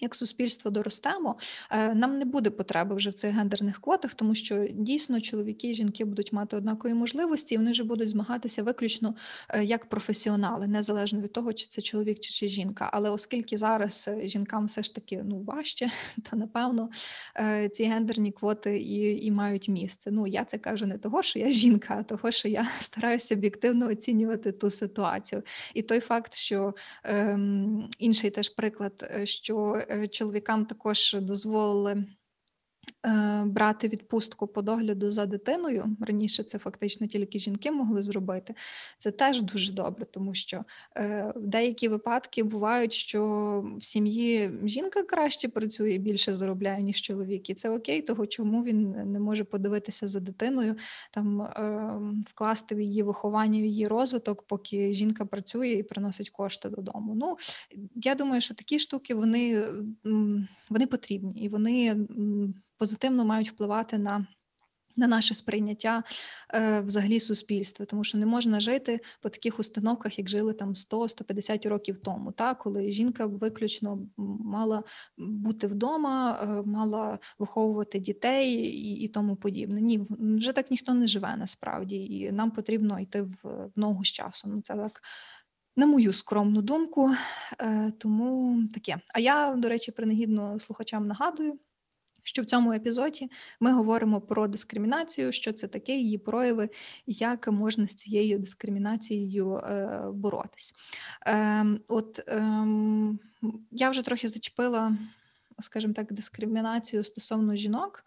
як 0.00 0.14
суспільство 0.14 0.70
доростемо, 0.70 1.36
е, 1.70 1.94
нам 1.94 2.18
не 2.18 2.24
буде 2.24 2.50
потреби 2.50 2.94
вже 2.94 3.10
в 3.10 3.14
цих 3.14 3.34
гендерних 3.34 3.80
квотах, 3.80 4.14
тому 4.14 4.34
що 4.34 4.66
дійсно 4.70 5.20
чоловіки 5.20 5.70
і 5.70 5.74
жінки 5.74 6.04
будуть 6.04 6.32
мати 6.32 6.56
однакові 6.56 6.94
можливості, 6.94 7.54
і 7.54 7.58
вони 7.58 7.70
вже 7.70 7.84
будуть 7.84 8.08
змагатися 8.08 8.62
виключно 8.62 9.14
е, 9.48 9.64
як 9.64 9.88
професіонали, 9.88 10.66
незалежно 10.66 11.20
від 11.20 11.32
того, 11.32 11.52
чи 11.52 11.66
це 11.66 11.82
чоловік 11.82 12.20
чи, 12.20 12.30
чи 12.30 12.48
жінка. 12.48 12.90
Але 12.92 13.10
оскільки 13.10 13.58
зараз 13.58 14.08
е, 14.08 14.28
жінкам 14.28 14.66
все 14.66 14.82
ж 14.82 14.94
таки 14.94 15.22
ну 15.24 15.42
важче, 15.42 15.90
то 16.30 16.36
напевно 16.36 16.90
ці 17.72 17.84
гендерні 17.84 18.32
квоти 18.32 18.78
і, 18.78 19.26
і 19.26 19.30
мають 19.30 19.68
місце. 19.68 20.10
Ну 20.10 20.26
я 20.26 20.44
це 20.44 20.58
кажу 20.58 20.86
не 20.86 20.98
того, 20.98 21.22
що 21.22 21.38
я 21.38 21.50
жінка, 21.50 21.96
а 22.00 22.02
того, 22.02 22.30
що 22.30 22.48
я 22.48 22.66
стараюся 22.78 23.34
об'єктивно 23.34 23.88
оцінювати 23.88 24.52
ту 24.52 24.70
ситуацію. 24.70 25.42
І 25.74 25.82
той 25.82 26.00
факт, 26.00 26.34
що 26.34 26.74
ем, 27.04 27.88
інший 27.98 28.30
теж 28.30 28.48
приклад, 28.48 29.10
що 29.24 29.84
чоловікам 30.10 30.66
також 30.66 31.16
дозволили. 31.20 32.04
Е, 33.04 33.44
Брати 33.46 33.88
відпустку 33.88 34.46
по 34.46 34.62
догляду 34.62 35.10
за 35.10 35.26
дитиною 35.26 35.96
раніше 36.00 36.42
це 36.42 36.58
фактично 36.58 37.06
тільки 37.06 37.38
жінки 37.38 37.70
могли 37.70 38.02
зробити. 38.02 38.54
Це 38.98 39.10
теж 39.10 39.42
дуже 39.42 39.72
добре, 39.72 40.04
тому 40.04 40.34
що 40.34 40.64
е, 40.96 41.32
деякі 41.36 41.88
випадки 41.88 42.42
бувають, 42.42 42.92
що 42.92 43.24
в 43.78 43.84
сім'ї 43.84 44.50
жінка 44.64 45.02
краще 45.02 45.48
працює, 45.48 45.98
більше 45.98 46.34
заробляє, 46.34 46.82
ніж 46.82 47.02
чоловік. 47.02 47.50
І 47.50 47.54
це 47.54 47.70
окей, 47.70 48.02
того 48.02 48.26
чому 48.26 48.64
він 48.64 48.90
не 49.12 49.20
може 49.20 49.44
подивитися 49.44 50.08
за 50.08 50.20
дитиною, 50.20 50.76
там 51.12 51.42
е, 51.42 51.98
вкласти 52.28 52.74
в 52.74 52.80
її 52.80 53.02
виховання, 53.02 53.60
в 53.60 53.64
її 53.64 53.86
розвиток, 53.86 54.42
поки 54.42 54.92
жінка 54.92 55.24
працює 55.24 55.68
і 55.68 55.82
приносить 55.82 56.30
кошти 56.30 56.68
додому. 56.68 57.14
Ну 57.14 57.36
я 57.94 58.14
думаю, 58.14 58.40
що 58.40 58.54
такі 58.54 58.78
штуки 58.78 59.14
вони, 59.14 59.64
вони 60.70 60.86
потрібні 60.86 61.32
і 61.42 61.48
вони 61.48 61.96
позитивно 62.78 63.24
мають 63.24 63.50
впливати 63.50 63.98
на. 63.98 64.26
На 64.96 65.06
наше 65.06 65.34
сприйняття 65.34 66.02
е, 66.54 66.80
взагалі 66.80 67.20
суспільства, 67.20 67.86
тому 67.86 68.04
що 68.04 68.18
не 68.18 68.26
можна 68.26 68.60
жити 68.60 69.00
по 69.20 69.28
таких 69.28 69.58
установках, 69.58 70.18
як 70.18 70.28
жили 70.28 70.52
там 70.52 70.74
100-150 70.74 71.68
років 71.68 71.98
тому, 71.98 72.32
та 72.32 72.54
коли 72.54 72.90
жінка 72.90 73.26
виключно 73.26 73.98
мала 74.16 74.82
бути 75.16 75.66
вдома, 75.66 76.40
е, 76.42 76.46
мала 76.68 77.18
виховувати 77.38 77.98
дітей 77.98 78.52
і, 78.54 78.94
і 79.00 79.08
тому 79.08 79.36
подібне. 79.36 79.80
Ні, 79.80 80.06
вже 80.18 80.52
так 80.52 80.70
ніхто 80.70 80.94
не 80.94 81.06
живе 81.06 81.36
насправді, 81.36 81.96
і 81.96 82.32
нам 82.32 82.50
потрібно 82.50 83.00
йти 83.00 83.22
в, 83.22 83.36
в 83.42 83.70
ногу 83.76 84.04
з 84.04 84.08
часом. 84.08 84.52
Ну, 84.54 84.60
це 84.60 84.74
так 84.74 85.02
на 85.76 85.86
мою 85.86 86.12
скромну 86.12 86.62
думку, 86.62 87.10
е, 87.60 87.92
тому 87.98 88.58
таке. 88.74 88.96
А 89.14 89.20
я, 89.20 89.54
до 89.54 89.68
речі, 89.68 89.92
принагідно 89.92 90.60
слухачам 90.60 91.06
нагадую, 91.06 91.58
що 92.24 92.42
в 92.42 92.44
цьому 92.44 92.72
епізоді 92.72 93.30
ми 93.60 93.72
говоримо 93.72 94.20
про 94.20 94.48
дискримінацію, 94.48 95.32
що 95.32 95.52
це 95.52 95.68
таке, 95.68 95.96
її 95.96 96.18
прояви, 96.18 96.68
як 97.06 97.48
можна 97.48 97.86
з 97.86 97.94
цією 97.94 98.38
дискримінацією 98.38 99.54
е, 99.54 100.00
боротись. 100.12 100.74
Ем, 101.26 101.80
от 101.88 102.20
ем, 102.26 103.18
я 103.70 103.90
вже 103.90 104.02
трохи 104.02 104.28
зачепила, 104.28 104.96
скажімо 105.60 105.94
так, 105.94 106.12
дискримінацію 106.12 107.04
стосовно 107.04 107.56
жінок. 107.56 108.04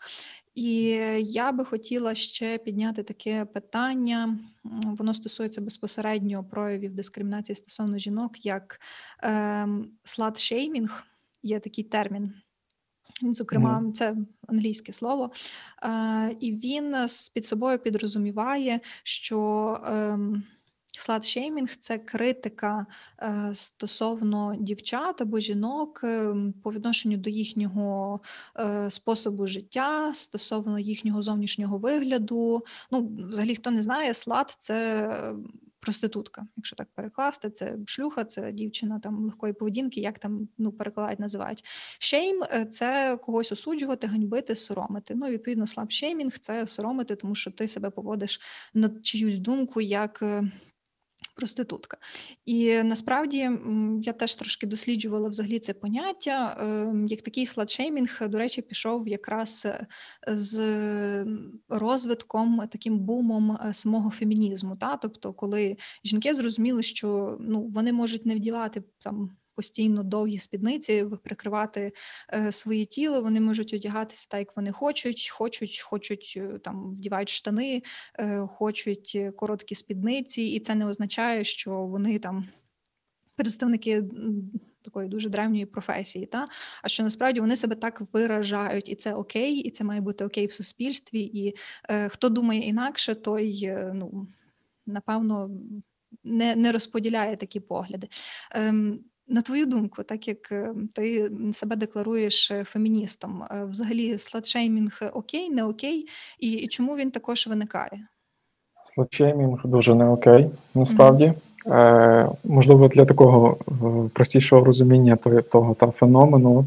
І 0.55 0.73
я 1.21 1.51
би 1.51 1.65
хотіла 1.65 2.15
ще 2.15 2.57
підняти 2.57 3.03
таке 3.03 3.45
питання. 3.45 4.37
Воно 4.63 5.13
стосується 5.13 5.61
безпосередньо 5.61 6.43
проявів 6.43 6.93
дискримінації 6.93 7.55
стосовно 7.55 7.97
жінок, 7.97 8.45
як 8.45 8.79
ем, 9.19 9.91
слад-шеймінг, 10.03 11.03
є 11.43 11.59
такий 11.59 11.83
термін. 11.83 12.33
Зокрема, 13.21 13.83
це 13.93 14.15
англійське 14.47 14.93
слово, 14.93 15.31
е, 15.83 16.35
і 16.39 16.51
він 16.51 16.95
під 17.33 17.45
собою 17.45 17.79
підрозуміває, 17.79 18.79
що 19.03 19.81
ем, 19.85 20.43
слад-шеймінг– 20.97 21.75
це 21.79 21.97
критика 21.97 22.85
е, 23.21 23.51
стосовно 23.53 24.55
дівчат 24.59 25.21
або 25.21 25.39
жінок 25.39 26.01
ем, 26.03 26.53
по 26.63 26.71
відношенню 26.71 27.17
до 27.17 27.29
їхнього 27.29 28.21
е, 28.59 28.89
способу 28.89 29.47
життя, 29.47 30.11
стосовно 30.13 30.79
їхнього 30.79 31.21
зовнішнього 31.21 31.77
вигляду. 31.77 32.65
Ну, 32.91 33.11
взагалі, 33.17 33.55
хто 33.55 33.71
не 33.71 33.81
знає, 33.81 34.13
слад 34.13 34.57
це 34.59 35.09
проститутка, 35.87 36.47
якщо 36.57 36.75
так 36.75 36.87
перекласти, 36.95 37.49
це 37.49 37.75
шлюха, 37.85 38.23
це 38.23 38.51
дівчина 38.51 38.99
там 38.99 39.25
легкої 39.25 39.53
поведінки, 39.53 40.01
як 40.01 40.19
там 40.19 40.47
ну 40.57 40.71
перекладають, 40.71 41.19
називають. 41.19 41.63
Шейм 41.99 42.43
е, 42.43 42.65
це 42.65 43.17
когось 43.21 43.51
осуджувати, 43.51 44.07
ганьбити, 44.07 44.55
соромити. 44.55 45.15
Ну, 45.15 45.27
відповідно, 45.27 45.67
слабшеймінг 45.67 46.37
це 46.39 46.67
соромити, 46.67 47.15
тому 47.15 47.35
що 47.35 47.51
ти 47.51 47.67
себе 47.67 47.89
поводиш 47.89 48.41
на 48.73 48.89
чиюсь 48.89 49.37
думку 49.37 49.81
як. 49.81 50.23
Проститутка, 51.37 51.97
і 52.45 52.83
насправді 52.83 53.49
я 54.01 54.13
теж 54.13 54.35
трошки 54.35 54.67
досліджувала 54.67 55.29
взагалі 55.29 55.59
це 55.59 55.73
поняття. 55.73 56.57
Ем, 56.59 57.07
як 57.07 57.21
такий 57.21 57.45
сладшеймінг, 57.45 58.21
до 58.21 58.37
речі, 58.37 58.61
пішов 58.61 59.07
якраз 59.07 59.65
е, 59.65 59.87
з 60.27 60.59
розвитком, 61.69 62.67
таким 62.71 62.99
бумом 62.99 63.51
е, 63.51 63.73
самого 63.73 64.09
фемінізму. 64.09 64.75
Та? 64.75 64.97
Тобто, 64.97 65.33
коли 65.33 65.77
жінки 66.03 66.35
зрозуміли, 66.35 66.83
що 66.83 67.37
ну 67.39 67.67
вони 67.67 67.93
можуть 67.93 68.25
не 68.25 68.35
вдівати 68.35 68.83
там 68.99 69.29
постійно 69.57 70.03
довгі 70.03 70.37
спідниці, 70.37 71.05
прикривати 71.23 71.91
е, 72.33 72.51
своє 72.51 72.85
тіло. 72.85 73.21
Вони 73.21 73.41
можуть 73.41 73.73
одягатися 73.73 74.27
так, 74.29 74.39
як 74.39 74.57
вони 74.57 74.71
хочуть, 74.71 75.29
хочуть, 75.29 75.79
хочуть 75.79 76.33
е, 76.37 76.59
там 76.63 76.91
вдівають 76.91 77.29
штани, 77.29 77.83
е, 78.19 78.39
хочуть 78.49 79.19
короткі 79.35 79.75
спідниці, 79.75 80.41
і 80.41 80.59
це 80.59 80.75
не 80.75 80.85
означає, 80.85 81.43
що 81.43 81.71
вони 81.71 82.19
там 82.19 82.47
представники. 83.37 84.03
Такої 84.81 85.09
дуже 85.09 85.29
древньої 85.29 85.65
професії, 85.65 86.25
та 86.25 86.47
а 86.83 86.87
що 86.87 87.03
насправді 87.03 87.39
вони 87.39 87.55
себе 87.55 87.75
так 87.75 88.01
виражають, 88.13 88.89
і 88.89 88.95
це 88.95 89.13
окей, 89.13 89.55
і 89.55 89.69
це 89.69 89.83
має 89.83 90.01
бути 90.01 90.25
окей 90.25 90.45
в 90.45 90.51
суспільстві. 90.51 91.19
І 91.19 91.55
е, 91.89 92.09
хто 92.09 92.29
думає 92.29 92.61
інакше, 92.61 93.15
той 93.15 93.65
е, 93.65 93.91
ну 93.95 94.27
напевно 94.85 95.49
не 96.23 96.55
не 96.55 96.71
розподіляє 96.71 97.35
такі 97.35 97.59
погляди. 97.59 98.07
Ем, 98.51 98.99
на 99.27 99.41
твою 99.41 99.65
думку, 99.65 100.03
так 100.03 100.27
як 100.27 100.51
е, 100.51 100.73
ти 100.93 101.31
себе 101.53 101.75
декларуєш 101.75 102.51
е, 102.51 102.63
феміністом, 102.63 103.43
е, 103.43 103.65
взагалі 103.71 104.17
сладшеймінг 104.17 105.01
окей, 105.13 105.49
не 105.49 105.63
окей, 105.63 106.07
і 106.39 106.67
чому 106.67 106.95
він 106.95 107.11
також 107.11 107.47
виникає? 107.47 108.07
Сладшеймінг 108.85 109.61
дуже 109.65 109.95
не 109.95 110.09
окей, 110.09 110.49
насправді. 110.75 111.25
Mm-hmm. 111.25 111.47
Е, 111.67 112.29
Можливо, 112.43 112.87
для 112.87 113.05
такого 113.05 113.57
простішого 114.13 114.65
розуміння 114.65 115.17
того 115.51 115.73
та 115.73 115.91
феномену. 115.91 116.65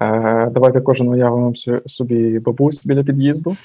Е, 0.00 0.50
Давайте 0.50 0.80
кожен 0.80 1.08
уявимо 1.08 1.52
собі 1.86 2.38
бабусь 2.38 2.86
біля 2.86 3.02
під'їзду, 3.02 3.56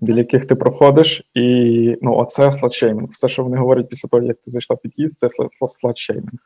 біля 0.00 0.18
яких 0.18 0.46
ти 0.46 0.54
проходиш, 0.54 1.22
і 1.34 1.98
ну, 2.02 2.16
оце 2.16 2.52
сладшеймінг. 2.52 3.08
Все, 3.10 3.28
що 3.28 3.42
вони 3.42 3.56
говорять 3.56 3.88
після 3.88 4.08
того, 4.08 4.22
як 4.22 4.36
ти 4.36 4.50
зайшла 4.50 4.76
в 4.76 4.78
під'їзд, 4.78 5.18
це 5.18 5.28
сладшеймінг. 5.68 6.40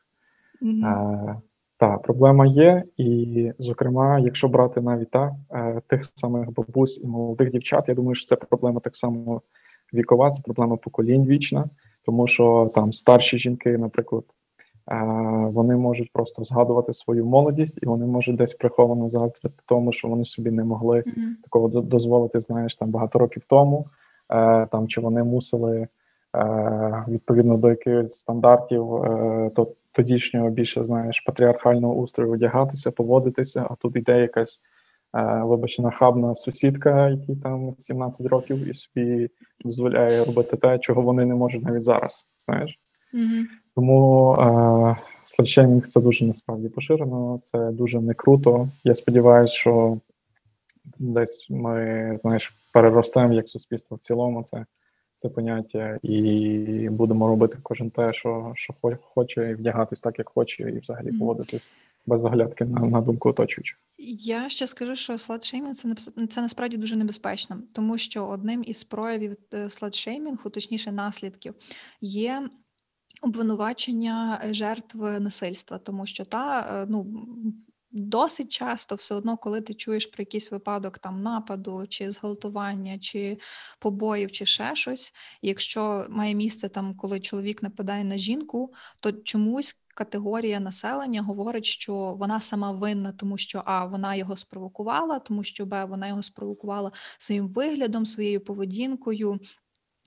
Mm-hmm. 0.63 1.37
Так, 1.81 2.03
проблема 2.03 2.47
є, 2.47 2.85
і, 2.97 3.53
зокрема, 3.59 4.19
якщо 4.19 4.49
брати 4.49 4.81
навіть 4.81 5.11
так, 5.11 5.33
е, 5.53 5.81
тих 5.87 6.05
самих 6.05 6.53
бабусь 6.53 7.01
і 7.05 7.07
молодих 7.07 7.51
дівчат, 7.51 7.89
я 7.89 7.95
думаю, 7.95 8.15
що 8.15 8.27
це 8.27 8.37
проблема 8.37 8.81
так 8.81 8.97
само 8.97 9.43
вікова, 9.95 10.31
це 10.31 10.43
проблема 10.43 10.77
поколінь 10.77 11.27
вічна, 11.27 11.65
тому 12.05 12.27
що 12.27 12.71
там 12.75 12.93
старші 12.93 13.39
жінки, 13.39 13.79
наприклад, 13.79 14.25
е, 14.91 14.97
вони 15.53 15.77
можуть 15.77 16.13
просто 16.13 16.45
згадувати 16.45 16.93
свою 16.93 17.27
молодість, 17.27 17.79
і 17.83 17.87
вони 17.87 18.07
можуть 18.07 18.37
десь 18.37 18.55
приховано 18.55 19.11
заздрити 19.11 19.63
тому, 19.67 19.93
що 19.93 20.09
вони 20.09 20.25
собі 20.25 20.51
не 20.51 20.65
могли 20.65 20.99
mm-hmm. 20.99 21.43
такого 21.43 21.69
дозволити, 21.69 22.41
знаєш, 22.41 22.77
там 22.77 22.91
багато 22.91 23.19
років 23.19 23.43
тому, 23.49 23.87
там 24.71 24.89
чи 24.89 25.01
вони 25.01 25.25
мусили 25.25 25.89
відповідно 27.09 27.57
до 27.57 27.71
якихось 27.71 28.15
стандартів, 28.15 28.87
то 29.55 29.73
тодішнього 29.93 30.51
більше 30.51 30.85
знаєш 30.85 31.21
патріархального 31.21 31.95
устрою 31.95 32.33
одягатися, 32.33 32.91
поводитися. 32.91 33.67
А 33.71 33.75
тут 33.75 33.97
іде 33.97 34.21
якась 34.21 34.61
е, 35.17 35.43
вибачте, 35.45 35.83
нахабна 35.83 36.35
сусідка, 36.35 37.09
якій 37.09 37.37
там 37.37 37.75
17 37.79 38.27
років, 38.27 38.69
і 38.69 38.75
собі 38.75 39.29
дозволяє 39.65 40.25
робити 40.25 40.57
те, 40.57 40.79
чого 40.79 41.03
вони 41.03 41.25
не 41.25 41.35
можуть 41.35 41.65
навіть 41.65 41.85
зараз. 41.85 42.27
Знаєш, 42.39 42.79
mm-hmm. 43.15 43.45
тому 43.75 44.33
е, 44.35 44.97
це 45.87 46.01
дуже 46.01 46.25
насправді 46.25 46.69
поширено. 46.69 47.41
Це 47.43 47.71
дуже 47.71 48.01
не 48.01 48.15
круто. 48.15 48.69
Я 48.85 48.95
сподіваюся, 48.95 49.55
що 49.55 49.99
десь 50.99 51.47
ми 51.51 52.13
знаєш 52.17 52.53
переростемо 52.73 53.33
як 53.33 53.49
суспільство 53.49 53.97
в 53.97 54.01
цілому. 54.01 54.43
Це 54.43 54.65
це 55.21 55.29
поняття, 55.29 55.99
і 56.03 56.89
будемо 56.91 57.29
робити 57.29 57.59
кожен 57.63 57.91
те, 57.91 58.13
що 58.13 58.53
що 58.55 58.73
хоче, 59.03 59.51
і 59.51 59.55
вдягатись 59.55 60.01
так, 60.01 60.19
як 60.19 60.29
хоче, 60.29 60.71
і 60.71 60.79
взагалі 60.79 61.13
поводитись 61.13 61.73
без 62.07 62.21
заглядки 62.21 62.65
на 62.65 62.81
на 62.81 63.01
думку 63.01 63.29
оточуючих. 63.29 63.79
Я 64.19 64.49
ще 64.49 64.67
скажу, 64.67 64.97
що 64.97 65.19
сладшеймінг 65.19 65.75
це 65.75 65.95
це 66.27 66.43
насправді 66.43 66.77
дуже 66.77 66.97
небезпечно, 66.97 67.59
тому 67.73 67.99
що 67.99 68.27
одним 68.27 68.63
із 68.67 68.85
проявів 68.85 69.37
сладшеймінгу, 69.69 70.51
точніше 70.51 70.93
наслідків, 70.93 71.55
є. 72.01 72.51
Обвинувачення 73.23 74.41
жертв 74.51 74.99
насильства, 74.99 75.79
тому 75.79 76.07
що 76.07 76.25
та 76.25 76.61
е, 76.83 76.87
ну 76.89 77.07
Досить 77.93 78.53
часто 78.53 78.95
все 78.95 79.15
одно, 79.15 79.37
коли 79.37 79.61
ти 79.61 79.75
чуєш 79.75 80.07
про 80.07 80.23
якийсь 80.23 80.51
випадок 80.51 80.99
там 80.99 81.23
нападу, 81.23 81.87
чи 81.89 82.11
зґвалтування, 82.11 82.99
чи 82.99 83.39
побоїв, 83.79 84.33
чи 84.33 84.47
ще 84.47 84.77
щось. 84.77 85.13
Якщо 85.43 86.07
має 86.09 86.35
місце 86.35 86.69
там, 86.69 86.95
коли 86.95 87.21
чоловік 87.21 87.63
нападає 87.63 88.05
на 88.05 88.17
жінку, 88.17 88.73
то 89.01 89.13
чомусь 89.13 89.81
категорія 89.95 90.61
населення 90.61 91.23
говорить, 91.23 91.67
що 91.67 91.95
вона 91.95 92.41
сама 92.41 92.73
винна, 92.73 93.13
тому 93.13 93.39
що 93.39 93.63
а 93.65 93.85
вона 93.85 94.15
його 94.15 94.37
спровокувала, 94.37 95.19
тому 95.19 95.45
що 95.45 95.67
б 95.67 95.85
вона 95.85 96.09
його 96.09 96.23
спровокувала 96.23 96.93
своїм 97.19 97.49
виглядом, 97.49 98.07
своєю 98.07 98.41
поведінкою. 98.41 99.41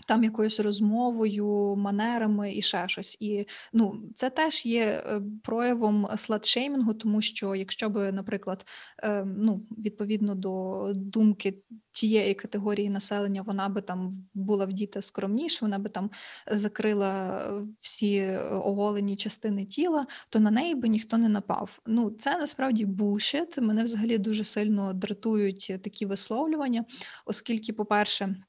Там 0.07 0.23
якоюсь 0.23 0.59
розмовою, 0.59 1.75
манерами 1.75 2.55
і 2.55 2.61
ще 2.61 2.87
щось. 2.87 3.17
І 3.19 3.47
ну, 3.73 4.03
це 4.15 4.29
теж 4.29 4.65
є 4.65 4.83
е, 4.83 5.21
проявом 5.43 6.07
сладшеймінгу, 6.17 6.93
тому 6.93 7.21
що 7.21 7.55
якщо 7.55 7.89
би, 7.89 8.11
наприклад, 8.11 8.65
е, 9.03 9.25
ну, 9.37 9.61
відповідно 9.77 10.35
до 10.35 10.91
думки 10.95 11.63
тієї 11.91 12.33
категорії 12.33 12.89
населення, 12.89 13.41
вона 13.41 13.69
би 13.69 13.81
там 13.81 14.09
була 14.33 14.65
вдіта 14.65 15.01
скромніше, 15.01 15.57
вона 15.61 15.79
би 15.79 15.89
там 15.89 16.09
закрила 16.51 17.41
всі 17.81 18.37
оголені 18.51 19.15
частини 19.15 19.65
тіла, 19.65 20.07
то 20.29 20.39
на 20.39 20.51
неї 20.51 20.75
би 20.75 20.87
ніхто 20.87 21.17
не 21.17 21.29
напав. 21.29 21.79
Ну, 21.85 22.11
це 22.19 22.37
насправді 22.37 22.85
булшит. 22.85 23.57
Мене 23.57 23.83
взагалі 23.83 24.17
дуже 24.17 24.43
сильно 24.43 24.93
дратують 24.93 25.73
такі 25.83 26.05
висловлювання, 26.05 26.85
оскільки, 27.25 27.73
по-перше, 27.73 28.23
Ем, 28.23 28.43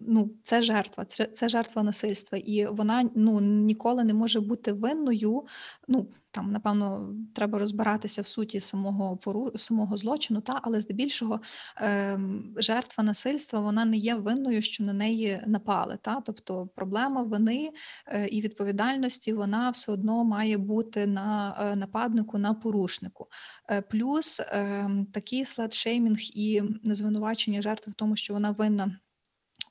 ну, 0.00 0.30
це 0.42 0.62
жертва, 0.62 1.04
це 1.04 1.24
це 1.26 1.48
жертва 1.48 1.82
насильства, 1.82 2.38
і 2.38 2.66
вона 2.66 3.10
ну 3.14 3.40
ніколи 3.40 4.04
не 4.04 4.14
може 4.14 4.40
бути 4.40 4.72
винною. 4.72 5.42
Ну 5.88 6.06
там, 6.34 6.52
напевно, 6.52 7.14
треба 7.34 7.58
розбиратися 7.58 8.22
в 8.22 8.26
суті 8.26 8.60
самого 8.60 9.16
пору 9.16 9.52
самого 9.58 9.96
злочину, 9.96 10.40
та 10.40 10.60
але 10.62 10.80
здебільшого 10.80 11.40
е, 11.80 12.20
жертва 12.56 13.04
насильства 13.04 13.60
вона 13.60 13.84
не 13.84 13.96
є 13.96 14.14
винною, 14.14 14.62
що 14.62 14.84
на 14.84 14.92
неї 14.92 15.40
напали. 15.46 15.98
Та 16.02 16.20
тобто 16.20 16.68
проблема 16.74 17.22
вини 17.22 17.70
е, 18.06 18.26
і 18.26 18.40
відповідальності 18.40 19.32
вона 19.32 19.70
все 19.70 19.92
одно 19.92 20.24
має 20.24 20.58
бути 20.58 21.06
на 21.06 21.56
е, 21.60 21.76
нападнику, 21.76 22.38
на 22.38 22.54
порушнику. 22.54 23.26
Е, 23.70 23.82
плюс 23.82 24.40
ем, 24.48 25.06
такий 25.12 25.44
след-шеймінг 25.44 26.18
і 26.20 26.62
звинувачення 26.84 27.62
жертви 27.62 27.90
в 27.90 27.94
тому, 27.94 28.16
що 28.16 28.34
вона 28.34 28.50
винна 28.50 28.98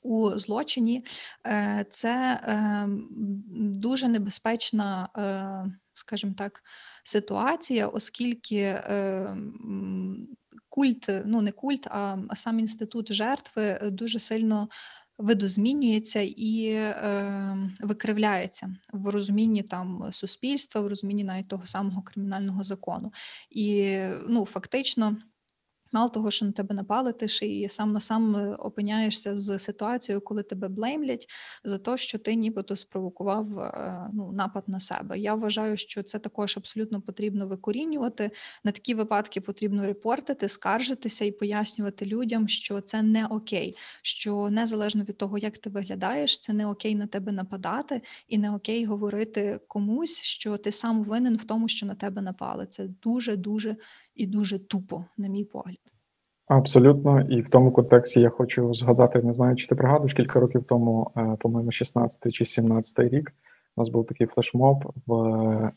у 0.04 0.38
злочині, 0.38 1.04
е, 1.46 1.86
це 1.90 2.40
е, 2.42 2.86
дуже 3.56 4.08
небезпечна, 4.08 5.08
е, 5.16 5.78
скажімо 5.94 6.34
так, 6.38 6.62
ситуація, 7.04 7.88
оскільки 7.88 8.82
культ, 10.68 11.10
ну 11.24 11.40
не 11.40 11.52
культ, 11.52 11.86
а 11.86 12.16
сам 12.36 12.58
інститут 12.58 13.12
жертви 13.12 13.80
дуже 13.82 14.18
сильно. 14.18 14.68
Видозмінюється 15.18 16.20
і 16.20 16.66
е, 16.70 17.56
викривляється 17.80 18.76
в 18.92 19.08
розумінні 19.08 19.62
там 19.62 20.08
суспільства, 20.12 20.80
в 20.80 20.86
розумінні 20.86 21.24
навіть 21.24 21.48
того 21.48 21.66
самого 21.66 22.02
кримінального 22.02 22.64
закону. 22.64 23.12
І 23.50 23.98
ну, 24.28 24.46
фактично 24.46 25.16
Мало 25.94 26.08
того, 26.08 26.30
що 26.30 26.46
на 26.46 26.52
тебе 26.52 26.74
напали, 26.74 27.12
ти 27.12 27.28
ще 27.28 27.46
і 27.46 27.68
сам 27.68 27.92
на 27.92 28.00
сам 28.00 28.36
е, 28.36 28.54
опиняєшся 28.54 29.40
з 29.40 29.58
ситуацією, 29.58 30.20
коли 30.20 30.42
тебе 30.42 30.68
блеймлять 30.68 31.26
за 31.64 31.78
те, 31.78 31.96
що 31.96 32.18
ти 32.18 32.34
нібито 32.34 32.76
спровокував 32.76 33.58
е, 33.58 34.10
ну, 34.12 34.32
напад 34.32 34.64
на 34.66 34.80
себе. 34.80 35.18
Я 35.18 35.34
вважаю, 35.34 35.76
що 35.76 36.02
це 36.02 36.18
також 36.18 36.56
абсолютно 36.56 37.00
потрібно 37.00 37.46
викорінювати. 37.46 38.30
На 38.64 38.72
такі 38.72 38.94
випадки 38.94 39.40
потрібно 39.40 39.86
репортити, 39.86 40.48
скаржитися 40.48 41.24
і 41.24 41.32
пояснювати 41.32 42.06
людям, 42.06 42.48
що 42.48 42.80
це 42.80 43.02
не 43.02 43.26
окей, 43.26 43.76
що 44.02 44.50
незалежно 44.50 45.04
від 45.04 45.16
того, 45.16 45.38
як 45.38 45.58
ти 45.58 45.70
виглядаєш, 45.70 46.38
це 46.38 46.52
не 46.52 46.66
окей 46.66 46.94
на 46.94 47.06
тебе 47.06 47.32
нападати, 47.32 48.02
і 48.28 48.38
не 48.38 48.54
окей 48.54 48.84
говорити 48.84 49.60
комусь, 49.68 50.22
що 50.22 50.56
ти 50.56 50.72
сам 50.72 51.04
винен 51.04 51.36
в 51.36 51.44
тому, 51.44 51.68
що 51.68 51.86
на 51.86 51.94
тебе 51.94 52.22
напали. 52.22 52.66
Це 52.66 52.88
дуже, 53.02 53.36
дуже 53.36 53.76
і 54.14 54.26
дуже 54.26 54.58
тупо, 54.58 55.04
на 55.18 55.28
мій 55.28 55.44
погляд. 55.44 55.78
Абсолютно, 56.46 57.20
і 57.20 57.40
в 57.40 57.48
тому 57.48 57.72
контексті 57.72 58.20
я 58.20 58.28
хочу 58.28 58.74
згадати, 58.74 59.22
не 59.22 59.32
знаю, 59.32 59.56
чи 59.56 59.66
ти 59.66 59.74
пригадуєш 59.74 60.14
кілька 60.14 60.40
років 60.40 60.64
тому, 60.64 61.10
е, 61.16 61.36
по-моєму, 61.40 61.72
16 61.72 62.32
чи 62.32 62.44
17 62.44 63.08
рік. 63.08 63.32
У 63.76 63.80
нас 63.80 63.88
був 63.88 64.06
такий 64.06 64.26
флешмоб 64.26 64.92
в 65.06 65.14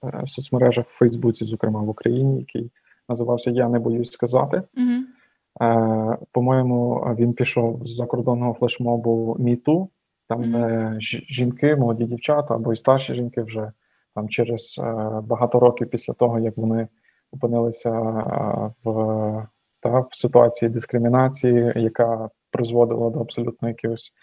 е, 0.04 0.22
соцмережах 0.26 0.86
в 0.86 0.98
Фейсбуці, 0.98 1.46
зокрема 1.46 1.82
в 1.82 1.90
Україні, 1.90 2.40
який 2.40 2.72
називався 3.10 3.52
Я 3.52 3.70
не 3.70 3.80
боюсь 3.80 4.12
сказати. 4.12 4.62
Угу. 4.78 5.68
Е, 5.70 6.18
По-моєму, 6.32 6.96
він 7.20 7.34
пішов 7.34 7.82
з 7.88 7.96
закордонного 7.96 8.54
флешмобу 8.54 9.36
Міту, 9.40 9.90
там 10.28 10.42
Мгм. 10.42 10.52
де 10.52 10.96
жінки, 11.30 11.76
молоді 11.76 12.06
дівчата 12.06 12.56
або 12.56 12.74
й 12.74 12.78
старші 12.78 13.14
жінки 13.14 13.42
вже 13.42 13.72
там 14.16 14.30
через 14.30 14.80
багато 15.24 15.60
років 15.60 15.90
після 15.90 16.14
того, 16.14 16.40
як 16.40 16.58
вони 16.58 16.88
опинилися 17.32 17.90
е, 17.90 18.74
в, 18.84 19.48
та, 19.80 20.00
в 20.00 20.10
ситуації 20.12 20.70
дискримінації, 20.70 21.72
яка 21.76 22.30
призводила 22.52 23.10
до 23.10 23.20
абсолютно 23.20 23.68
якихось 23.68 24.14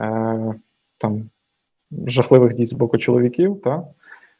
е, 0.00 0.54
там 0.98 1.30
жахливих 2.06 2.54
дій 2.54 2.66
з 2.66 2.72
боку 2.72 2.98
чоловіків. 2.98 3.60
Та, 3.64 3.84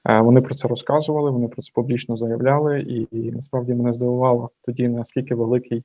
е, 0.09 0.21
вони 0.21 0.41
про 0.41 0.55
це 0.55 0.69
розказували, 0.69 1.31
вони 1.31 1.49
про 1.49 1.63
це 1.63 1.71
публічно 1.75 2.17
заявляли, 2.17 2.81
і, 2.81 3.09
і 3.13 3.33
насправді 3.33 3.75
мене 3.75 3.93
здивувало 3.93 4.51
тоді, 4.65 4.89
наскільки 4.89 5.35
великий 5.35 5.83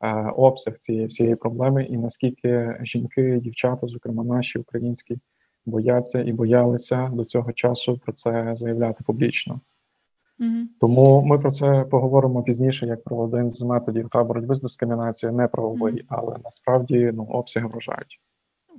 е, 0.00 0.12
обсяг 0.36 0.76
цієї 0.78 1.06
всієї 1.06 1.36
проблеми, 1.36 1.84
і 1.84 1.96
наскільки 1.96 2.78
жінки, 2.82 3.40
дівчата, 3.42 3.86
зокрема 3.86 4.24
наші 4.24 4.58
українські, 4.58 5.18
бояться 5.66 6.20
і 6.22 6.32
боялися 6.32 7.10
до 7.12 7.24
цього 7.24 7.52
часу 7.52 8.00
про 8.04 8.12
це 8.12 8.52
заявляти 8.56 9.04
публічно. 9.06 9.60
Угу. 10.40 10.68
Тому 10.80 11.22
ми 11.22 11.38
про 11.38 11.50
це 11.50 11.84
поговоримо 11.90 12.42
пізніше, 12.42 12.86
як 12.86 13.04
про 13.04 13.16
один 13.16 13.50
з 13.50 13.62
методів 13.62 14.08
та 14.12 14.24
боротьби 14.24 14.54
з 14.54 14.60
дискримінацією, 14.60 15.36
не 15.36 15.48
правовий, 15.48 15.94
Мгм. 15.94 16.02
але 16.08 16.36
насправді 16.44 17.10
ну 17.14 17.24
обсяги 17.24 17.66
вражають. 17.66 18.20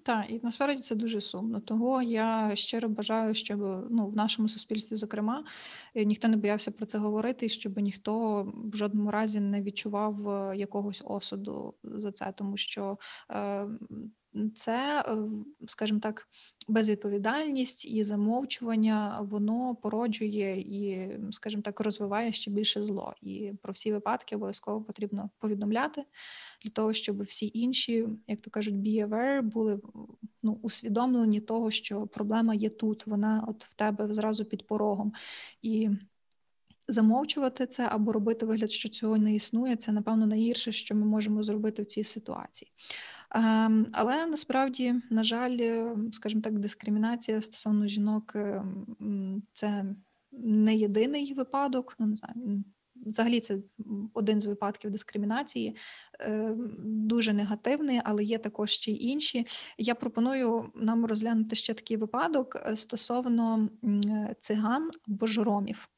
Так, 0.03 0.25
і 0.29 0.39
насправді 0.43 0.81
це 0.81 0.95
дуже 0.95 1.21
сумно. 1.21 1.59
Того 1.59 2.01
я 2.01 2.51
щиро 2.53 2.89
бажаю, 2.89 3.33
щоб 3.33 3.59
ну 3.89 4.07
в 4.07 4.15
нашому 4.15 4.49
суспільстві, 4.49 4.95
зокрема, 4.95 5.43
е, 5.95 6.05
ніхто 6.05 6.27
не 6.27 6.37
боявся 6.37 6.71
про 6.71 6.85
це 6.85 6.97
говорити, 6.97 7.45
і 7.45 7.49
щоб 7.49 7.77
ніхто 7.79 8.43
в 8.73 8.75
жодному 8.75 9.11
разі 9.11 9.39
не 9.39 9.61
відчував 9.61 10.29
е, 10.29 10.57
якогось 10.57 11.01
осуду 11.05 11.73
за 11.83 12.11
це, 12.11 12.33
тому 12.35 12.57
що 12.57 12.97
е, 13.31 13.65
це, 14.55 15.05
е, 15.07 15.17
скажімо 15.67 15.99
так, 15.99 16.27
безвідповідальність 16.67 17.85
і 17.85 18.03
замовчування, 18.03 19.21
воно 19.21 19.75
породжує 19.75 20.59
і, 20.59 21.09
скажімо 21.31 21.61
так, 21.61 21.79
розвиває 21.79 22.31
ще 22.31 22.51
більше 22.51 22.83
зло. 22.83 23.13
І 23.21 23.51
про 23.61 23.73
всі 23.73 23.91
випадки 23.91 24.35
обов'язково 24.35 24.81
потрібно 24.81 25.29
повідомляти 25.39 26.03
для 26.63 26.71
того, 26.71 26.93
щоб 26.93 27.23
всі 27.23 27.51
інші, 27.53 28.07
як 28.27 28.41
то 28.41 28.51
кажуть, 28.51 28.75
be 28.75 29.07
aware, 29.07 29.41
були 29.41 29.79
ну, 30.43 30.59
усвідомлені 30.61 31.41
того, 31.41 31.71
що 31.71 32.07
проблема 32.07 32.53
є 32.53 32.69
тут, 32.69 33.07
вона 33.07 33.45
от 33.47 33.65
в 33.65 33.73
тебе 33.73 34.13
зразу 34.13 34.45
під 34.45 34.67
порогом. 34.67 35.13
І 35.61 35.89
замовчувати 36.87 37.65
це 37.67 37.87
або 37.91 38.11
робити 38.11 38.45
вигляд, 38.45 38.71
що 38.71 38.89
цього 38.89 39.17
не 39.17 39.35
існує, 39.35 39.75
це 39.75 39.91
напевно 39.91 40.27
найгірше, 40.27 40.71
що 40.71 40.95
ми 40.95 41.05
можемо 41.05 41.43
зробити 41.43 41.81
в 41.81 41.85
цій 41.85 42.03
ситуації. 42.03 42.71
Ем, 43.31 43.87
Але 43.91 44.25
насправді, 44.25 44.95
на 45.09 45.23
жаль, 45.23 45.57
е, 45.59 45.95
скажімо 46.11 46.41
так, 46.41 46.59
дискримінація 46.59 47.41
стосовно 47.41 47.87
жінок 47.87 48.33
е, 48.35 48.63
це 49.53 49.85
не 50.31 50.75
єдиний 50.75 51.33
випадок. 51.33 51.95
Ну 51.99 52.05
не 52.07 52.15
знаю, 52.15 52.63
взагалі 53.05 53.39
це 53.39 53.57
один 54.13 54.41
з 54.41 54.45
випадків 54.45 54.91
дискримінації, 54.91 55.75
е, 56.19 56.55
дуже 56.79 57.33
негативний, 57.33 58.01
але 58.03 58.23
є 58.23 58.37
також 58.37 58.69
ще 58.69 58.91
й 58.91 59.07
інші. 59.07 59.45
Я 59.77 59.95
пропоную 59.95 60.71
нам 60.75 61.05
розглянути 61.05 61.55
ще 61.55 61.73
такий 61.73 61.97
випадок 61.97 62.61
стосовно 62.75 63.69
циган 64.39 64.91
або 65.07 65.27
ж 65.27 65.43
ромів. 65.43 65.89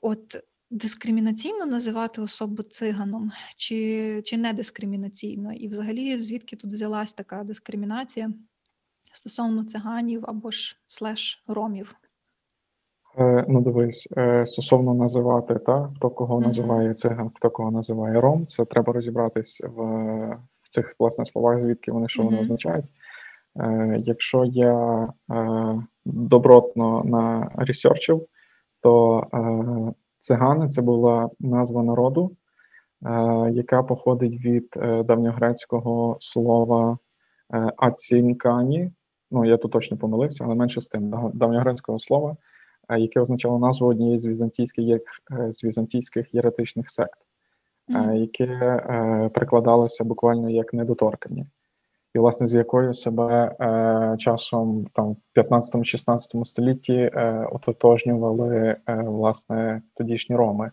От 0.00 0.42
дискримінаційно 0.70 1.66
називати 1.66 2.22
особу 2.22 2.62
циганом 2.62 3.30
чи, 3.56 4.22
чи 4.24 4.36
не 4.36 4.52
дискримінаційно? 4.52 5.52
І 5.52 5.68
взагалі, 5.68 6.20
звідки 6.20 6.56
тут 6.56 6.72
взялась 6.72 7.12
така 7.12 7.44
дискримінація 7.44 8.30
стосовно 9.12 9.64
циганів 9.64 10.24
або 10.26 10.50
ж 10.50 10.76
слеш 10.86 11.44
ромів? 11.46 11.94
Е, 13.18 13.44
ну, 13.48 13.60
дивись, 13.60 14.08
е, 14.16 14.46
стосовно 14.46 14.94
називати, 14.94 15.54
та 15.54 15.88
хто 15.96 16.10
кого 16.10 16.34
Мгм. 16.38 16.46
називає 16.46 16.94
циган, 16.94 17.30
хто 17.34 17.50
кого 17.50 17.70
називає 17.70 18.20
ром, 18.20 18.46
це 18.46 18.64
треба 18.64 18.92
розібратись 18.92 19.60
в, 19.64 19.82
в 20.62 20.68
цих 20.68 20.94
власне 20.98 21.24
словах, 21.24 21.60
звідки 21.60 21.92
вони 21.92 22.08
що 22.08 22.22
вони 22.22 22.40
означають. 22.40 22.86
Е, 23.60 24.02
якщо 24.04 24.44
я 24.44 25.08
е, 25.30 25.82
добротно 26.04 27.02
на 27.04 27.50
ресерчив, 27.56 28.26
то 28.80 29.20
е, 29.34 29.92
цигани 30.28 30.68
це 30.68 30.82
була 30.82 31.30
назва 31.40 31.82
народу, 31.82 32.30
е, 33.06 33.10
яка 33.52 33.82
походить 33.82 34.44
від 34.44 34.74
е, 34.76 35.02
давньогрецького 35.02 36.16
слова 36.20 36.98
е, 37.54 37.72
ацінкані. 37.76 38.90
Ну, 39.30 39.44
я 39.44 39.56
тут 39.56 39.72
точно 39.72 39.96
помилився, 39.96 40.44
але 40.44 40.54
менше 40.54 40.80
з 40.80 40.88
тим, 40.88 41.10
да- 41.10 41.30
давньогрецького 41.34 41.98
слова, 41.98 42.36
е, 42.88 43.00
яке 43.00 43.20
означало 43.20 43.58
назву 43.58 43.86
однієї 43.86 44.18
з 44.18 44.26
візантійських, 44.26 44.84
як, 44.84 45.02
е, 45.32 45.52
з 45.52 45.64
візантійських 45.64 46.34
єретичних 46.34 46.90
сект, 46.90 47.18
е, 47.90 47.92
Мгм. 47.98 48.16
яке 48.16 48.44
е, 48.44 49.30
перекладалося 49.34 50.04
буквально 50.04 50.50
як 50.50 50.74
недоторкані 50.74 51.46
і 52.14 52.18
власне 52.18 52.46
з 52.46 52.54
якою 52.54 52.94
себе 52.94 53.56
е, 53.60 54.16
часом 54.18 54.86
там 54.92 55.16
в 55.36 55.40
15-16 55.40 56.44
столітті 56.44 56.94
е, 56.94 57.48
ототожнювали 57.52 58.76
е, 58.88 58.94
власне 58.94 59.82
тодішні 59.94 60.36
роми. 60.36 60.70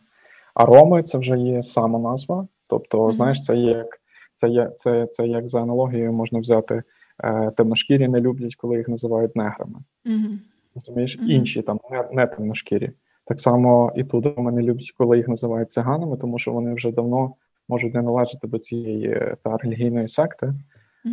А 0.54 0.66
роми 0.66 1.04
це 1.04 1.18
вже 1.18 1.38
є 1.38 1.64
самоназва, 1.64 2.48
тобто, 2.68 3.04
Мгм. 3.04 3.12
знаєш, 3.12 3.44
це 3.44 3.56
як 3.56 3.88
це 4.34 4.50
є 4.50 4.72
це, 4.76 5.06
це 5.06 5.28
як 5.28 5.48
за 5.48 5.62
аналогією 5.62 6.14
можна 6.14 6.40
взяти 6.40 6.84
е, 7.24 7.52
темношкірі 7.58 8.08
не 8.08 8.20
люблять, 8.20 8.56
коли 8.56 8.78
їх 8.78 8.90
називають 8.90 9.36
неграми. 9.36 9.80
Мгм. 10.06 10.40
Розумієш, 10.76 11.18
Мгм. 11.20 11.30
інші 11.32 11.62
там 11.62 11.80
не, 11.92 12.04
не 12.12 12.28
темношкірі. 12.28 12.92
Так 13.26 13.42
само 13.42 13.92
і 13.96 14.04
тут 14.04 14.26
роми 14.26 14.52
не 14.52 14.62
люблять, 14.62 14.92
коли 14.98 15.18
їх 15.18 15.28
називають 15.28 15.72
циганами, 15.72 16.18
тому 16.18 16.40
що 16.40 16.52
вони 16.52 16.74
вже 16.74 16.92
давно 16.92 17.34
можуть 17.70 17.94
не 17.94 18.02
належати 18.02 18.48
до 18.48 18.58
цієї 18.58 19.08
е, 19.08 19.36
та 19.44 19.58
релігійної 19.58 20.08
секти. 20.08 20.54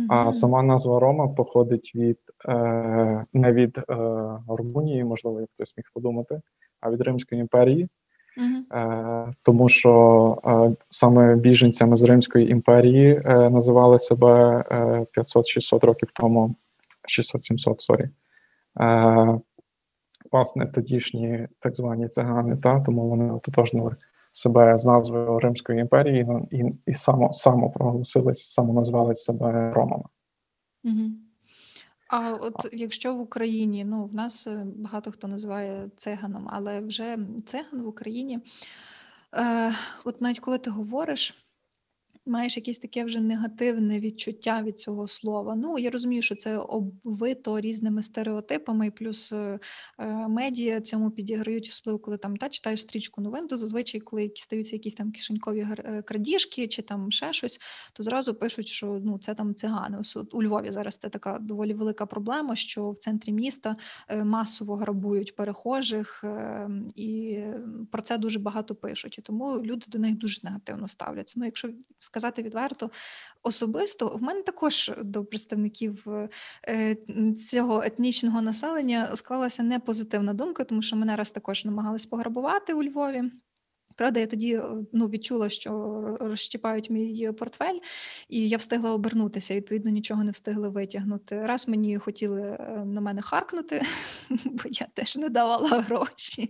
А 0.09 0.33
сама 0.33 0.63
назва 0.63 0.99
Рома 0.99 1.27
походить 1.27 1.91
від 1.95 2.17
е, 2.47 3.25
не 3.33 3.51
від 3.51 3.77
е, 3.77 3.83
Румунії, 4.47 5.03
можливо, 5.03 5.41
як 5.41 5.49
хтось 5.55 5.77
міг 5.77 5.85
подумати, 5.93 6.41
а 6.81 6.91
від 6.91 7.01
Римської 7.01 7.41
імперії, 7.41 7.87
е, 8.73 9.33
тому 9.43 9.69
що 9.69 10.37
е, 10.45 10.75
саме 10.89 11.35
біженцями 11.35 11.97
з 11.97 12.03
Римської 12.03 12.49
імперії 12.51 13.21
е, 13.25 13.49
називали 13.49 13.99
себе 13.99 14.63
е, 14.71 15.05
500-600 15.17 15.85
років 15.85 16.09
тому, 16.13 16.55
600-700, 17.19 17.75
sorry. 17.79 18.09
Е, 18.81 19.39
власне, 20.31 20.65
тодішні 20.65 21.47
так 21.59 21.75
звані 21.75 22.07
цигани, 22.07 22.57
та 22.57 22.79
тому 22.79 23.09
вони 23.09 23.31
ототожнили 23.33 23.95
себе 24.33 24.77
з 24.77 24.85
назвою 24.85 25.39
Римської 25.39 25.79
імперії 25.79 26.25
ну, 26.27 26.47
і, 26.51 26.63
і 26.85 26.93
само, 26.93 27.33
само 27.33 27.69
проголосились, 27.69 28.47
самоназвали 28.47 29.15
себе 29.15 29.73
Ромами. 29.73 30.03
Угу. 30.83 31.09
А 32.09 32.33
от 32.33 32.67
якщо 32.71 33.15
в 33.15 33.19
Україні, 33.19 33.85
ну 33.85 34.05
в 34.05 34.13
нас 34.13 34.47
е, 34.47 34.65
багато 34.75 35.11
хто 35.11 35.27
називає 35.27 35.89
циганом, 35.97 36.47
але 36.51 36.79
вже 36.79 37.17
циган 37.45 37.81
в 37.81 37.87
Україні, 37.87 38.39
е, 39.33 39.71
от 40.05 40.21
навіть 40.21 40.39
коли 40.39 40.57
ти 40.57 40.69
говориш, 40.69 41.42
маєш 42.25 42.57
якесь 42.57 42.79
таке 42.79 43.03
вже 43.03 43.19
негативне 43.19 43.99
відчуття 43.99 44.61
від 44.65 44.79
цього 44.79 45.07
слова. 45.07 45.55
Ну, 45.55 45.79
я 45.79 45.89
розумію, 45.89 46.21
що 46.21 46.35
це 46.35 46.57
обвито 46.57 47.59
різними 47.59 48.03
стереотипами, 48.03 48.87
і 48.87 48.91
плюс 48.91 49.31
е, 49.31 49.59
е, 49.99 50.27
медіа 50.27 50.81
цьому 50.81 51.11
підіграють, 51.11 51.69
особливо 51.69 51.99
коли 51.99 52.17
там 52.17 52.37
та 52.37 52.49
читаєш 52.49 52.81
стрічку 52.81 53.21
новин, 53.21 53.47
то 53.47 53.57
зазвичай, 53.57 54.01
коли 54.01 54.31
стаються 54.35 54.75
якісь 54.75 54.93
там 54.93 55.11
кишенькові 55.11 55.59
е, 55.59 56.01
крадіжки 56.01 56.67
чи 56.67 56.81
там 56.81 57.11
ще 57.11 57.33
щось, 57.33 57.59
то 57.93 58.03
зразу 58.03 58.33
пишуть, 58.33 58.67
що 58.67 59.01
ну 59.03 59.17
це 59.17 59.35
там 59.35 59.55
цигани. 59.55 59.97
Ось 60.01 60.17
у 60.31 60.43
Львові 60.43 60.71
зараз 60.71 60.97
це 60.97 61.09
така 61.09 61.37
доволі 61.41 61.73
велика 61.73 62.05
проблема, 62.05 62.55
що 62.55 62.91
в 62.91 62.97
центрі 62.97 63.33
міста 63.33 63.75
масово 64.23 64.75
грабують 64.75 65.35
перехожих, 65.35 66.23
і 66.95 67.39
про 67.91 68.01
це 68.01 68.17
дуже 68.17 68.39
багато 68.39 68.75
пишуть. 68.75 69.17
І 69.17 69.21
тому 69.21 69.61
люди 69.63 69.85
до 69.87 69.99
них 69.99 70.17
дуже 70.17 70.39
негативно 70.43 70.87
ставляться. 70.87 71.33
Ну, 71.37 71.45
якщо 71.45 71.69
сказати 72.13 72.43
відверто, 72.43 72.91
особисто 73.43 74.07
в 74.07 74.21
мене 74.21 74.41
також 74.41 74.91
до 75.01 75.25
представників 75.25 76.05
е, 76.67 76.97
цього 77.49 77.83
етнічного 77.83 78.41
населення 78.41 79.15
склалася 79.15 79.63
не 79.63 79.79
позитивна 79.79 80.33
думка, 80.33 80.63
тому 80.63 80.81
що 80.81 80.95
мене 80.95 81.15
раз 81.15 81.31
також 81.31 81.65
намагались 81.65 82.05
пограбувати 82.05 82.73
у 82.73 82.83
Львові. 82.83 83.23
Правда, 83.95 84.19
я 84.19 84.27
тоді 84.27 84.53
е, 84.53 84.63
ну, 84.93 85.07
відчула, 85.07 85.49
що 85.49 85.71
розщіпають 86.19 86.89
мій 86.89 87.31
портфель, 87.39 87.79
і 88.29 88.49
я 88.49 88.57
встигла 88.57 88.91
обернутися. 88.91 89.55
Відповідно, 89.55 89.91
нічого 89.91 90.23
не 90.23 90.31
встигли 90.31 90.69
витягнути. 90.69 91.45
Раз 91.45 91.67
мені 91.67 91.97
хотіли 91.97 92.41
е, 92.41 92.83
на 92.85 93.01
мене 93.01 93.21
харкнути, 93.21 93.81
бо 94.29 94.63
я 94.65 94.87
теж 94.93 95.17
не 95.17 95.29
давала 95.29 95.69
гроші. 95.69 96.47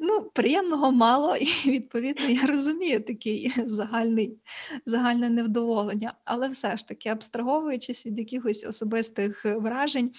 Ну, 0.00 0.30
приємного 0.34 0.92
мало, 0.92 1.36
і 1.36 1.70
відповідно 1.70 2.26
я 2.28 2.46
розумію 2.46 3.00
такий 3.00 3.52
загальний, 3.66 4.38
загальне 4.86 5.30
невдоволення. 5.30 6.14
Але 6.24 6.48
все 6.48 6.76
ж 6.76 6.88
таки, 6.88 7.08
абстраговуючись 7.08 8.06
від 8.06 8.18
якихось 8.18 8.64
особистих 8.64 9.44
вражень 9.44 10.10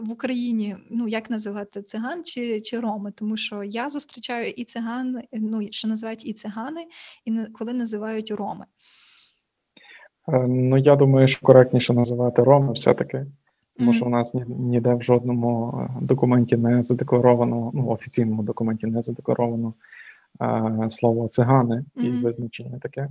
в 0.00 0.10
Україні, 0.10 0.76
ну 0.90 1.08
як 1.08 1.30
називати 1.30 1.82
циган 1.82 2.24
чи, 2.24 2.60
чи 2.60 2.80
роми, 2.80 3.12
тому 3.12 3.36
що 3.36 3.62
я 3.62 3.88
зустрічаю 3.88 4.50
і 4.50 4.64
циган, 4.64 5.22
ну 5.32 5.68
що 5.70 5.88
називають 5.94 6.26
і 6.26 6.32
цигани, 6.32 6.86
і 7.24 7.32
коли 7.52 7.72
називають 7.72 8.30
роми. 8.30 8.64
Е, 10.28 10.46
Ну, 10.48 10.76
я 10.78 10.96
думаю, 10.96 11.28
що 11.28 11.46
коректніше 11.46 11.94
називати 11.94 12.42
Роми 12.42 12.72
все-таки, 12.72 13.26
тому 13.78 13.92
що 13.94 14.04
у 14.06 14.08
нас 14.08 14.34
ні- 14.34 14.44
ніде 14.48 14.94
в 14.94 15.02
жодному 15.02 15.72
е, 15.80 16.04
документі 16.04 16.56
не 16.56 16.82
задекларовано, 16.82 17.70
ну, 17.74 17.88
офіційному 17.88 18.42
документі 18.42 18.86
не 18.86 19.02
задекларовано 19.02 19.74
е, 20.42 20.90
слово 20.90 21.28
цигани 21.28 21.84
і 21.96 22.08
Мгм. 22.10 22.22
визначення 22.22 22.78
таке. 22.78 23.08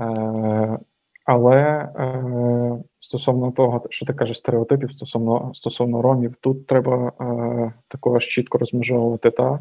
Е, 0.00 0.78
але 1.24 1.56
е, 1.96 2.22
стосовно 2.98 3.50
того, 3.52 3.86
що 3.90 4.06
ти 4.06 4.14
кажеш, 4.14 4.38
стереотипів 4.38 4.92
стосовно, 4.92 5.50
стосовно 5.54 6.02
ромів, 6.02 6.34
тут 6.40 6.66
треба 6.66 7.12
е, 7.20 7.72
також 7.88 8.26
чітко 8.26 8.58
розмежовувати 8.58 9.30
та 9.30 9.58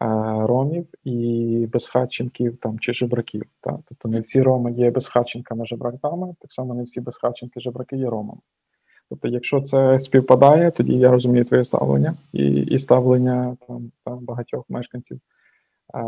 ромів 0.00 0.86
і 1.04 1.68
безхатченків 1.72 2.56
там 2.56 2.78
чи 2.78 2.92
жебраків. 2.92 3.42
Та? 3.60 3.78
Тобто 3.88 4.08
не 4.08 4.20
всі 4.20 4.42
роми 4.42 4.72
є 4.72 4.90
безхатченками 4.90 5.66
жебраками, 5.66 6.34
так 6.40 6.52
само 6.52 6.74
не 6.74 6.82
всі 6.82 7.00
безхатченки 7.00 7.60
жебраки 7.60 7.96
є 7.96 8.10
ромами. 8.10 8.40
Тобто, 9.10 9.28
якщо 9.28 9.60
це 9.60 9.98
співпадає, 9.98 10.70
тоді 10.70 10.98
я 10.98 11.10
розумію 11.10 11.44
твоє 11.44 11.64
ставлення 11.64 12.14
і, 12.32 12.52
і 12.52 12.78
ставлення 12.78 13.56
там, 13.68 13.90
там 14.04 14.18
багатьох 14.18 14.64
мешканців 14.68 15.16
е, 15.94 16.00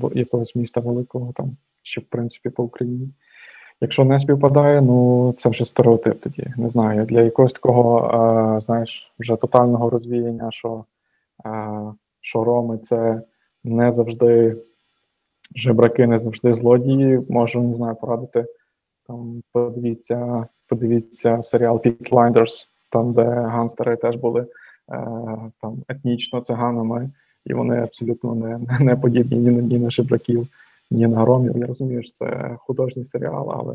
бо- 0.00 0.10
якогось 0.14 0.56
міста 0.56 0.80
великого, 0.80 1.32
там, 1.32 1.56
чи 1.82 2.00
в 2.00 2.04
принципі 2.04 2.50
по 2.50 2.62
Україні. 2.62 3.08
Якщо 3.80 4.04
не 4.04 4.20
співпадає, 4.20 4.82
ну 4.82 5.34
це 5.38 5.48
вже 5.48 5.64
стереотип 5.64 6.20
тоді. 6.20 6.46
Не 6.56 6.68
знаю. 6.68 7.04
Для 7.04 7.20
якогось 7.20 7.52
такого, 7.52 8.10
е, 8.56 8.60
знаєш, 8.60 9.12
вже 9.18 9.36
тотального 9.36 9.90
розвіяння, 9.90 10.50
що, 10.50 10.84
е, 11.46 11.48
що 12.22 12.44
роми 12.44 12.78
це 12.78 13.22
не 13.64 13.92
завжди 13.92 14.56
жебраки, 15.56 16.06
не 16.06 16.18
завжди 16.18 16.54
злодії. 16.54 17.20
Можу, 17.28 17.62
не 17.62 17.74
знаю, 17.74 17.96
порадити. 17.96 18.46
Там 19.06 19.42
подивіться, 19.52 20.46
подивіться 20.68 21.42
серіал 21.42 21.76
Peaky 21.76 22.10
Blinders, 22.10 22.66
там, 22.90 23.12
де 23.12 23.24
ганстери 23.24 23.96
теж 23.96 24.16
були 24.16 24.40
е, 24.40 24.46
там 25.60 25.82
етнічно 25.88 26.40
циганами, 26.40 27.10
і 27.46 27.54
вони 27.54 27.82
абсолютно 27.82 28.34
не, 28.34 28.60
не 28.80 28.96
подібні 28.96 29.38
ні 29.38 29.50
на 29.50 29.62
ні 29.62 29.78
на 29.78 29.90
жебраків, 29.90 30.46
ні 30.90 31.06
на 31.06 31.24
ромів. 31.24 31.58
Я 31.58 31.66
розумію, 31.66 32.02
що 32.02 32.12
це 32.12 32.56
художній 32.58 33.04
серіал, 33.04 33.52
але 33.52 33.74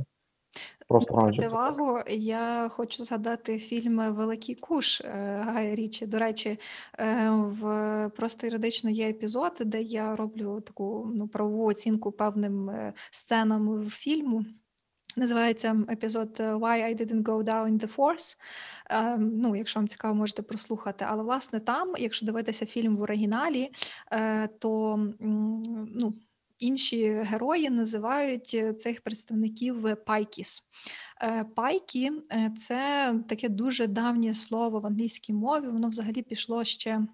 просто 0.88 1.14
противагу 1.14 2.00
я 2.10 2.70
хочу 2.72 3.04
згадати 3.04 3.60
фільм 3.60 4.14
Великий 4.14 4.56
Куш 4.56 5.02
е, 5.02 5.42
Гая 5.46 5.76
Річі. 5.76 6.06
До 6.06 6.20
речі, 6.20 6.60
е, 7.00 7.30
в 7.30 8.12
просто 8.16 8.48
юридично 8.48 8.90
є 8.90 9.10
епізод, 9.10 9.58
де 9.60 9.82
я 9.82 10.16
роблю 10.16 10.62
таку 10.62 11.12
ну, 11.16 11.28
правову 11.28 11.66
оцінку 11.66 12.12
певним 12.12 12.70
е, 12.70 12.94
сценам 13.12 13.90
фільму. 13.90 14.46
Називається 15.18 15.76
епізод 15.90 16.40
Why 16.40 16.84
I 16.84 17.02
didn't 17.02 17.24
go 17.24 17.44
down 17.44 17.68
in 17.68 17.80
the 17.80 17.96
force. 17.96 18.38
Е, 18.90 19.18
ну, 19.18 19.56
якщо 19.56 19.80
вам 19.80 19.88
цікаво, 19.88 20.16
можете 20.16 20.42
прослухати. 20.42 21.06
Але 21.08 21.24
власне 21.24 21.60
там, 21.60 21.94
якщо 21.98 22.26
дивитися 22.26 22.66
фільм 22.66 22.96
в 22.96 23.02
оригіналі, 23.02 23.72
е, 24.12 24.48
то 24.48 25.00
ну, 25.20 26.14
інші 26.60 27.10
герої 27.10 27.70
називають 27.70 28.52
е, 28.54 28.74
цих 28.74 29.02
представників 29.02 29.98
пайкіс. 30.06 30.64
Пайкі 31.56 32.12
е, 32.32 32.52
це 32.58 33.14
таке 33.30 33.50
дуже 33.50 33.88
давнє 33.88 34.34
слово 34.34 34.80
в 34.80 34.86
англійській 34.86 35.34
мові. 35.34 35.68
Воно 35.68 35.90
взагалі 35.90 36.22
пішло 36.22 36.64
ще 36.64 37.08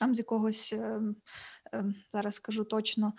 там 0.00 0.14
з 0.14 0.18
якогось 0.18 0.72
е, 0.72 1.00
е, 1.74 1.84
зараз 2.12 2.34
скажу 2.34 2.64
точно. 2.64 3.12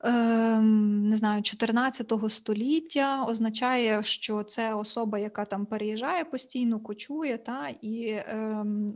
Ем, 0.00 1.08
Не 1.08 1.16
знаю, 1.16 1.42
14 1.42 2.12
століття 2.28 3.24
означає, 3.24 4.02
що 4.02 4.42
це 4.42 4.74
особа, 4.74 5.18
яка 5.18 5.44
там 5.44 5.66
переїжджає 5.66 6.24
постійно, 6.24 6.80
кочує, 6.80 7.38
та 7.38 7.68
і 7.82 8.20
ем, 8.26 8.94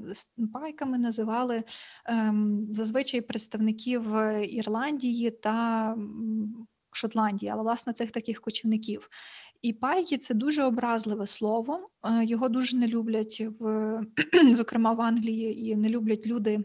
пайками 0.52 0.98
називали 0.98 1.62
ем, 2.06 2.66
зазвичай 2.70 3.20
представників 3.20 4.16
е, 4.16 4.46
Ірландії 4.46 5.30
та 5.30 5.96
Шотландії, 6.92 7.52
але 7.52 7.62
власне 7.62 7.92
цих 7.92 8.10
таких 8.10 8.40
кочівників. 8.40 9.08
І 9.62 9.72
пайки 9.72 10.18
це 10.18 10.34
дуже 10.34 10.64
образливе 10.64 11.26
слово. 11.26 11.84
е, 12.04 12.24
Його 12.24 12.48
дуже 12.48 12.76
не 12.76 12.86
люблять 12.88 13.42
в 13.58 14.00
зокрема 14.52 14.92
в 14.92 15.00
Англії, 15.00 15.66
і 15.66 15.76
не 15.76 15.88
люблять 15.88 16.26
люди, 16.26 16.64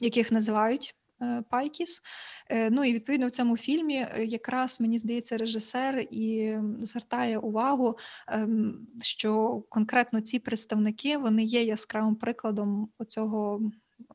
яких 0.00 0.32
називають 0.32 0.94
пайкіс. 1.50 2.02
Е, 2.50 2.70
Ну 2.70 2.84
і 2.84 2.92
відповідно 2.92 3.26
в 3.26 3.30
цьому 3.30 3.56
фільмі 3.56 3.96
е, 3.96 4.24
якраз 4.24 4.80
мені 4.80 4.98
здається, 4.98 5.36
режисер 5.36 6.06
і 6.10 6.56
звертає 6.78 7.38
увагу, 7.38 7.98
ем, 8.28 8.86
що 9.02 9.62
конкретно 9.68 10.20
ці 10.20 10.38
представники 10.38 11.16
вони 11.16 11.44
є 11.44 11.62
яскравим 11.62 12.16
прикладом 12.16 12.88
оцього. 12.98 13.60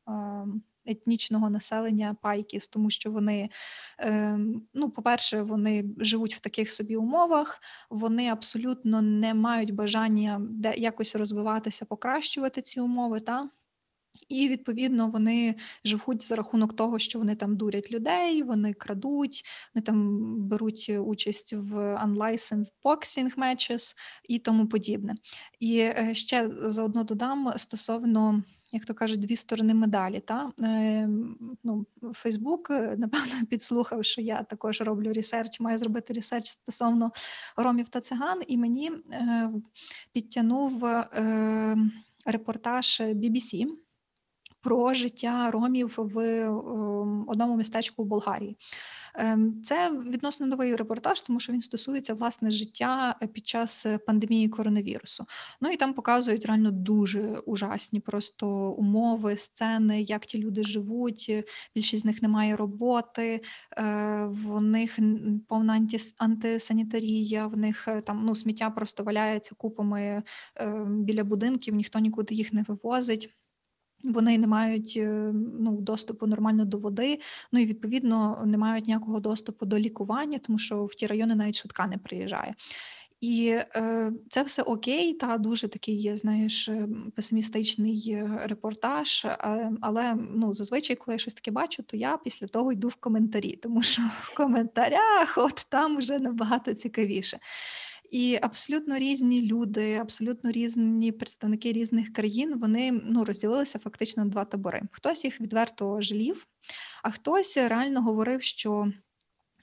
ем, 0.07 0.61
Етнічного 0.85 1.49
населення 1.49 2.15
пайкіс, 2.21 2.67
тому 2.67 2.89
що 2.89 3.11
вони, 3.11 3.49
ем, 3.97 4.61
ну, 4.73 4.89
по-перше, 4.89 5.41
вони 5.41 5.85
живуть 5.97 6.35
в 6.35 6.39
таких 6.39 6.71
собі 6.71 6.95
умовах, 6.95 7.61
вони 7.89 8.29
абсолютно 8.29 9.01
не 9.01 9.33
мають 9.33 9.71
бажання 9.71 10.41
де 10.49 10.73
якось 10.77 11.15
розвиватися, 11.15 11.85
покращувати 11.85 12.61
ці 12.61 12.79
умови. 12.79 13.19
Та? 13.19 13.49
І 14.31 14.49
відповідно 14.49 15.09
вони 15.09 15.55
живуть 15.85 16.23
за 16.23 16.35
рахунок 16.35 16.75
того, 16.75 16.99
що 16.99 17.19
вони 17.19 17.35
там 17.35 17.57
дурять 17.57 17.91
людей, 17.91 18.43
вони 18.43 18.73
крадуть, 18.73 19.43
вони 19.75 19.83
там 19.83 20.19
беруть 20.47 20.91
участь 20.99 21.53
в 21.53 21.75
unlicensed 22.05 22.73
boxing 22.83 23.35
matches 23.35 23.95
і 24.29 24.39
тому 24.39 24.67
подібне. 24.67 25.15
І 25.59 25.77
е, 25.77 26.09
ще 26.13 26.49
заодно 26.65 27.03
додам 27.03 27.53
стосовно. 27.57 28.43
Як 28.73 28.85
то 28.85 28.93
кажуть, 28.93 29.19
дві 29.19 29.35
сторони 29.35 29.73
медалі. 29.73 30.19
Та? 30.19 30.49
Е, 30.61 31.09
ну, 31.63 31.85
Фейсбук, 32.13 32.69
напевно, 32.69 33.33
підслухав, 33.49 34.05
що 34.05 34.21
я 34.21 34.43
також 34.43 34.81
роблю 34.81 35.13
ресерч, 35.13 35.59
маю 35.59 35.77
зробити 35.77 36.13
ресерч 36.13 36.49
стосовно 36.49 37.11
ромів 37.55 37.89
та 37.89 38.01
циган, 38.01 38.41
і 38.47 38.57
мені 38.57 38.91
е, 39.11 39.51
підтягнув 40.13 40.85
е, 40.85 41.77
репортаж 42.25 43.01
BBC 43.01 43.65
про 44.61 44.93
життя 44.93 45.51
ромів 45.51 45.93
в 45.97 46.19
ем, 46.19 47.23
одному 47.27 47.57
містечку 47.57 48.03
в 48.03 48.05
Болгарії. 48.05 48.57
Ем, 49.15 49.63
Це 49.63 49.91
відносно 49.91 50.47
новий 50.47 50.75
репортаж, 50.75 51.21
тому 51.21 51.39
що 51.39 51.53
він 51.53 51.61
стосується 51.61 52.13
власне 52.13 52.51
життя 52.51 53.15
е, 53.21 53.27
під 53.27 53.47
час 53.47 53.85
е, 53.85 53.97
пандемії 53.97 54.49
коронавірусу. 54.49 55.25
Ну 55.61 55.69
і 55.69 55.77
там 55.77 55.93
показують 55.93 56.45
реально 56.45 56.71
дуже 56.71 57.21
ужасні 57.45 57.99
просто 57.99 58.47
умови, 58.71 59.37
сцени, 59.37 60.01
як 60.01 60.25
ті 60.25 60.37
люди 60.39 60.63
живуть. 60.63 61.25
е, 61.29 61.43
Більшість 61.75 62.03
з 62.03 62.05
них 62.05 62.21
не 62.21 62.27
має 62.27 62.55
роботи, 62.55 63.41
в 64.27 64.61
них 64.61 64.99
повна 65.47 65.87
антисанітарія, 66.17 67.47
в 67.47 67.57
них 67.57 67.87
там 68.05 68.25
ну 68.25 68.35
сміття 68.35 68.69
просто 68.69 69.03
валяється 69.03 69.55
купами 69.55 70.23
біля 70.87 71.23
будинків, 71.23 71.75
ніхто 71.75 71.99
нікуди 71.99 72.35
їх 72.35 72.53
не 72.53 72.63
вивозить. 72.67 73.40
Вони 74.03 74.37
не 74.37 74.47
мають 74.47 74.93
е, 74.97 75.33
ну, 75.59 75.71
доступу 75.81 76.27
нормально 76.27 76.65
до 76.65 76.77
води, 76.77 77.19
ну 77.51 77.59
і 77.59 77.65
відповідно 77.65 78.43
не 78.45 78.57
мають 78.57 78.87
ніякого 78.87 79.19
доступу 79.19 79.65
до 79.65 79.79
лікування, 79.79 80.39
тому 80.39 80.59
що 80.59 80.85
в 80.85 80.95
ті 80.95 81.07
райони 81.07 81.35
навіть 81.35 81.55
швидка 81.55 81.87
не 81.87 81.97
приїжджає. 81.97 82.55
І 83.21 83.47
е, 83.75 84.11
це 84.29 84.43
все 84.43 84.61
окей, 84.61 85.13
та 85.13 85.37
дуже 85.37 85.67
такий 85.67 86.17
знаєш, 86.17 86.69
е, 86.69 86.87
песимістичний 87.15 88.11
е, 88.11 88.39
репортаж. 88.43 89.27
але 89.81 90.15
ну, 90.35 90.53
зазвичай, 90.53 90.95
коли 90.95 91.15
я 91.15 91.19
щось 91.19 91.33
таке 91.33 91.51
бачу, 91.51 91.83
то 91.83 91.97
я 91.97 92.17
після 92.17 92.47
того 92.47 92.71
йду 92.71 92.87
в 92.87 92.95
коментарі, 92.95 93.55
тому 93.55 93.81
що 93.81 94.01
в 94.21 94.35
коментарях 94.35 95.37
от 95.37 95.65
там 95.69 95.97
вже 95.97 96.19
набагато 96.19 96.73
цікавіше. 96.73 97.37
І 98.11 98.39
абсолютно 98.41 98.97
різні 98.97 99.41
люди, 99.41 99.95
абсолютно 99.95 100.51
різні 100.51 101.11
представники 101.11 101.71
різних 101.71 102.13
країн, 102.13 102.59
вони 102.59 102.91
ну 102.91 103.23
розділилися 103.23 103.79
фактично 103.79 104.23
на 104.23 104.29
два 104.29 104.45
табори. 104.45 104.81
Хтось 104.91 105.25
їх 105.25 105.41
відверто 105.41 106.01
жалів, 106.01 106.47
а 107.03 107.09
хтось 107.11 107.57
реально 107.57 108.01
говорив, 108.01 108.41
що. 108.41 108.91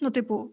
Ну, 0.01 0.11
типу, 0.11 0.51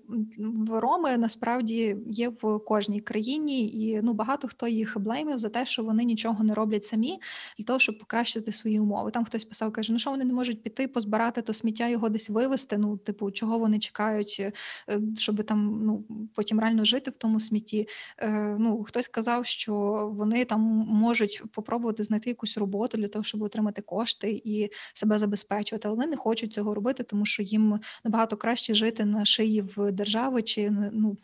Роми 0.70 1.18
насправді 1.18 1.98
є 2.08 2.30
в 2.42 2.60
кожній 2.60 3.00
країні, 3.00 3.68
і 3.68 4.02
ну 4.04 4.14
багато 4.14 4.48
хто 4.48 4.68
їх 4.68 5.00
блеймив 5.00 5.40
за 5.40 5.50
те, 5.50 5.66
що 5.66 5.84
вони 5.84 6.04
нічого 6.04 6.44
не 6.44 6.54
роблять 6.54 6.86
самі 6.86 7.20
для 7.58 7.66
того, 7.66 7.80
щоб 7.80 8.00
покращити 8.00 8.52
свої 8.52 8.80
умови. 8.80 9.12
Там 9.12 9.26
хтось 9.26 9.46
писав, 9.46 9.72
каже: 9.72 9.94
ну 9.94 10.00
що 10.00 10.12
вони 10.12 10.26
не 10.26 10.34
можуть 10.34 10.64
піти, 10.64 10.88
позбирати 10.88 11.42
то 11.42 11.54
сміття, 11.54 11.88
його 11.88 12.10
десь 12.10 12.30
вивезти. 12.30 12.78
Ну, 12.78 12.98
типу, 12.98 13.32
чого 13.32 13.60
вони 13.60 13.80
чекають, 13.80 14.38
е, 14.40 15.02
щоб 15.18 15.44
там 15.44 15.82
ну 15.86 16.04
потім 16.36 16.60
реально 16.60 16.86
жити 16.86 17.12
в 17.12 17.16
тому 17.16 17.40
смітті. 17.40 17.88
Е, 18.18 18.56
Ну, 18.60 18.84
хтось 18.84 19.08
казав, 19.08 19.46
що 19.46 19.74
вони 20.14 20.46
там 20.46 20.62
можуть 20.88 21.44
попробувати 21.52 22.04
знайти 22.04 22.30
якусь 22.30 22.58
роботу 22.58 22.98
для 22.98 23.08
того, 23.08 23.24
щоб 23.24 23.42
отримати 23.42 23.82
кошти 23.82 24.42
і 24.46 24.70
себе 24.94 25.18
забезпечувати, 25.18 25.88
але 25.88 25.96
вони 25.96 26.08
не 26.08 26.18
хочуть 26.18 26.54
цього 26.54 26.74
робити, 26.74 27.04
тому 27.04 27.26
що 27.26 27.44
їм 27.44 27.80
набагато 28.04 28.38
краще 28.38 28.74
жити 28.74 29.06
на 29.06 29.26
шиї 29.36 29.62
в 29.62 29.92
держави 29.92 30.42
чи 30.42 30.70
ну. 30.72 31.18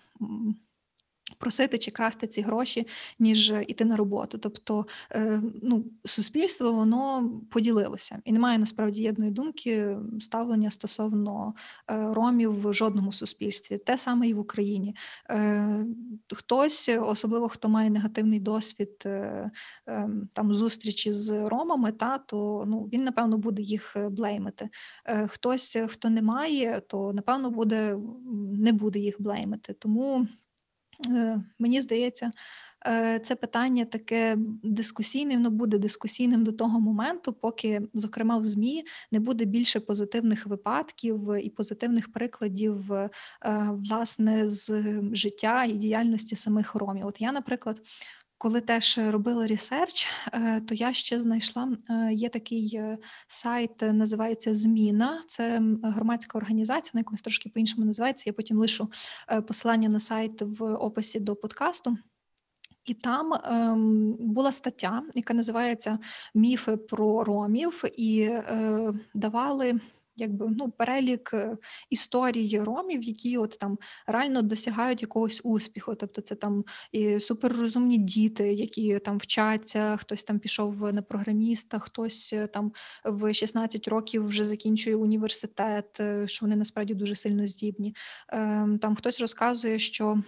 Просити 1.42 1.78
чи 1.78 1.92
красти 1.92 2.28
ці 2.28 2.42
гроші, 2.42 2.88
ніж 3.20 3.54
іти 3.68 3.86
на 3.86 3.96
роботу. 3.96 4.38
Тобто, 4.38 4.88
е, 5.12 5.42
ну, 5.62 5.86
суспільство 6.06 6.72
воно 6.72 7.32
поділилося, 7.50 8.22
і 8.26 8.32
немає 8.32 8.58
насправді 8.58 9.02
єдної 9.02 9.32
думки 9.32 9.98
ставлення 10.20 10.72
стосовно 10.72 11.54
е, 11.90 12.14
ромів 12.14 12.70
в 12.70 12.74
жодному 12.74 13.14
суспільстві. 13.14 13.78
Те 13.78 13.98
саме 13.98 14.28
і 14.28 14.34
в 14.34 14.40
Україні. 14.40 14.96
Е, 15.30 15.86
Хтось, 16.34 16.90
особливо 17.02 17.50
хто 17.50 17.70
має 17.70 17.90
негативний 17.90 18.40
досвід 18.40 19.04
е, 19.06 19.52
е, 19.88 20.10
там 20.34 20.56
зустрічі 20.56 21.14
з 21.14 21.48
ромами, 21.48 21.92
та 21.92 22.18
то 22.18 22.64
ну 22.68 22.90
він 22.94 23.04
напевно 23.04 23.38
буде 23.38 23.62
їх 23.62 23.96
е, 23.96 24.10
блеймити. 24.10 24.70
Е, 25.06 25.28
Хтось, 25.28 25.76
е, 25.76 25.88
хто 25.88 26.10
не 26.10 26.22
має, 26.22 26.82
то 26.88 27.14
напевно 27.14 27.52
буде 27.52 27.98
не 28.54 28.74
буде 28.74 29.00
їх 29.00 29.22
блеймити. 29.22 29.74
Тому 29.74 30.12
Е, 30.12 30.28
Мені 31.60 31.82
здається, 31.82 32.32
е, 32.88 33.20
це 33.20 33.36
питання 33.36 33.86
таке 33.86 34.38
дискусійне, 34.64 35.34
воно 35.34 35.50
буде 35.50 35.78
дискусійним 35.78 36.44
до 36.44 36.52
того 36.52 36.80
моменту, 36.80 37.34
поки, 37.34 37.82
зокрема, 37.94 38.38
в 38.38 38.46
ЗМІ 38.46 38.84
не 39.12 39.20
буде 39.20 39.46
більше 39.46 39.80
позитивних 39.80 40.48
випадків 40.48 41.36
і 41.44 41.50
позитивних 41.50 42.12
прикладів 42.12 42.94
е, 42.94 43.10
власне 43.72 44.50
з 44.50 44.84
життя 45.14 45.64
і 45.64 45.72
діяльності 45.72 46.36
самих 46.36 46.76
ромів. 46.76 47.08
От 47.08 47.22
я, 47.22 47.32
наприклад. 47.32 47.82
Коли 48.42 48.62
теж 48.62 49.00
робила 49.08 49.48
research, 49.48 50.08
е, 50.34 50.62
то 50.62 50.76
я 50.76 50.94
ще 50.94 51.20
знайшла 51.20 51.78
е, 51.90 52.14
є 52.14 52.30
такий 52.30 52.72
е, 52.76 52.98
сайт, 53.28 53.82
називається 53.82 54.56
Зміна. 54.56 55.24
Це 55.28 55.62
громадська 55.84 56.38
організація, 56.38 56.92
на 56.94 57.00
якомусь 57.00 57.22
трошки 57.22 57.50
по-іншому 57.50 57.86
називається. 57.86 58.24
Я 58.28 58.34
потім 58.34 58.58
лишу 58.58 58.92
посилання 59.48 59.90
на 59.90 60.00
сайт 60.00 60.42
в 60.42 60.64
описі 60.64 61.20
до 61.20 61.36
подкасту. 61.36 61.98
І 62.86 62.94
там 62.94 63.34
ем, 63.34 64.16
була 64.20 64.52
стаття, 64.52 65.04
яка 65.14 65.34
називається 65.34 66.00
Міфи 66.34 66.78
про 66.78 67.24
ромів, 67.24 67.84
і 67.98 68.22
е, 68.22 68.94
давали 69.14 69.80
якби 70.22 70.48
ну 70.58 70.72
перелік 70.72 71.32
е, 71.34 71.58
історій 71.90 72.60
ромів, 72.60 73.04
які 73.04 73.38
от 73.38 73.58
там 73.60 73.78
реально 74.08 74.42
досягають 74.42 75.02
якогось 75.02 75.42
успіху. 75.44 75.96
Тобто, 75.96 76.22
це 76.22 76.36
там 76.36 76.64
і 76.92 77.20
суперрозумні 77.20 77.98
діти, 77.98 78.54
які 78.54 79.00
там 79.00 79.18
вчаться, 79.18 79.98
хтось 79.98 80.24
там 80.24 80.40
пішов 80.40 80.94
на 80.94 81.02
програміста, 81.02 81.80
хтось 81.80 82.34
е, 82.34 82.48
там 82.48 82.72
в 83.06 83.34
16 83.34 83.88
років 83.88 84.28
вже 84.28 84.44
закінчує 84.44 84.96
університет, 84.96 86.00
е, 86.00 86.28
що 86.28 86.46
вони 86.46 86.56
насправді 86.56 86.94
дуже 86.94 87.16
сильно 87.16 87.48
здібні. 87.48 87.96
Ем, 88.30 88.80
Там 88.80 88.96
хтось 88.96 89.20
розказує, 89.20 89.80
що. 89.80 90.24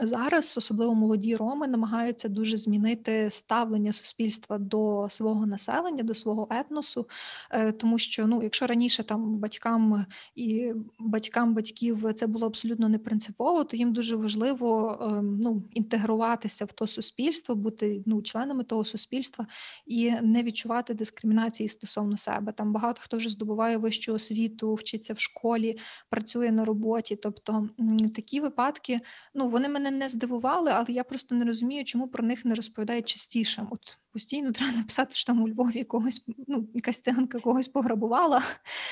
Зараз 0.00 0.54
особливо 0.58 0.94
молоді 0.94 1.36
роми 1.36 1.68
намагаються 1.68 2.28
дуже 2.28 2.56
змінити 2.56 3.30
ставлення 3.30 3.92
суспільства 3.92 4.58
до 4.58 5.06
свого 5.10 5.46
населення, 5.46 6.02
до 6.02 6.14
свого 6.14 6.48
етносу, 6.50 7.08
е, 7.50 7.72
тому 7.72 7.98
що 7.98 8.26
ну, 8.26 8.42
якщо 8.42 8.66
раніше 8.66 9.02
там 9.02 9.38
батькам 9.38 10.06
і 10.34 10.72
батькам 10.98 11.54
батьків 11.54 12.14
це 12.14 12.26
було 12.26 12.46
абсолютно 12.46 12.88
не 12.88 12.98
принципово, 12.98 13.64
то 13.64 13.76
їм 13.76 13.92
дуже 13.92 14.16
важливо 14.16 14.98
е, 15.02 15.22
ну, 15.22 15.62
інтегруватися 15.72 16.64
в 16.64 16.72
то 16.72 16.86
суспільство, 16.86 17.54
бути 17.54 18.02
ну, 18.06 18.22
членами 18.22 18.64
того 18.64 18.84
суспільства 18.84 19.46
і 19.86 20.10
не 20.10 20.42
відчувати 20.42 20.94
дискримінації 20.94 21.68
стосовно 21.68 22.16
себе. 22.16 22.52
Там 22.52 22.72
багато 22.72 23.00
хто 23.04 23.16
вже 23.16 23.30
здобуває 23.30 23.76
вищу 23.76 24.14
освіту, 24.14 24.74
вчиться 24.74 25.14
в 25.14 25.18
школі, 25.18 25.78
працює 26.10 26.50
на 26.50 26.64
роботі. 26.64 27.16
Тобто 27.16 27.68
такі 28.14 28.40
випадки, 28.40 29.00
ну 29.34 29.48
вони 29.48 29.68
мене 29.68 29.83
не 29.90 30.08
здивували, 30.08 30.70
але 30.70 30.86
я 30.88 31.04
просто 31.04 31.34
не 31.34 31.44
розумію, 31.44 31.84
чому 31.84 32.08
про 32.08 32.24
них 32.24 32.44
не 32.44 32.54
розповідають 32.54 33.08
частіше. 33.08 33.66
От 33.70 33.98
постійно 34.12 34.52
треба 34.52 34.72
написати, 34.72 35.14
що 35.14 35.26
там 35.26 35.42
у 35.42 35.48
Львові 35.48 35.84
когось, 35.84 36.26
ну, 36.48 36.68
якась 36.74 37.00
циганка 37.00 37.38
когось 37.38 37.68
пограбувала, 37.68 38.42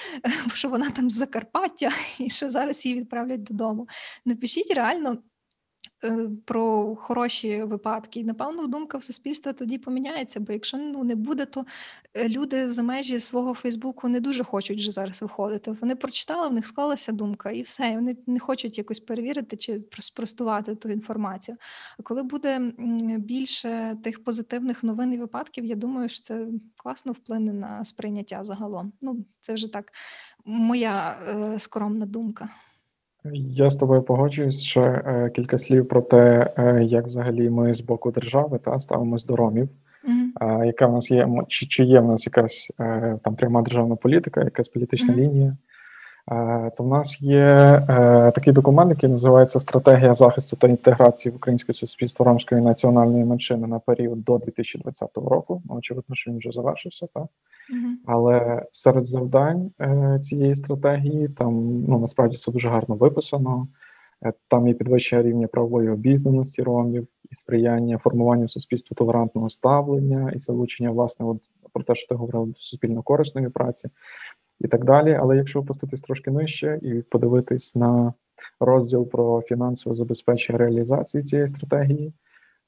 що 0.54 0.68
вона 0.68 0.90
там 0.90 1.10
з 1.10 1.12
Закарпаття, 1.12 1.90
і 2.18 2.30
що 2.30 2.50
зараз 2.50 2.86
її 2.86 3.00
відправлять 3.00 3.42
додому. 3.42 3.88
Напишіть 4.24 4.74
реально. 4.74 5.18
Е, 6.04 6.28
Про 6.44 6.94
хороші 6.96 7.62
випадки, 7.62 8.20
і 8.20 8.24
напевно 8.24 8.66
думка 8.66 8.98
в 8.98 9.04
суспільства 9.04 9.52
тоді 9.52 9.78
поміняється. 9.78 10.40
Бо 10.40 10.52
якщо 10.52 10.76
ну 10.76 11.04
не 11.04 11.14
буде, 11.14 11.46
то 11.46 11.64
е, 12.14 12.28
люди 12.28 12.68
за 12.68 12.82
межі 12.82 13.20
свого 13.20 13.54
Фейсбуку 13.54 14.08
не 14.08 14.20
дуже 14.20 14.44
хочуть 14.44 14.78
вже 14.78 14.90
зараз 14.90 15.22
виходити. 15.22 15.72
Вони 15.72 15.96
прочитали, 15.96 16.48
в 16.48 16.52
них 16.52 16.66
склалася 16.66 17.12
думка, 17.12 17.50
і 17.50 17.62
все. 17.62 17.92
і 17.92 17.94
Вони 17.94 18.16
не 18.26 18.38
хочуть 18.38 18.78
якось 18.78 19.00
перевірити 19.00 19.56
чи 19.56 19.72
прос- 19.72 20.00
спростувати 20.00 20.74
ту 20.74 20.88
інформацію. 20.88 21.56
А 21.98 22.02
коли 22.02 22.22
буде 22.22 22.72
більше 23.18 23.96
тих 24.04 24.24
позитивних 24.24 24.82
новин 24.82 25.12
і 25.12 25.18
випадків, 25.18 25.64
я 25.64 25.74
думаю, 25.74 26.08
що 26.08 26.20
це 26.20 26.46
класно 26.76 27.12
вплине 27.12 27.52
на 27.52 27.84
сприйняття 27.84 28.44
загалом. 28.44 28.92
Ну, 29.00 29.24
це 29.40 29.54
вже 29.54 29.72
так 29.72 29.92
моя 30.44 31.18
е, 31.28 31.58
скромна 31.58 32.06
думка. 32.06 32.48
Я 33.34 33.70
з 33.70 33.76
тобою 33.76 34.02
погоджуюсь. 34.02 34.62
Ще 34.62 34.80
е, 34.80 35.30
кілька 35.34 35.58
слів 35.58 35.88
про 35.88 36.02
те, 36.02 36.50
е, 36.58 36.84
як 36.84 37.06
взагалі 37.06 37.50
ми 37.50 37.74
з 37.74 37.80
боку 37.80 38.10
держави 38.10 38.58
та 38.64 38.80
ставимось 38.80 39.24
до 39.24 39.36
ромів. 39.36 39.68
Мгм. 40.04 40.32
Е, 40.40 40.66
яка 40.66 40.86
в 40.86 40.92
нас 40.92 41.10
є 41.10 41.28
чи, 41.48 41.66
чи 41.66 41.84
є 41.84 42.00
в 42.00 42.06
нас 42.06 42.26
якась 42.26 42.72
е, 42.80 43.18
там 43.24 43.34
пряма 43.34 43.62
державна 43.62 43.96
політика, 43.96 44.44
якась 44.44 44.68
політична 44.68 45.12
Мгм. 45.12 45.22
лінія? 45.22 45.56
Е, 46.30 46.70
то 46.76 46.84
в 46.84 46.88
нас 46.88 47.20
є 47.20 47.44
е, 47.88 48.30
такий 48.34 48.52
документ, 48.52 48.90
який 48.90 49.10
називається 49.10 49.60
Стратегія 49.60 50.14
захисту 50.14 50.56
та 50.56 50.68
інтеграції 50.68 51.32
в 51.32 51.36
українське 51.36 51.72
суспільство 51.72 52.24
ромської 52.24 52.60
національної 52.60 53.24
меншини 53.24 53.66
на 53.66 53.78
період 53.78 54.24
до 54.24 54.38
2020 54.38 55.08
року. 55.16 55.62
Ну, 55.70 55.74
очевидно, 55.76 56.14
що 56.14 56.30
він 56.30 56.38
вже 56.38 56.50
завершився, 56.50 57.06
так. 57.14 57.26
Але 58.06 58.66
серед 58.72 59.06
завдань 59.06 59.70
е, 59.80 60.18
цієї 60.22 60.56
стратегії 60.56 61.28
там 61.28 61.84
ну 61.88 61.98
насправді 61.98 62.36
це 62.36 62.52
дуже 62.52 62.68
гарно 62.68 62.94
виписано. 62.94 63.68
Е, 64.24 64.32
Там 64.48 64.68
є 64.68 64.74
підвищення 64.74 65.22
рівня 65.22 65.46
правової 65.46 65.88
обізнаності 65.90 66.62
ромів 66.62 67.06
і 67.30 67.34
сприяння 67.34 67.98
формуванню 67.98 68.48
суспільству 68.48 68.94
толерантного 68.94 69.50
ставлення 69.50 70.32
і 70.36 70.38
залучення, 70.38 70.90
власне, 70.90 71.26
от 71.26 71.38
про 71.72 71.82
те, 71.84 71.94
що 71.94 72.08
ти 72.08 72.14
говорив, 72.14 72.54
суспільно 72.58 73.02
корисної 73.02 73.48
праці. 73.48 73.88
і 74.60 74.68
так 74.68 74.84
далі. 74.84 75.14
Але 75.14 75.36
якщо 75.36 75.60
опуститись 75.60 76.00
трошки 76.00 76.30
нижче 76.30 76.78
і 76.82 77.02
подивитись 77.02 77.76
на 77.76 78.14
розділ 78.60 79.08
про 79.08 79.42
фінансове 79.42 79.94
забезпечення 79.94 80.58
реалізації 80.58 81.22
цієї 81.22 81.48
стратегії, 81.48 82.12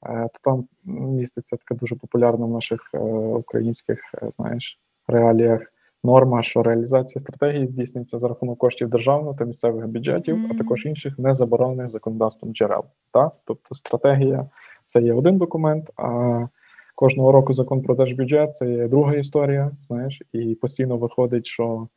е, 0.05 0.29
то 0.33 0.39
там 0.43 0.67
міститься 0.83 1.55
така 1.55 1.75
дуже 1.75 1.95
популярна 1.95 2.45
в 2.45 2.51
наших 2.51 2.89
українських, 3.33 3.99
знаєш, 4.29 4.79
реаліях 5.07 5.61
норма, 6.03 6.43
що 6.43 6.63
реалізація 6.63 7.19
стратегії 7.21 7.67
здійснюється 7.67 8.17
за 8.17 8.27
рахунок 8.27 8.59
коштів 8.59 8.89
державного 8.89 9.33
та 9.33 9.45
місцевих 9.45 9.87
бюджетів, 9.87 10.37
Мгм. 10.37 10.51
а 10.51 10.57
також 10.57 10.85
інших 10.85 11.19
незаборонених 11.19 11.89
законодавством 11.89 12.53
джерел. 12.53 12.83
Так? 13.11 13.33
Тобто 13.45 13.75
стратегія 13.75 14.49
це 14.85 15.01
є 15.01 15.13
один 15.13 15.37
документ, 15.37 15.91
а 15.97 16.47
кожного 16.95 17.31
року 17.31 17.53
закон 17.53 17.81
про 17.81 17.95
держбюджет 17.95 18.55
це 18.55 18.71
є 18.71 18.87
друга 18.87 19.15
історія. 19.15 19.71
Знаєш, 19.87 20.21
і 20.33 20.55
постійно 20.55 20.97
виходить, 20.97 21.45
що 21.45 21.87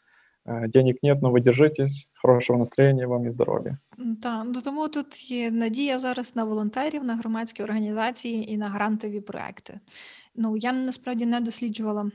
е, 0.47 0.69
денег 0.69 0.95
нет, 1.03 1.23
но 1.23 1.31
ви 1.31 1.41
держитесь, 1.41 2.09
хорошого 2.23 2.59
настроєння 2.59 3.07
вам 3.07 3.27
і 3.27 3.31
здоров'я. 3.31 3.79
Так, 4.23 4.47
ну 4.55 4.61
тому 4.61 4.89
тут 4.89 5.31
є 5.31 5.51
надія 5.51 5.99
зараз 5.99 6.37
на 6.37 6.45
волонтерів, 6.45 7.05
на 7.05 7.17
громадські 7.17 7.63
організації 7.63 8.53
і 8.53 8.57
на 8.57 8.69
грантові 8.69 9.21
проекти. 9.21 9.81
Ну 10.37 10.57
я 10.57 10.73
насправді 10.73 11.27
не 11.27 11.41
досліджувала 11.41 12.11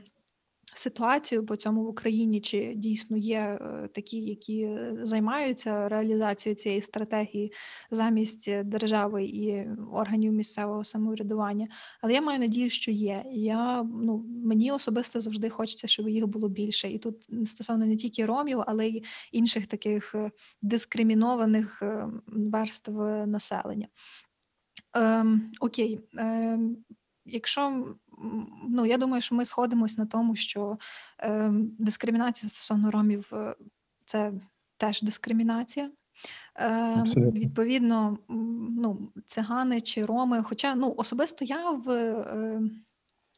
ситуацію 0.74 1.46
по 1.46 1.56
цьому 1.56 1.84
в 1.84 1.88
Україні, 1.88 2.40
чи 2.40 2.72
дійсно 2.76 3.16
є 3.16 3.38
е, 3.38 3.88
такі, 3.94 4.16
які 4.20 4.62
е, 4.62 4.96
займаються 5.02 5.88
реалізацією 5.88 6.56
цієї 6.56 6.80
стратегії 6.80 7.52
замість 7.90 8.62
держави 8.62 9.24
і 9.24 9.66
органів 9.92 10.32
місцевого 10.32 10.84
самоврядування. 10.84 11.68
Але 12.00 12.12
я 12.12 12.20
маю 12.20 12.38
надію, 12.38 12.70
що 12.70 12.90
є. 12.90 13.24
Я 13.32 13.82
ну 13.82 14.24
мені 14.44 14.72
особисто 14.72 15.20
завжди 15.20 15.50
хочеться, 15.50 15.86
щоб 15.86 16.08
їх 16.08 16.26
було 16.26 16.48
більше. 16.48 16.90
І 16.90 16.98
тут 16.98 17.28
стосовно 17.46 17.86
не 17.86 17.96
тільки 17.96 18.26
ромів, 18.26 18.62
але 18.66 18.88
й 18.88 19.04
інших 19.32 19.66
таких 19.66 20.14
е, 20.14 20.30
дискримінованих 20.62 21.82
верств 22.26 22.92
населення. 23.26 23.88
Ем, 24.94 25.52
окей. 25.60 26.00
Ем, 26.16 26.76
якщо 27.24 27.86
ну 28.68 28.86
я 28.86 28.98
думаю, 28.98 29.22
що 29.22 29.34
ми 29.34 29.44
сходимось 29.44 29.98
на 29.98 30.06
тому, 30.06 30.36
що 30.36 30.78
ем, 31.18 31.70
дискримінація 31.78 32.50
стосовно 32.50 32.90
ромів 32.90 33.30
е, 33.32 33.54
це 34.04 34.32
теж 34.76 35.02
дискримінація. 35.02 35.90
Ем, 36.54 37.00
Абсолютно. 37.00 37.40
відповідно, 37.40 38.18
ну, 38.78 39.08
цигани 39.26 39.80
чи 39.80 40.04
роми, 40.04 40.42
хоча 40.42 40.74
ну, 40.74 40.94
особисто 40.96 41.44
я 41.44 41.70
в 41.70 41.90
е, 41.90 42.60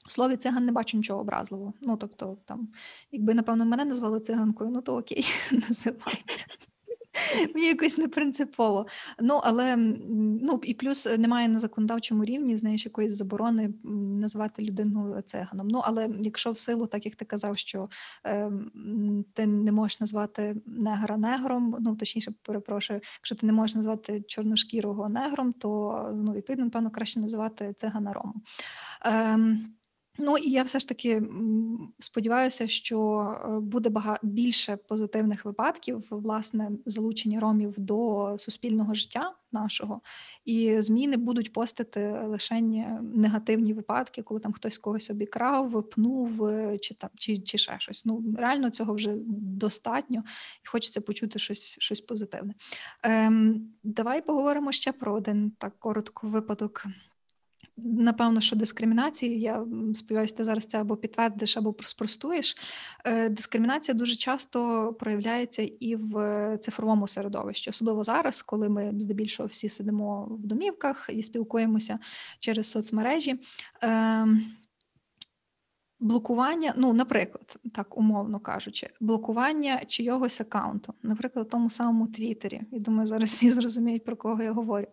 слові 0.09 0.37
циган 0.37 0.67
не 0.67 0.73
бачу 0.73 0.97
нічого 0.97 1.21
образливого. 1.21 1.73
Ну, 1.81 1.97
тобто, 1.97 2.37
там, 2.45 2.69
якби, 3.13 3.35
напевно, 3.35 3.65
мене 3.65 3.85
назвали 3.85 4.21
циганкою, 4.21 4.71
ну 4.71 4.81
то 4.81 4.97
окей, 4.97 5.27
називайте. 5.53 6.46
Мені 7.55 7.67
якось 7.67 7.99
не 7.99 8.09
принципово. 8.09 8.87
Ну, 9.21 9.41
але 9.45 9.77
ну 9.77 10.61
і 10.63 10.75
плюс 10.75 11.07
е, 11.07 11.19
немає 11.19 11.49
на 11.49 11.59
законодавчому 11.59 12.25
рівні, 12.25 12.57
знаєш, 12.57 12.85
якоїсь 12.85 13.13
заборони 13.13 13.71
називати 14.21 14.63
людину 14.63 15.23
циганом. 15.27 15.69
Ну, 15.69 15.81
але 15.85 16.09
якщо 16.23 16.53
в 16.53 16.59
силу, 16.59 16.87
так 16.87 17.05
як 17.07 17.17
ти 17.17 17.25
казав, 17.25 17.59
що 17.59 17.89
е, 18.27 18.51
ти 19.35 19.47
не 19.47 19.73
можеш 19.73 20.01
назвати 20.01 20.57
негра 20.67 21.17
негром, 21.17 21.77
ну 21.81 21.97
точніше, 21.97 22.33
перепрошую, 22.43 23.01
якщо 23.19 23.35
ти 23.35 23.47
не 23.47 23.53
можеш 23.53 23.77
назвати 23.77 24.23
чорношкірого 24.29 25.09
негром, 25.09 25.53
то 25.53 26.01
ну, 26.15 26.33
відповідно, 26.33 26.65
напевно, 26.65 26.91
краще 26.91 27.21
називати 27.21 27.75
цигана 27.77 28.13
ромом. 28.13 28.43
Ем, 29.05 29.76
Ну 30.19 30.39
і 30.39 30.51
я 30.51 30.63
все 30.63 30.79
ж 30.79 30.89
таки 30.89 31.23
сподіваюся, 32.01 32.67
що 32.67 33.21
е, 33.45 33.61
буде 33.61 33.89
бага 33.89 34.19
більше 34.23 34.77
позитивних 34.77 35.45
випадків 35.45 36.05
власне 36.11 36.71
залучення 36.87 37.41
ромів 37.41 37.75
до 37.77 38.35
суспільного 38.39 38.95
життя 38.95 39.35
нашого, 39.53 40.01
і 40.45 40.81
ЗМІ 40.81 41.09
не 41.09 41.17
будуть 41.17 41.53
постити 41.53 42.21
лише 42.25 42.61
негативні 43.01 43.73
випадки, 43.73 44.23
коли 44.23 44.41
там 44.41 44.53
хтось 44.53 44.79
когось 44.79 45.11
обікрав, 45.11 45.91
пнув 45.91 46.47
е, 46.47 46.79
чи 46.79 46.95
там 46.95 47.11
чи, 47.15 47.39
чи 47.39 47.59
ще 47.59 47.77
щось. 47.79 48.05
Ну 48.05 48.35
реально 48.39 48.71
цього 48.71 48.95
вже 48.95 49.15
достатньо, 49.27 50.23
і 50.65 50.69
хочеться 50.69 51.01
почути 51.01 51.39
щось, 51.39 51.77
щось 51.79 52.01
позитивне. 52.01 52.55
Ем, 53.03 53.69
давай 53.83 54.23
поговоримо 54.23 54.73
ще 54.73 54.93
про 54.93 55.15
один 55.15 55.53
так 55.59 55.79
коротко 55.79 56.27
випадок 56.27 56.87
Напевно, 57.79 58.41
що 58.41 58.57
дискримінації, 58.57 59.41
я 59.41 59.65
сподіваюся, 59.95 60.35
ти 60.35 60.45
зараз 60.45 60.67
це 60.67 60.81
або 60.81 60.97
підтвердиш, 60.97 61.57
або 61.57 61.75
спростуєш. 61.81 62.57
Е, 63.05 63.29
Дискримінація 63.29 63.95
дуже 63.95 64.15
часто 64.15 64.93
проявляється 65.01 65.63
і 65.81 65.97
в 65.97 66.59
цифровому 66.61 67.09
середовищі, 67.09 67.71
особливо 67.71 68.05
зараз, 68.05 68.43
коли 68.43 68.69
ми 68.69 68.93
здебільшого 68.99 69.47
всі 69.47 69.69
сидимо 69.69 70.29
в 70.31 70.47
домівках 70.47 71.11
і 71.13 71.23
спілкуємося 71.23 71.99
через 72.41 72.71
соцмережі. 72.71 73.41
Блокування, 76.01 76.73
ну, 76.77 76.93
наприклад, 76.93 77.57
так 77.73 77.99
умовно 77.99 78.41
кажучи, 78.41 78.91
блокування 79.01 79.81
чийогось 79.87 80.41
аккаунту, 80.41 80.95
наприклад, 81.03 81.49
тому 81.49 81.71
самому 81.71 82.07
Твіттері, 82.07 82.61
я 82.73 82.79
думаю, 82.79 83.07
зараз 83.07 83.31
всі 83.31 83.51
зрозуміють, 83.57 84.05
про 84.05 84.17
кого 84.17 84.43
я 84.43 84.53
говорю. 84.53 84.87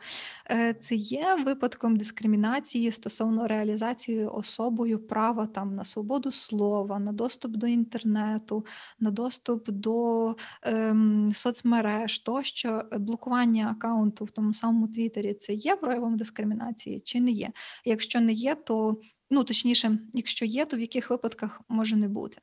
Е, 0.51 0.73
Це 0.73 0.95
є 0.95 1.35
випадком 1.45 1.95
дискримінації 1.95 2.91
стосовно 2.91 3.47
реалізації 3.47 4.25
особою 4.25 4.99
права 5.07 5.45
там 5.45 5.75
на 5.75 5.83
свободу 5.83 6.31
слова, 6.31 6.99
на 6.99 7.11
доступ 7.11 7.51
до 7.51 7.67
інтернету, 7.67 8.65
на 8.99 9.11
доступ 9.11 9.69
до 9.69 10.35
ем, 10.61 11.31
соцмереж, 11.33 12.19
тощо 12.19 12.83
блокування 12.91 13.69
аккаунту 13.71 14.25
в 14.25 14.31
тому 14.31 14.53
самому 14.53 14.87
Твіттері 14.87 15.33
це 15.33 15.53
є 15.53 15.75
проявом 15.75 16.17
дискримінації 16.17 16.99
чи 16.99 17.21
не 17.21 17.31
є? 17.31 17.49
Якщо 17.85 18.21
не 18.21 18.31
є, 18.33 18.55
то 18.55 18.97
Ну, 19.31 19.43
точніше, 19.43 19.97
якщо 20.13 20.45
є, 20.45 20.65
то 20.65 20.77
в 20.77 20.79
яких 20.79 21.09
випадках 21.09 21.61
може 21.69 21.95
не 21.95 22.07
бути? 22.07 22.37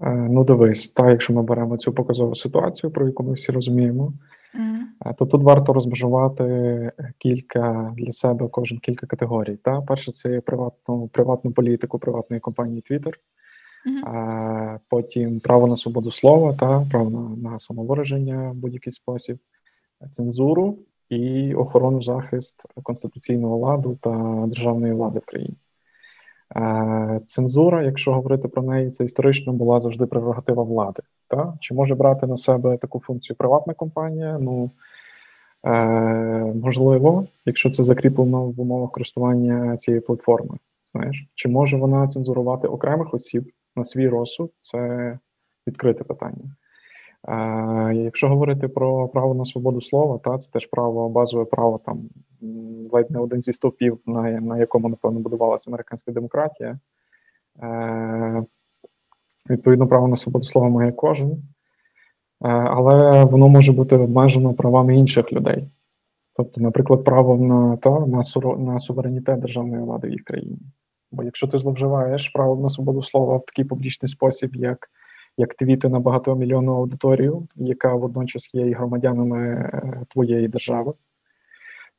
Е, 0.00 0.10
Ну, 0.10 0.44
дивись, 0.44 0.90
та 0.90 1.10
якщо 1.10 1.32
ми 1.32 1.42
беремо 1.42 1.76
цю 1.76 1.92
показову 1.92 2.34
ситуацію, 2.34 2.90
про 2.90 3.06
яку 3.06 3.22
ми 3.22 3.32
всі 3.32 3.52
розуміємо, 3.52 4.12
е, 5.06 5.14
то 5.18 5.26
тут 5.26 5.42
варто 5.42 5.72
розмежувати 5.72 6.92
кілька 7.18 7.94
для 7.96 8.12
себе 8.12 8.48
кожен 8.48 8.78
кілька 8.78 9.06
категорій. 9.06 9.56
Та 9.56 9.80
перше, 9.80 10.12
це 10.12 10.40
приватну 10.40 11.08
приватну 11.08 11.52
політику 11.52 11.98
приватної 11.98 12.40
компанії 12.40 12.82
Twitter, 12.90 13.12
а 14.04 14.78
потім 14.88 15.40
право 15.40 15.66
на 15.66 15.76
свободу 15.76 16.10
слова 16.10 16.52
та 16.52 16.84
право 16.90 17.10
на, 17.10 17.50
на 17.50 17.58
самовираження 17.58 18.50
в 18.50 18.54
будь-який 18.54 18.92
спосіб, 18.92 19.38
цензуру 20.10 20.78
і 21.12 21.54
охорону 21.54 22.02
захист 22.02 22.62
конституційного 22.82 23.56
ладу 23.56 23.98
та 24.00 24.44
державної 24.46 24.92
влади 24.92 25.18
в 25.18 25.24
країні. 25.24 25.56
Е, 26.56 27.20
Цензура, 27.26 27.82
якщо 27.82 28.12
говорити 28.12 28.48
про 28.48 28.62
неї, 28.62 28.90
це 28.90 29.04
історично 29.04 29.52
була 29.52 29.80
завжди 29.80 30.06
прерогатива 30.06 30.62
влади. 30.62 31.02
Та? 31.28 31.54
Чи 31.60 31.74
може 31.74 31.94
брати 31.94 32.26
на 32.26 32.36
себе 32.36 32.76
таку 32.76 33.00
функцію 33.00 33.36
приватна 33.36 33.74
компанія? 33.74 34.38
Ну 34.40 34.70
е, 35.66 35.70
можливо, 36.62 37.26
якщо 37.46 37.70
це 37.70 37.84
закріплено 37.84 38.44
в 38.44 38.60
умовах 38.60 38.90
користування 38.90 39.76
цієї 39.76 40.00
платформи. 40.00 40.56
Знаєш, 40.92 41.26
чи 41.34 41.48
може 41.48 41.76
вона 41.76 42.06
цензурувати 42.06 42.68
окремих 42.68 43.14
осіб 43.14 43.52
на 43.76 43.84
свій 43.84 44.08
розсуд? 44.08 44.50
Це 44.60 45.18
відкрите 45.66 46.04
питання. 46.04 46.56
Якщо 47.94 48.28
говорити 48.28 48.68
про 48.68 49.08
право 49.08 49.34
на 49.34 49.44
свободу 49.44 49.80
слова, 49.80 50.18
та 50.24 50.38
це 50.38 50.50
теж 50.50 50.66
право, 50.66 51.08
базове 51.08 51.44
право 51.44 51.80
там 51.86 52.08
ледь 52.92 53.10
не 53.10 53.18
один 53.18 53.42
зі 53.42 53.52
стовпів, 53.52 53.98
на, 54.06 54.22
на 54.22 54.58
якому 54.58 54.88
напевно 54.88 55.20
будувалася 55.20 55.70
американська 55.70 56.12
демократія. 56.12 56.78
Е, 57.62 58.42
Відповідно, 59.50 59.86
право 59.86 60.08
на 60.08 60.16
свободу 60.16 60.44
слова 60.44 60.68
має 60.68 60.92
кожен, 60.92 61.30
е, 61.30 61.38
але 62.48 63.24
воно 63.24 63.48
може 63.48 63.72
бути 63.72 63.96
обмежено 63.96 64.54
правами 64.54 64.96
інших 64.96 65.32
людей. 65.32 65.68
Тобто, 66.36 66.60
наприклад, 66.60 67.04
право 67.04 67.36
на 67.36 67.76
та 67.76 68.06
на, 68.06 68.22
на 68.56 68.80
суверенітет 68.80 69.40
державної 69.40 69.82
влади 69.82 70.08
в 70.08 70.10
їх 70.10 70.24
країні. 70.24 70.58
Бо 71.12 71.22
якщо 71.22 71.46
ти 71.46 71.58
зловживаєш 71.58 72.28
правом 72.28 72.62
на 72.62 72.68
свободу 72.68 73.02
слова 73.02 73.36
в 73.36 73.44
такий 73.44 73.64
публічний 73.64 74.08
спосіб, 74.08 74.56
як 74.56 74.88
як 75.36 75.54
твіти 75.54 75.88
на 75.88 76.00
багатомільйонну 76.00 76.76
аудиторію, 76.76 77.46
яка 77.56 77.94
водночас 77.94 78.54
є 78.54 78.66
і 78.66 78.72
громадянами 78.72 79.48
е, 79.48 80.04
твоєї 80.08 80.48
держави, 80.48 80.92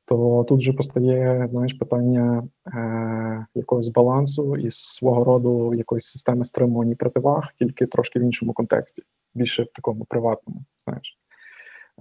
то 0.05 0.45
тут 0.49 0.59
вже 0.59 0.73
постає 0.73 1.47
знаєш 1.47 1.73
питання 1.73 2.43
е, 2.67 3.45
якогось 3.55 3.87
балансу 3.87 4.57
і 4.57 4.67
свого 4.71 5.23
роду 5.23 5.73
якоїсь 5.73 6.05
системи 6.05 6.45
стримувань 6.45 6.91
і 6.91 6.95
противаг, 6.95 7.47
тільки 7.55 7.85
трошки 7.85 8.19
в 8.19 8.23
іншому 8.23 8.53
контексті, 8.53 9.03
більше 9.35 9.63
в 9.63 9.71
такому 9.71 10.05
приватному. 10.05 10.61
Знаєш. 10.83 11.17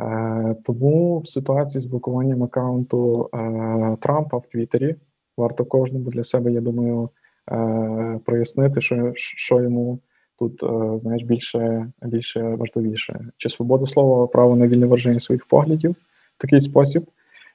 Е, 0.01 0.57
Тому 0.65 1.19
в 1.19 1.29
ситуації 1.29 1.81
з 1.81 1.87
блокуванням 1.87 2.43
аккаунту 2.43 3.31
е, 3.35 3.97
Трампа 4.01 4.37
в 4.37 4.47
Твіттері 4.47 4.97
варто 5.37 5.65
кожному 5.65 6.11
для 6.11 6.25
себе, 6.25 6.53
я 6.53 6.61
думаю, 6.61 7.11
е, 7.53 8.21
прояснити, 8.25 8.81
що, 8.81 9.13
що 9.15 9.61
йому 9.63 9.99
тут 10.39 10.63
е, 10.63 10.99
знаєш 10.99 11.23
більше, 11.23 11.93
більше 12.03 12.43
важливіше. 12.43 13.21
Чи 13.37 13.49
свобода 13.49 13.87
слова, 13.87 14.27
право 14.27 14.57
на 14.57 14.69
вільне 14.69 14.87
вираження 14.87 15.21
своїх 15.21 15.47
поглядів 15.47 15.91
в 15.91 15.97
такий 16.39 16.61
спосіб, 16.61 17.07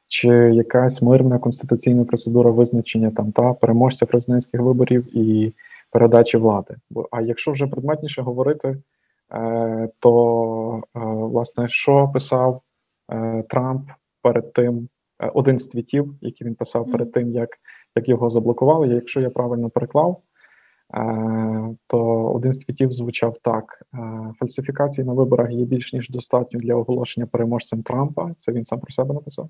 чи 0.08 0.28
якась 0.54 1.02
мирна 1.02 1.40
конституційна 1.40 2.04
процедура 2.04 2.52
визначення 2.52 3.12
там 3.12 3.32
та 3.32 3.54
переможця 3.54 4.06
президентських 4.06 4.62
виборів 4.62 5.18
і 5.18 5.54
передачі 5.92 6.38
влади. 6.38 6.76
Бо 6.90 7.08
а 7.12 7.22
якщо 7.22 7.52
вже 7.52 7.68
предметніше 7.68 8.22
говорити, 8.22 8.78
е, 9.34 9.90
то 10.00 10.84
е, 10.96 11.00
власне 11.04 11.70
що 11.70 12.10
писав 12.14 12.62
Трамп 13.50 13.90
перед 14.22 14.54
тим, 14.54 14.88
один 15.34 15.60
з 15.60 15.68
твітів, 15.68 16.16
який 16.22 16.48
він 16.48 16.56
писав 16.56 16.92
перед 16.92 17.12
тим, 17.12 17.32
як, 17.32 17.50
як 17.96 18.10
його 18.10 18.30
заблокували. 18.30 18.88
Якщо 18.88 19.22
я 19.22 19.30
правильно 19.30 19.70
переклав, 19.70 20.22
то 21.88 22.32
один 22.36 22.54
з 22.54 22.58
твітів 22.58 22.92
звучав 22.92 23.38
так: 23.42 23.82
е, 23.94 24.34
фальсифікації 24.40 25.08
на 25.08 25.14
виборах 25.14 25.52
є 25.52 25.66
більш 25.66 25.94
ніж 25.94 26.10
достатньо 26.10 26.60
для 26.60 26.76
оголошення 26.76 27.28
переможцем 27.28 27.84
Трампа. 27.84 28.34
Це 28.38 28.52
він 28.52 28.64
сам 28.64 28.80
про 28.80 28.92
себе 28.92 29.14
написав. 29.14 29.50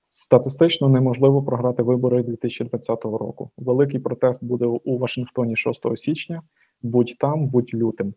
Статистично 0.00 0.88
неможливо 0.88 1.42
програти 1.42 1.82
вибори 1.82 2.22
2020 2.22 3.04
року. 3.04 3.50
Великий 3.56 4.00
протест 4.00 4.44
буде 4.44 4.66
у 4.66 4.98
Вашингтоні 4.98 5.56
6 5.56 5.96
січня. 5.96 6.42
Будь 6.82 7.16
там, 7.18 7.46
будь 7.46 7.74
лютим. 7.74 8.14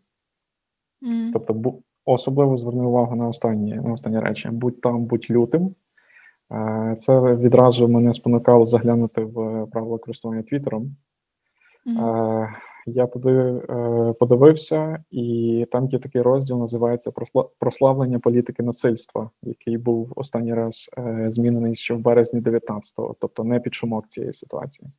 Мгм. 1.02 1.30
Тобто, 1.32 1.74
особливо 2.04 2.56
зверни 2.56 2.84
увагу 2.84 3.16
на 3.16 3.28
останні, 3.28 3.74
на 3.74 3.92
останні 3.92 4.20
речі: 4.20 4.48
будь 4.52 4.80
там, 4.80 5.04
будь 5.04 5.30
лютим. 5.30 5.74
Е, 6.52 6.94
Це 6.98 7.20
відразу 7.20 7.88
мене 7.88 8.14
спонукало 8.14 8.66
заглянути 8.66 9.24
в 9.24 9.66
правила 9.66 9.98
користування 9.98 10.42
Твіттером. 10.42 10.96
Е, 11.86 12.48
Я 12.86 13.06
туди 13.06 13.30
е, 13.30 14.14
подивився, 14.20 15.04
і 15.10 15.66
там 15.72 15.88
є 15.88 15.98
такий 15.98 16.22
розділ, 16.22 16.58
називається 16.58 17.12
Прославлення 17.58 18.18
політики 18.18 18.62
насильства, 18.62 19.30
який 19.42 19.78
був 19.78 20.12
останній 20.16 20.54
раз 20.54 20.90
е, 20.98 21.26
змінений 21.28 21.76
ще 21.76 21.94
в 21.94 21.98
березні 21.98 22.40
19-го, 22.40 23.16
тобто 23.20 23.44
не 23.44 23.60
під 23.60 23.74
шумок 23.74 24.08
цієї 24.08 24.32
ситуації. 24.32 24.90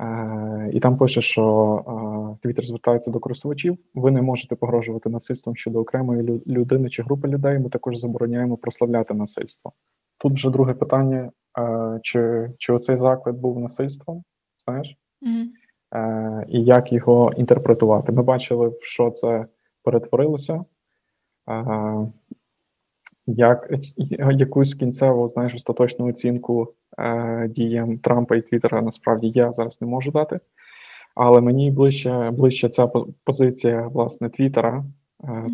Е, 0.00 0.70
І 0.72 0.80
там 0.80 0.96
пише, 0.96 1.22
що 1.22 2.38
Твіттер 2.42 2.64
звертається 2.64 3.10
до 3.10 3.20
користувачів. 3.20 3.78
Ви 3.94 4.10
не 4.10 4.22
можете 4.22 4.54
погрожувати 4.54 5.10
насильством 5.10 5.56
щодо 5.56 5.80
окремої 5.80 6.42
людини 6.46 6.88
чи 6.88 7.02
групи 7.02 7.28
людей. 7.28 7.58
Ми 7.58 7.68
також 7.68 7.96
забороняємо 7.96 8.56
прославляти 8.56 9.14
насильство. 9.14 9.72
Тут 10.18 10.32
вже 10.32 10.50
друге 10.50 10.74
питання: 10.74 11.30
чи, 12.02 12.50
чи 12.58 12.72
оцей 12.72 12.96
заклик 12.96 13.36
був 13.36 13.60
насильством? 13.60 14.24
Знаєш? 14.64 14.96
Мгм. 15.22 15.52
Е, 15.92 16.46
і 16.48 16.64
як 16.64 16.92
його 16.92 17.32
інтерпретувати. 17.36 18.12
Ми 18.12 18.22
бачили, 18.22 18.68
в 18.68 18.78
що 18.80 19.10
це 19.10 19.46
перетворилося, 19.82 20.64
е, 21.48 22.12
як, 23.26 23.70
якусь 24.32 24.74
кінцеву, 24.74 25.28
знаєш, 25.28 25.54
остаточну 25.54 26.06
оцінку 26.06 26.74
е, 26.98 27.48
діям 27.48 27.98
Трампа 27.98 28.36
і 28.36 28.42
Твіттера 28.42 28.82
насправді 28.82 29.32
я 29.34 29.52
зараз 29.52 29.80
не 29.80 29.86
можу 29.86 30.10
дати. 30.10 30.40
Але 31.14 31.40
мені 31.40 31.70
ближче, 31.70 32.30
ближче 32.30 32.68
ця 32.68 32.86
позиція 33.24 33.88
власне 33.88 34.28
Твіттера. 34.28 34.84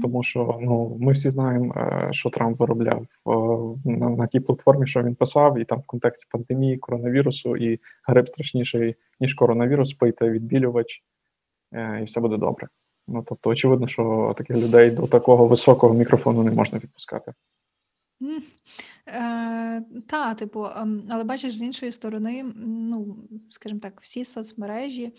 Тому 0.03 0.23
що 0.23 0.59
ну 0.63 0.97
ми 1.01 1.13
всі 1.13 1.31
знаємо, 1.31 1.75
е, 1.77 2.09
що 2.11 2.31
Трамп 2.31 2.61
виробляв 2.61 3.03
е, 3.03 3.91
на, 3.91 4.11
на 4.11 4.27
тій 4.27 4.41
платформі, 4.41 4.87
що 4.87 5.03
він 5.03 5.15
писав, 5.15 5.59
і 5.59 5.65
там 5.65 5.79
в 5.79 5.87
контексті 5.87 6.27
пандемії, 6.31 6.79
коронавірусу 6.79 7.57
і 7.57 7.81
грип 8.07 8.29
страшніший 8.29 8.95
ніж 9.21 9.35
коронавірус, 9.35 9.93
пийте 9.93 10.31
відбілювач, 10.31 11.03
е, 11.73 12.01
і 12.01 12.05
все 12.05 12.21
буде 12.21 12.37
добре. 12.37 12.69
Ну 13.09 13.25
тобто, 13.29 13.51
очевидно, 13.51 13.87
що 13.87 14.35
таких 14.37 14.57
людей 14.57 14.91
до 14.91 15.07
такого 15.07 15.47
високого 15.47 15.95
мікрофону 15.95 16.45
не 16.45 16.51
можна 16.51 16.79
відпускати. 16.79 17.33
М, 18.23 18.43
Е, 19.09 19.83
та, 20.07 20.35
типу, 20.35 20.67
ем, 20.77 21.03
але 21.11 21.25
бачиш, 21.25 21.53
з 21.53 21.63
іншої 21.63 21.93
сторони, 21.93 22.45
ну, 22.67 23.17
скажімо 23.51 23.81
так, 23.81 24.01
всі 24.01 24.25
соцмережі, 24.25 25.13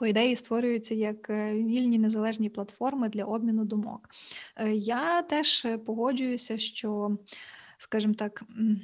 по 0.00 0.06
ідеї, 0.06 0.36
створюються 0.36 0.94
як 0.94 1.30
е, 1.30 1.54
вільні 1.54 1.98
незалежні 1.98 2.48
платформи 2.48 3.08
для 3.08 3.24
обміну 3.24 3.64
думок. 3.64 4.08
Е, 4.56 4.72
Я 4.74 5.22
теж 5.22 5.64
е, 5.64 5.78
погоджуюся, 5.78 6.58
що, 6.58 7.16
скажімо 7.78 8.14
так, 8.14 8.42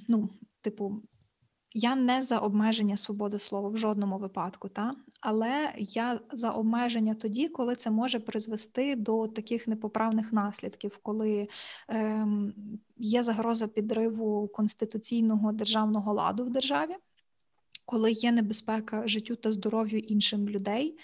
ну, 0.09 0.29
типу, 0.61 1.03
я 1.73 1.97
не 1.97 2.23
за 2.23 2.39
обмеження 2.39 2.97
свободи 2.97 3.39
слова 3.39 3.69
в 3.69 3.77
жодному 3.77 4.19
випадку, 4.19 4.69
та? 4.69 4.95
але 5.21 5.73
я 5.79 6.21
за 6.33 6.51
обмеження 6.51 7.15
тоді, 7.15 7.49
коли 7.49 7.75
це 7.75 7.91
може 7.91 8.21
призвести 8.21 8.97
до 8.97 9.29
таких 9.29 9.69
непоправних 9.69 10.33
наслідків, 10.33 10.99
коли 11.03 11.49
ем, 11.89 12.55
є 12.97 13.23
загроза 13.23 13.67
підриву 13.67 14.49
конституційного 14.49 15.53
державного 15.53 16.13
ладу 16.13 16.45
в 16.45 16.51
державі, 16.51 16.97
коли 17.87 18.13
є 18.13 18.33
небезпека 18.33 19.07
життю 19.07 19.37
та 19.37 19.53
здоров'ю 19.53 19.99
іншим 19.99 20.49
людей. 20.49 20.99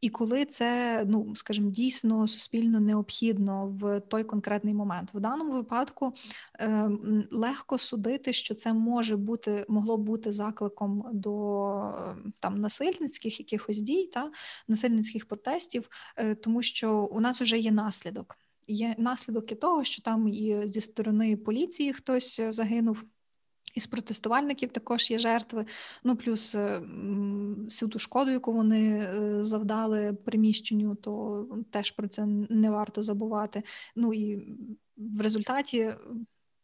І 0.00 0.08
коли 0.08 0.44
це, 0.44 1.02
ну 1.08 1.34
скажімо, 1.34 1.70
дійсно 1.70 2.28
суспільно 2.28 2.80
необхідно 2.80 3.76
в 3.80 4.00
той 4.00 4.24
конкретний 4.24 4.74
момент, 4.74 5.14
в 5.14 5.20
даному 5.20 5.52
випадку 5.52 6.12
е, 6.60 6.90
легко 7.30 7.78
судити, 7.78 8.32
що 8.32 8.54
це 8.54 8.72
може 8.72 9.16
бути 9.16 9.64
могло 9.68 9.96
бути 9.96 10.32
закликом 10.32 11.04
до 11.12 11.74
е, 11.74 12.16
там 12.40 12.60
насильницьких 12.60 13.40
якихось 13.40 13.78
дій 13.78 14.06
та 14.06 14.30
насильницьких 14.68 15.26
протестів, 15.26 15.88
е, 16.16 16.34
тому 16.34 16.62
що 16.62 17.08
у 17.12 17.20
нас 17.20 17.40
вже 17.40 17.58
є 17.58 17.70
наслідок. 17.70 18.36
Є 18.68 18.94
наслідок 18.98 19.52
і 19.52 19.54
того, 19.54 19.84
що 19.84 20.02
там 20.02 20.28
і 20.28 20.66
зі 20.66 20.80
сторони 20.80 21.36
поліції 21.36 21.92
хтось 21.92 22.40
е, 22.40 22.52
загинув. 22.52 23.04
Із 23.78 23.86
протестувальників 23.86 24.70
також 24.70 25.10
є 25.10 25.18
жертви. 25.18 25.66
Ну 26.04 26.16
плюс 26.16 26.54
е, 26.54 26.78
всю 27.64 27.88
ту 27.88 27.98
шкоду, 27.98 28.30
яку 28.30 28.52
вони 28.52 28.98
е, 28.98 29.44
завдали 29.44 30.12
приміщенню, 30.12 30.94
то 30.94 31.46
теж 31.70 31.90
про 31.90 32.08
це 32.08 32.26
не 32.50 32.70
варто 32.70 33.02
забувати. 33.02 33.62
Ну 33.96 34.14
і 34.14 34.36
в 34.96 35.20
результаті 35.20 35.94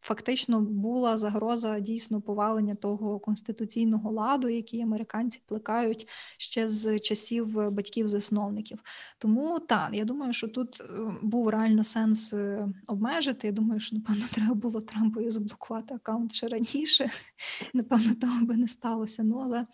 фактично 0.04 0.60
була 0.60 1.18
загроза 1.18 1.80
дійсно 1.80 2.20
повалення 2.20 2.74
того 2.74 3.18
конституційного 3.18 4.10
ладу, 4.10 4.48
який 4.48 4.82
американці 4.82 5.42
плекають 5.46 6.08
ще 6.38 6.68
з 6.68 6.98
часів 6.98 7.70
батьків-засновників. 7.70 8.78
Тому 9.18 9.60
так, 9.60 9.88
я 9.92 10.04
думаю, 10.04 10.32
що 10.32 10.48
тут 10.48 10.80
е, 10.80 10.84
був 11.22 11.48
реально 11.48 11.84
сенс 11.84 12.32
е, 12.32 12.68
обмежити. 12.86 13.46
Я 13.46 13.52
думаю, 13.52 13.80
що 13.80 13.96
напевно 13.96 14.24
треба 14.32 14.54
було 14.54 14.80
Трампові 14.80 15.30
заблокувати 15.30 15.94
аккаунт 15.94 16.34
ще 16.34 16.48
раніше. 16.48 17.10
Напевно, 17.74 18.14
того 18.14 18.44
би 18.44 18.56
не 18.56 18.68
сталося. 18.68 19.22
Ну 19.22 19.38
але 19.44 19.66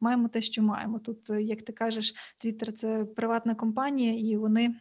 маємо 0.00 0.28
те, 0.28 0.40
що 0.42 0.62
маємо. 0.62 0.98
Тут, 0.98 1.30
е, 1.30 1.42
як 1.42 1.62
ти 1.62 1.72
кажеш, 1.72 2.14
Твіттер 2.38 2.72
це 2.72 3.04
приватна 3.04 3.54
компанія, 3.54 4.32
і 4.32 4.36
вони. 4.36 4.74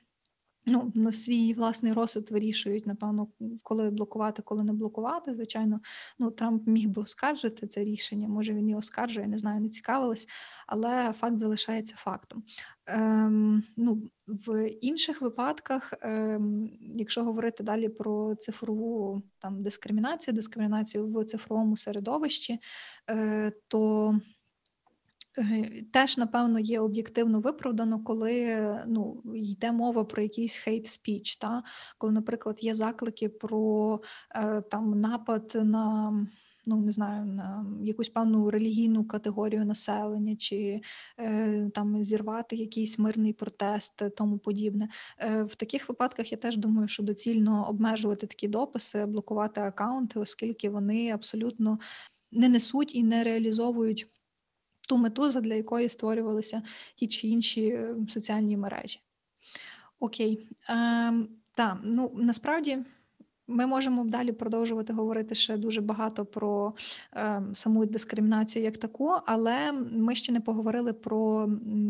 Ну, 0.70 0.92
на 0.96 1.12
свій 1.12 1.54
власний 1.54 1.94
розсуд 1.94 2.32
вирішують, 2.32 2.88
напевно, 2.88 3.28
коли 3.64 3.90
блокувати, 3.90 4.42
коли 4.42 4.64
не 4.64 4.74
блокувати. 4.74 5.34
Звичайно, 5.34 5.80
ну 6.20 6.32
Трамп 6.32 6.68
міг 6.68 6.88
би 6.88 7.02
оскаржити 7.02 7.68
це 7.68 7.84
рішення. 7.84 8.28
Може 8.28 8.54
він 8.54 8.70
і 8.70 8.76
оскаржує, 8.76 9.28
не 9.28 9.38
знаю, 9.38 9.62
не 9.62 9.70
цікавилась, 9.70 10.28
але 10.68 11.14
факт 11.20 11.40
залишається 11.40 11.96
фактом. 11.98 12.44
Ем, 12.86 13.64
ну, 13.78 14.02
в 14.28 14.70
інших 14.70 15.22
випадках, 15.22 15.94
ем, 16.02 16.70
якщо 16.96 17.24
говорити 17.24 17.64
далі 17.64 17.90
про 17.90 18.36
цифрову 18.36 19.22
там 19.40 19.64
дискримінацію, 19.64 20.36
дискримінацію 20.36 21.08
в 21.08 21.26
цифровому 21.26 21.78
середовищі, 21.78 22.60
е, 23.10 23.52
то 23.68 24.14
Теж, 25.92 26.18
напевно, 26.18 26.60
є 26.60 26.80
об'єктивно 26.80 27.40
виправдано, 27.40 28.04
коли 28.04 28.60
ну, 28.88 29.24
йде 29.36 29.72
мова 29.72 30.04
про 30.04 30.22
якийсь 30.22 30.56
хейт 30.56 30.88
спіч, 30.88 31.36
та? 31.36 31.64
коли, 31.98 32.14
наприклад, 32.14 32.58
є 32.62 32.74
заклики 32.74 33.30
про 33.30 34.02
е, 34.36 34.62
там 34.62 35.02
напад 35.02 35.58
на. 35.64 36.14
Ну, 36.70 36.82
не 36.82 36.92
знаю, 36.92 37.26
на 37.26 37.66
якусь 37.84 38.10
певну 38.10 38.50
релігійну 38.50 39.04
категорію 39.04 39.66
населення, 39.66 40.36
чи 40.36 40.82
е, 41.20 41.70
там 41.74 42.04
зірвати 42.04 42.56
якийсь 42.56 43.00
мирний 43.00 43.34
протест, 43.34 44.04
тому 44.18 44.38
подібне. 44.38 44.90
Е, 45.20 45.44
в 45.44 45.56
таких 45.56 45.90
випадках 45.90 46.32
я 46.32 46.38
теж 46.38 46.58
думаю, 46.58 46.88
що 46.88 47.04
доцільно 47.04 47.70
обмежувати 47.70 48.28
такі 48.28 48.48
дописи, 48.48 49.06
блокувати 49.06 49.62
акаунти, 49.62 50.20
оскільки 50.20 50.70
вони 50.70 51.12
абсолютно 51.12 51.80
не 52.32 52.50
несуть 52.50 52.96
і 52.96 53.04
не 53.04 53.24
реалізовують 53.24 54.08
ту 54.88 54.98
мету, 54.98 55.32
задля 55.32 55.54
якої 55.54 55.90
створювалися 55.90 56.62
ті 56.96 57.08
чи 57.08 57.28
інші 57.28 57.68
е, 57.68 57.96
соціальні 58.10 58.58
мережі. 58.58 59.00
Окей. 60.00 60.48
Ем, 60.70 61.28
так, 61.56 61.78
ну 61.84 62.12
насправді 62.16 62.78
Ми 63.50 63.66
можемо 63.66 64.06
далі 64.06 64.32
продовжувати 64.32 64.94
говорити 64.94 65.36
ще 65.36 65.58
дуже 65.58 65.82
багато 65.82 66.26
про 66.26 66.74
е, 67.14 67.42
саму 67.54 67.86
дискримінацію 67.86 68.66
як 68.66 68.78
таку, 68.78 69.12
але 69.26 69.72
ми 69.72 70.16
ще 70.16 70.34
не 70.34 70.40
поговорили 70.40 70.94
про 70.94 71.50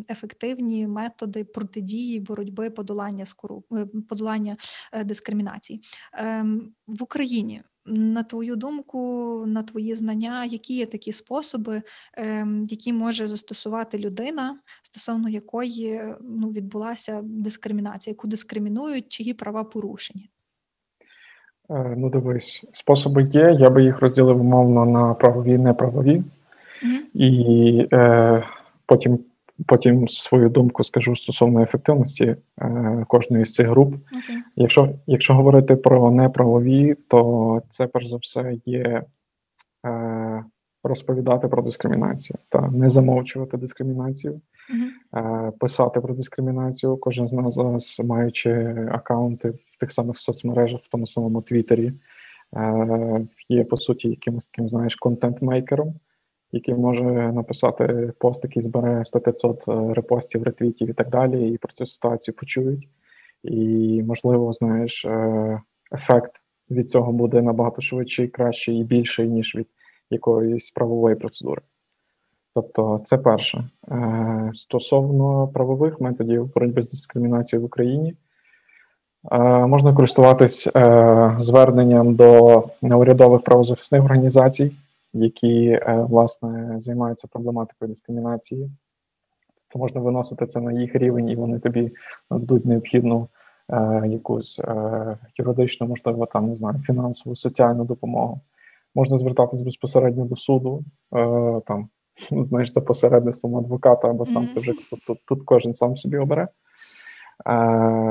ефективні 0.10 0.88
методи 0.88 1.43
протидії 1.43 2.20
боротьби 2.20 2.70
подолання 2.70 3.26
скору... 3.26 3.64
Е, 3.74 3.88
подолання 4.10 4.58
е, 4.93 5.04
дискримінації 5.04 5.82
е, 6.14 6.45
в 6.88 7.04
Україні. 7.04 7.64
На 7.88 8.24
твою 8.24 8.56
думку, 8.56 9.00
на 9.48 9.64
твої 9.64 9.96
знання, 9.96 10.46
які 10.46 10.74
є 10.74 10.86
такі 10.86 11.14
способи, 11.14 11.82
е, 12.18 12.48
які 12.68 12.94
може 12.94 13.28
застосувати 13.28 13.98
людина, 13.98 14.60
стосовно 14.84 15.30
якої 15.30 16.02
ну, 16.22 16.50
відбулася 16.50 17.22
дискримінація, 17.24 18.11
яку 18.11 18.28
дискримінують, 18.28 19.10
чиї 19.10 19.34
права 19.34 19.64
порушені? 19.64 20.30
Е, 21.70 21.95
ну, 21.98 22.10
дивись, 22.10 22.64
способи 22.72 23.24
є. 23.24 23.56
Я 23.60 23.70
би 23.70 23.84
їх 23.84 24.02
розділив 24.02 24.41
умовно 24.41 24.86
на 24.86 25.14
правові 25.14 25.52
і 25.52 25.57
неправові, 25.57 26.24
mm-hmm. 26.84 26.99
і 27.14 27.88
е, 27.94 28.44
потім 28.86 29.20
потім 29.66 30.08
свою 30.08 30.50
думку 30.50 30.84
скажу 30.84 31.16
стосовно 31.16 31.62
ефективності 31.62 32.36
е, 32.62 33.06
кожної 33.08 33.46
з 33.46 33.54
цих 33.54 33.68
груп. 33.68 33.94
Okay. 33.94 34.00
Якщо 34.56 34.90
якщо 35.08 35.34
говорити 35.34 35.76
про 35.76 36.12
неправові, 36.12 36.96
то 37.08 37.62
це 37.70 37.88
перш 37.88 38.08
за 38.08 38.18
все 38.18 38.58
є 38.66 39.04
е, 39.86 40.44
розповідати 40.84 41.48
про 41.48 41.62
дискримінацію 41.62 42.38
та 42.50 42.62
не 42.62 42.90
замовчувати 42.90 43.58
дискримінацію. 43.58 44.42
Uh-huh. 45.14 45.52
Писати 45.52 46.02
про 46.02 46.14
дискримінацію. 46.14 46.98
Кожен 46.98 47.28
з 47.28 47.34
нас 47.34 47.54
зараз, 47.54 48.02
маючи 48.04 48.52
акаунти 48.92 49.50
в 49.50 49.78
тих 49.80 49.92
самих 49.92 50.20
соцмережах, 50.20 50.82
в 50.82 50.90
тому 50.90 51.08
самому 51.08 51.42
Твіттері, 51.42 51.92
е, 52.56 53.28
є 53.50 53.64
по 53.64 53.78
суті 53.78 54.10
якимось 54.10 54.48
таким, 54.48 54.70
знаєш, 54.70 54.96
контент-мейкером, 54.96 55.94
який 56.52 56.76
може 56.76 57.03
написати 57.32 58.14
пост, 58.19 58.44
який 58.44 58.64
збере 58.64 59.03
100-500 59.14 59.90
е, 59.90 59.94
репостів, 59.94 60.44
ретвітів 60.44 60.90
і 60.90 60.94
так 60.94 61.10
далі, 61.10 61.52
і 61.52 61.57
про 61.57 61.74
цю 61.74 61.86
ситуацію 61.86 62.36
почують. 62.36 62.88
І, 63.44 64.03
можливо, 64.07 64.53
знаєш, 64.53 65.07
ефект 65.94 66.32
від 66.72 66.90
цього 66.90 67.11
буде 67.11 67.41
набагато 67.41 67.82
швидший, 67.82 68.28
кращий 68.28 68.80
і 68.80 68.84
більший, 68.84 69.30
ніж 69.30 69.56
від 69.56 69.68
якоїсь 70.10 70.72
правової 70.72 71.15
процедури. 71.15 71.61
Тобто, 72.57 73.02
це 73.03 73.18
перше. 73.18 73.64
Е, 73.91 74.52
стосовно 74.53 75.48
правових 75.48 76.02
методів 76.02 76.53
боротьби 76.53 76.84
з 76.84 76.90
дискримінацією 76.90 77.61
в 77.61 77.65
Україні, 77.65 78.14
е, 79.32 79.38
можна 79.68 79.94
користуватись 79.94 80.68
е, 80.76 81.36
зверненням 81.40 82.15
до 82.15 82.64
неурядових 82.82 83.44
правозахисних 83.44 84.03
організацій, 84.03 84.72
які 85.14 85.80
власне 85.86 86.76
займаються 86.80 87.28
проблематикою 87.28 87.90
дискримінації. 87.90 88.72
То 89.70 89.80
можна 89.80 90.02
виносити 90.02 90.48
це 90.48 90.62
на 90.62 90.72
їх 90.72 90.96
рівень, 90.96 91.30
і 91.30 91.36
вони 91.36 91.60
тобі 91.60 91.92
нададуть 92.32 92.66
необхідну 92.66 93.28
якусь 94.06 94.60
юридичну, 95.38 95.88
можливо, 95.88 96.26
там 96.26 96.50
не 96.50 96.56
знаю, 96.56 96.80
фінансову, 96.86 97.36
соціальну 97.36 97.86
допомогу. 97.86 98.42
Можна 98.96 99.18
звертатись 99.18 99.62
безпосередньо 99.62 100.26
до 100.26 100.36
суду, 100.36 100.84
там 101.66 101.90
знаєш, 102.32 102.70
за 102.70 102.82
посередництвом 102.82 103.56
адвоката 103.56 104.10
або 104.10 104.26
сам 104.26 104.44
mm-hmm. 104.44 104.50
це 104.50 104.60
вже 104.60 104.74
тут, 104.90 105.06
тут, 105.08 105.20
тут 105.26 105.42
кожен 105.46 105.74
сам 105.74 105.98
собі 105.98 106.18
обере. 106.18 106.48
Е, 107.45 107.51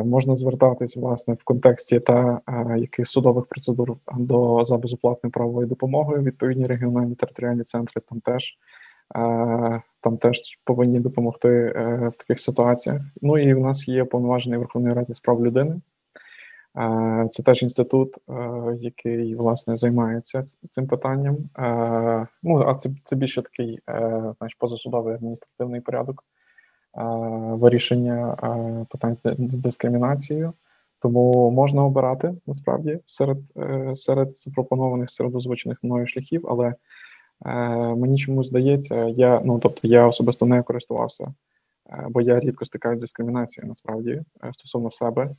Можна 0.04 0.36
звертатись 0.36 0.96
власне 0.96 1.34
в 1.34 1.44
контексті 1.44 2.00
та 2.00 2.40
е, 2.48 2.78
яких 2.78 3.08
судових 3.08 3.46
процедур 3.46 3.96
до 4.16 4.64
за 4.64 4.78
безоплатною 4.78 5.32
правовою 5.32 5.66
допомогою. 5.66 6.22
Відповідні 6.22 6.66
регіональні 6.66 7.14
територіальні 7.14 7.62
центри 7.62 8.02
там 8.08 8.20
теж 8.20 8.58
е, 9.16 9.82
там 10.00 10.16
теж 10.18 10.40
повинні 10.64 11.00
допомогти 11.00 11.48
в 12.08 12.12
таких 12.16 12.40
ситуаціях. 12.40 13.02
Ну 13.22 13.38
і 13.38 13.54
в 13.54 13.60
нас 13.60 13.88
є 13.88 14.04
повноважений 14.04 14.58
Верховної 14.58 14.94
Ради 14.94 15.14
з 15.14 15.20
прав 15.20 15.46
людини. 15.46 15.80
Це 17.30 17.42
теж 17.42 17.62
інститут, 17.62 18.18
який 18.80 19.34
власне 19.34 19.76
займається 19.76 20.42
цим 20.70 20.86
питанням. 20.86 21.36
Ну 22.42 22.64
а 22.66 22.74
це 22.74 22.90
це 23.04 23.16
більше 23.16 23.42
такий 23.42 23.80
е, 23.90 24.34
позасудовий 24.58 25.14
адміністративний 25.14 25.80
порядок 25.80 26.24
вирішення 27.56 28.36
питань 28.90 29.14
з 29.39 29.55
дискримінацією. 29.55 30.52
Тому 31.01 31.51
можна 31.51 31.85
обирати 31.85 32.35
насправді 32.47 32.98
серед 33.06 33.39
серед 33.94 34.36
запропонованих 34.36 35.10
серед 35.10 35.35
озвучених 35.35 35.78
мною 35.82 36.06
шляхів, 36.06 36.47
але 36.48 36.74
мені 37.97 38.18
чомусь 38.18 38.47
здається, 38.47 39.05
я 39.05 39.40
ну 39.44 39.59
тобто 39.59 39.89
я 39.89 40.06
особисто 40.06 40.47
не 40.47 40.62
користувався, 40.62 41.35
бо 42.09 42.20
я 42.20 42.40
рідко 42.40 42.64
стикаюся 42.64 42.98
з 42.98 43.01
дискримінацією 43.01 43.68
насправді 43.68 44.23
стосовно 44.52 44.90
себе. 44.90 45.31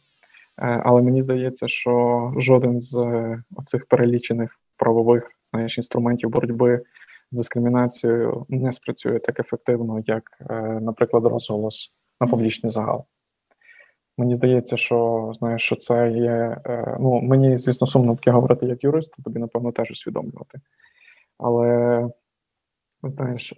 Е, 0.61 0.81
але 0.85 1.01
мені 1.01 1.21
здається, 1.21 1.67
що 1.67 2.33
жоден 2.37 2.81
з 2.81 2.97
е, 2.97 3.43
оцих 3.55 3.85
перелічених 3.85 4.59
правових 4.77 5.31
знаєш, 5.43 5.77
інструментів 5.77 6.29
боротьби 6.29 6.81
з 7.31 7.37
дискримінацією 7.37 8.45
не 8.49 8.73
спрацює 8.73 9.19
так 9.19 9.39
ефективно, 9.39 10.03
як, 10.05 10.23
е, 10.49 10.53
наприклад, 10.81 11.25
розголос 11.25 11.93
на 12.21 12.27
публічний 12.27 12.71
загал. 12.71 13.05
Мені 14.17 14.35
здається, 14.35 14.77
що 14.77 15.31
знаєш, 15.35 15.61
що 15.61 15.75
це 15.75 16.09
є. 16.09 16.57
Ну, 16.99 17.21
мені, 17.21 17.57
звісно, 17.57 17.87
сумно 17.87 18.15
таке 18.15 18.31
говорити 18.31 18.65
як 18.65 18.83
юрист, 18.83 19.23
тобі, 19.23 19.39
напевно, 19.39 19.71
теж 19.71 19.91
усвідомлювати. 19.91 20.59
Але, 21.37 22.03
знаєш, 23.03 23.53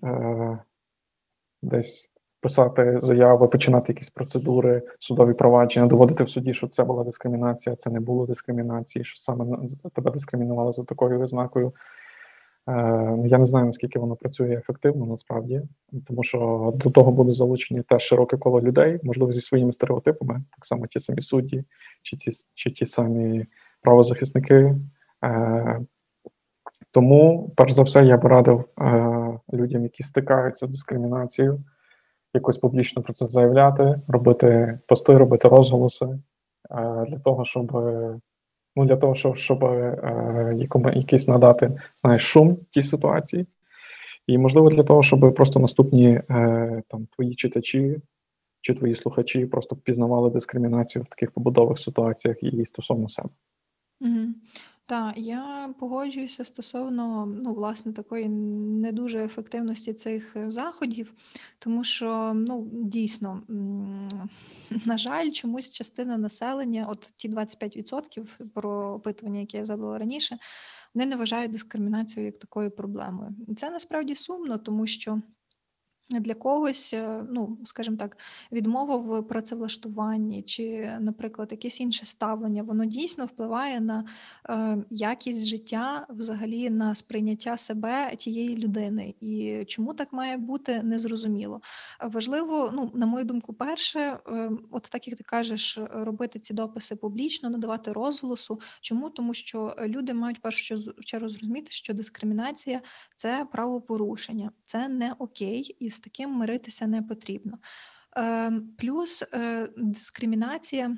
десь 1.61 2.11
писати 2.41 2.99
заяви, 2.99 3.47
починати 3.47 3.93
якісь 3.93 4.09
процедури, 4.09 4.81
судові 4.99 5.33
провадження, 5.33 5.87
доводити 5.87 6.23
в 6.23 6.29
суді, 6.29 6.53
що 6.53 6.67
це 6.67 6.83
була 6.83 7.03
дискримінація, 7.03 7.75
це 7.75 7.89
не 7.89 7.99
було 7.99 8.25
дискримінації, 8.25 9.05
що 9.05 9.17
саме 9.17 9.57
тебе 9.93 10.11
дискримінували 10.11 10.71
за 10.71 10.83
такою 10.83 11.21
ознакою. 11.21 11.73
Е, 12.67 13.17
я 13.25 13.37
не 13.37 13.45
знаю, 13.45 13.65
наскільки 13.65 13.99
воно 13.99 14.15
працює 14.15 14.53
ефективно 14.53 15.05
насправді, 15.05 15.61
тому 16.07 16.23
що 16.23 16.71
до 16.75 16.89
того 16.89 17.11
буде 17.11 17.33
залучені 17.33 17.81
теж 17.81 18.01
широке 18.01 18.37
коло 18.37 18.61
людей, 18.61 18.99
можливо, 19.03 19.31
зі 19.33 19.41
своїми 19.41 19.73
стереотипами, 19.73 20.43
так 20.55 20.65
само 20.65 20.87
ті 20.87 20.99
самі 20.99 21.21
судді, 21.21 21.63
чи 22.01 22.17
ті, 22.17 22.31
чи 22.53 22.71
ті 22.71 22.85
самі 22.85 23.45
правозахисники. 23.81 24.75
Е, 25.23 25.79
тому, 26.91 27.51
перш 27.55 27.71
за 27.71 27.83
все, 27.83 28.05
я 28.05 28.17
б 28.17 28.25
радив 28.25 28.65
е, 28.81 29.39
людям, 29.53 29.83
які 29.83 30.03
стикаються 30.03 30.65
з 30.65 30.69
дискримінацією 30.69 31.63
якось 32.33 32.57
публічно 32.57 33.01
про 33.01 33.13
це 33.13 33.25
заявляти, 33.25 34.01
робити 34.07 34.79
пости, 34.87 35.17
робити 35.17 35.47
розголоси 35.47 36.19
для 37.07 37.19
того, 37.23 37.45
щоб 37.45 37.81
ну 38.79 38.85
для 38.85 38.95
того, 38.95 39.15
щоб 39.15 39.37
щоб 39.37 39.63
е, 39.63 40.67
якийсь 40.95 41.27
надати 41.27 41.71
знаєш, 41.95 42.23
шум 42.23 42.57
тій 42.69 42.83
ситуації, 42.83 43.45
і 44.27 44.37
можливо 44.37 44.69
для 44.69 44.83
того, 44.83 45.03
щоб 45.03 45.33
просто 45.35 45.59
наступні 45.59 46.07
е, 46.07 46.83
там 46.87 47.07
твої 47.15 47.35
читачі 47.35 47.97
чи 48.61 48.73
твої 48.73 48.95
слухачі 48.95 49.45
просто 49.45 49.75
впізнавали 49.75 50.29
дискримінацію 50.29 51.03
в 51.03 51.07
таких 51.07 51.31
побудових 51.31 51.79
ситуаціях 51.79 52.43
і 52.43 52.65
стосовно 52.65 53.09
себе. 53.09 53.29
Угу. 54.01 54.27
Так, 54.89 55.17
я 55.17 55.73
погоджуюся 55.79 56.45
стосовно 56.45 57.25
ну, 57.25 57.53
власне 57.53 57.93
такої 57.93 58.29
не 58.29 58.91
дуже 58.91 59.23
ефективності 59.25 59.93
цих 59.93 60.35
е, 60.35 60.51
заходів, 60.51 61.13
тому 61.59 61.83
що 61.83 62.33
ну 62.35 62.69
дійсно, 62.71 63.43
на 64.85 64.97
жаль, 64.97 65.31
чомусь 65.31 65.71
частина 65.71 66.17
населення, 66.17 66.87
от 66.89 67.13
ті 67.15 67.29
25% 67.29 68.25
про 68.53 68.93
опитування, 68.93 69.39
яке 69.39 69.57
я 69.57 69.65
задала 69.65 69.97
раніше, 69.97 70.37
вони 70.93 71.05
не 71.05 71.15
вважають 71.15 71.51
дискримінацію 71.51 72.25
як 72.25 72.37
такою 72.37 72.71
проблемою. 72.71 73.35
І 73.47 73.55
це 73.55 73.69
насправді 73.69 74.15
сумно, 74.15 74.57
тому 74.57 74.87
що. 74.87 75.21
Для 76.11 76.33
когось, 76.33 76.93
е, 76.93 77.25
ну 77.31 77.57
скажімо 77.63 77.97
так, 77.97 78.17
відмова 78.51 78.97
в 78.97 79.27
працевлаштуванні 79.27 80.43
чи, 80.43 80.97
наприклад, 80.99 81.47
якесь 81.51 81.81
інше 81.81 82.05
ставлення, 82.05 82.63
воно 82.63 82.85
дійсно 82.85 83.25
впливає 83.25 83.79
на 83.79 84.05
е, 84.49 84.77
якість 84.89 85.45
життя, 85.45 86.05
взагалі 86.09 86.69
на 86.69 86.95
сприйняття 86.95 87.57
себе 87.57 88.15
тієї 88.15 88.57
людини. 88.57 89.13
І 89.21 89.63
чому 89.67 89.93
так 89.93 90.13
має 90.13 90.37
бути, 90.37 90.83
незрозуміло. 90.83 91.61
Важливо, 92.03 92.71
ну 92.73 92.91
на 92.93 93.05
мою 93.05 93.25
думку, 93.25 93.53
перше, 93.53 93.99
е, 93.99 94.51
от 94.71 94.83
так 94.83 95.07
як 95.07 95.17
ти 95.17 95.23
кажеш, 95.23 95.79
робити 95.91 96.39
ці 96.39 96.53
дописи 96.53 96.95
публічно, 96.95 97.49
надавати 97.49 97.91
розголосу. 97.91 98.59
Чому? 98.81 99.09
Тому 99.09 99.33
що 99.33 99.75
люди 99.85 100.13
мають 100.13 100.41
першу 100.41 100.93
чергу 100.99 101.29
зрозуміти, 101.29 101.67
що 101.71 101.93
дискримінація 101.93 102.81
це 103.15 103.47
правопорушення, 103.51 104.51
це 104.63 104.87
не 104.87 105.13
окей. 105.19 105.75
І 105.79 105.89
з 105.99 106.01
таким 106.01 106.29
миритися 106.29 106.87
не 106.87 107.01
потрібно. 107.01 107.57
Ем, 108.15 108.75
плюс 108.77 109.23
е, 109.33 109.69
дискримінація 109.77 110.97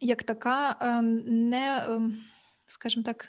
як 0.00 0.22
така 0.22 0.76
ем, 0.80 1.22
не 1.26 1.84
ем, 1.88 2.18
скажімо 2.66 3.02
так, 3.02 3.28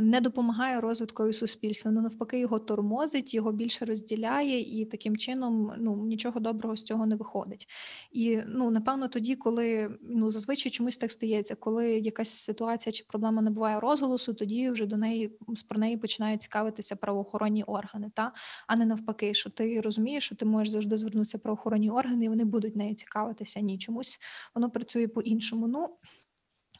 не 0.00 0.20
допомагає 0.20 0.80
розвиткові 0.80 1.32
суспільства. 1.32 1.90
Ну, 1.90 2.00
навпаки, 2.00 2.38
його 2.38 2.58
тормозить, 2.58 3.34
його 3.34 3.52
більше 3.52 3.84
розділяє, 3.84 4.80
і 4.80 4.84
таким 4.84 5.16
чином 5.16 5.72
ну, 5.78 5.96
нічого 5.96 6.40
доброго 6.40 6.76
з 6.76 6.82
цього 6.82 7.06
не 7.06 7.16
виходить. 7.16 7.68
І 8.12 8.40
ну, 8.46 8.70
напевно, 8.70 9.08
тоді, 9.08 9.36
коли 9.36 9.98
ну, 10.02 10.30
зазвичай 10.30 10.72
чомусь 10.72 10.96
так 10.96 11.12
стається, 11.12 11.54
коли 11.54 11.90
якась 11.90 12.28
ситуація 12.28 12.92
чи 12.92 13.04
проблема 13.08 13.42
набуває 13.42 13.80
розголосу, 13.80 14.34
тоді 14.34 14.70
вже 14.70 14.86
до 14.86 14.96
неї 14.96 15.38
про 15.68 15.78
неї 15.78 15.96
починають 15.96 16.42
цікавитися 16.42 16.96
правоохоронні 16.96 17.62
органи, 17.62 18.10
та 18.14 18.32
а 18.66 18.76
не 18.76 18.86
навпаки, 18.86 19.34
що 19.34 19.50
ти 19.50 19.80
розумієш, 19.80 20.24
що 20.24 20.36
ти 20.36 20.44
можеш 20.44 20.72
завжди 20.72 20.96
звернутися 20.96 21.38
правоохоронні 21.38 21.90
органи, 21.90 22.24
і 22.24 22.28
вони 22.28 22.44
будуть 22.44 22.76
нею 22.76 22.94
цікавитися. 22.94 23.60
Ні, 23.60 23.78
чомусь 23.78 24.18
воно 24.54 24.70
працює 24.70 25.08
по-іншому. 25.08 25.66
Ну 25.66 25.88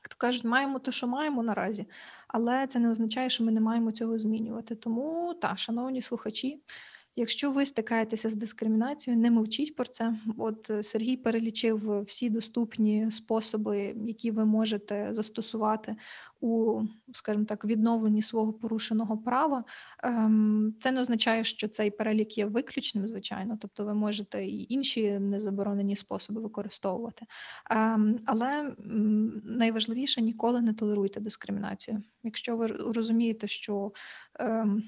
як 0.07 0.09
то 0.09 0.17
кажуть, 0.19 0.45
маємо 0.45 0.79
те, 0.79 0.93
що 0.93 1.07
маємо 1.07 1.43
наразі, 1.43 1.87
але 2.37 2.67
це 2.67 2.79
не 2.79 2.91
означає, 2.91 3.31
що 3.31 3.45
ми 3.45 3.53
не 3.53 3.61
маємо 3.61 3.93
цього 3.93 4.19
змінювати. 4.19 4.75
Тому 4.75 5.35
та, 5.35 5.57
шановні 5.57 6.03
слухачі, 6.03 6.63
якщо 7.17 7.51
ви 7.51 7.67
стикаєтеся 7.67 8.29
з 8.29 8.35
дискримінацією, 8.35 9.23
не 9.23 9.31
мовчіть 9.31 9.77
про 9.77 9.85
це. 9.85 10.15
От 10.39 10.71
е, 10.71 10.83
Сергій 10.83 11.17
перелічив 11.17 12.03
всі 12.03 12.31
доступні 12.31 13.11
способи, 13.11 13.95
які 14.07 14.31
ви 14.31 14.45
можете 14.45 15.09
застосувати 15.13 15.97
у, 16.41 16.81
скажімо 17.13 17.45
так, 17.45 17.65
відновленні 17.65 18.23
свого 18.23 18.53
порушеного 18.53 19.19
права. 19.19 19.65
Ем, 20.03 20.75
Це 20.81 20.93
не 20.93 21.01
означає, 21.01 21.45
що 21.45 21.69
цей 21.69 21.91
перелік 21.91 22.39
є 22.39 22.47
виключним, 22.47 23.09
звичайно, 23.09 23.59
тобто 23.61 23.85
ви 23.85 23.95
можете 23.95 24.45
і 24.45 24.67
інші 24.69 25.19
незаборонені 25.19 25.97
способи 25.97 26.41
використовувати. 26.41 27.27
Ем, 27.71 28.17
Але 28.25 28.75
найважливіше 29.45 30.21
ніколи 30.23 30.61
не 30.61 30.73
толеруйте 30.73 31.21
дискримінацію. 31.21 32.03
Якщо 32.23 32.57
ви 32.57 32.67
розумієте, 32.67 33.47
що 33.47 33.93
ем, 34.35 34.83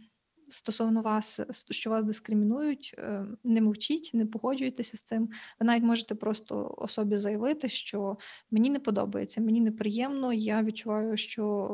стосовно 0.48 1.02
вас, 1.02 1.40
що 1.70 1.90
вас 1.90 2.04
дискримінують, 2.04 2.94
е, 2.98 3.26
не 3.44 3.60
мовчіть, 3.60 4.10
не 4.14 4.26
погоджуйтеся 4.26 4.96
з 4.96 5.02
цим. 5.02 5.22
Ви 5.60 5.66
навіть 5.66 5.84
можете 5.84 6.14
просто 6.14 6.74
особі 6.78 7.16
заявити, 7.16 7.68
що 7.68 8.18
мені 8.50 8.70
не 8.70 8.78
подобається, 8.78 9.40
мені 9.40 9.60
неприємно, 9.60 10.32
я 10.32 10.62
відчуваю, 10.62 11.16
що 11.16 11.68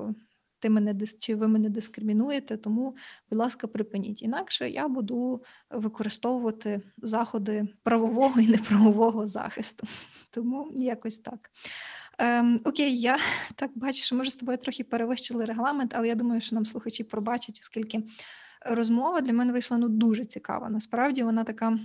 ти 0.65 0.71
мене 0.71 0.95
чи 1.19 1.35
ви 1.35 1.49
мене 1.49 1.69
дискримінуєте, 1.69 2.57
тому, 2.57 2.97
будь 3.31 3.39
ласка, 3.39 3.67
припиніть. 3.67 4.23
Інакше 4.23 4.71
я 4.71 4.89
буду 4.89 5.43
використовувати 5.71 6.81
заходи 7.03 7.69
правового 7.83 8.41
і 8.41 8.47
неправового 8.49 9.27
захисту. 9.27 9.87
Тому 10.31 10.73
якось 10.75 11.19
так. 11.19 11.51
Ем, 12.19 12.61
окей, 12.65 13.01
я 13.01 13.19
так 13.55 13.71
бачу, 13.75 14.05
що 14.05 14.17
ми 14.17 14.25
з 14.25 14.37
тобою 14.37 14.59
трохи 14.59 14.85
перевищили 14.85 15.45
регламент, 15.45 15.93
але 15.97 16.09
я 16.09 16.15
думаю, 16.15 16.41
що 16.41 16.55
нам 16.55 16.67
слухачі 16.67 17.05
пробачать, 17.05 17.59
оскільки 17.63 18.03
розмова 18.65 19.21
для 19.21 19.33
мене 19.33 19.53
вийшла 19.53 19.79
ну 19.79 19.89
дуже 19.89 20.25
цікава. 20.25 20.71
Насправді 20.71 21.23
вона 21.23 21.45
така. 21.45 21.79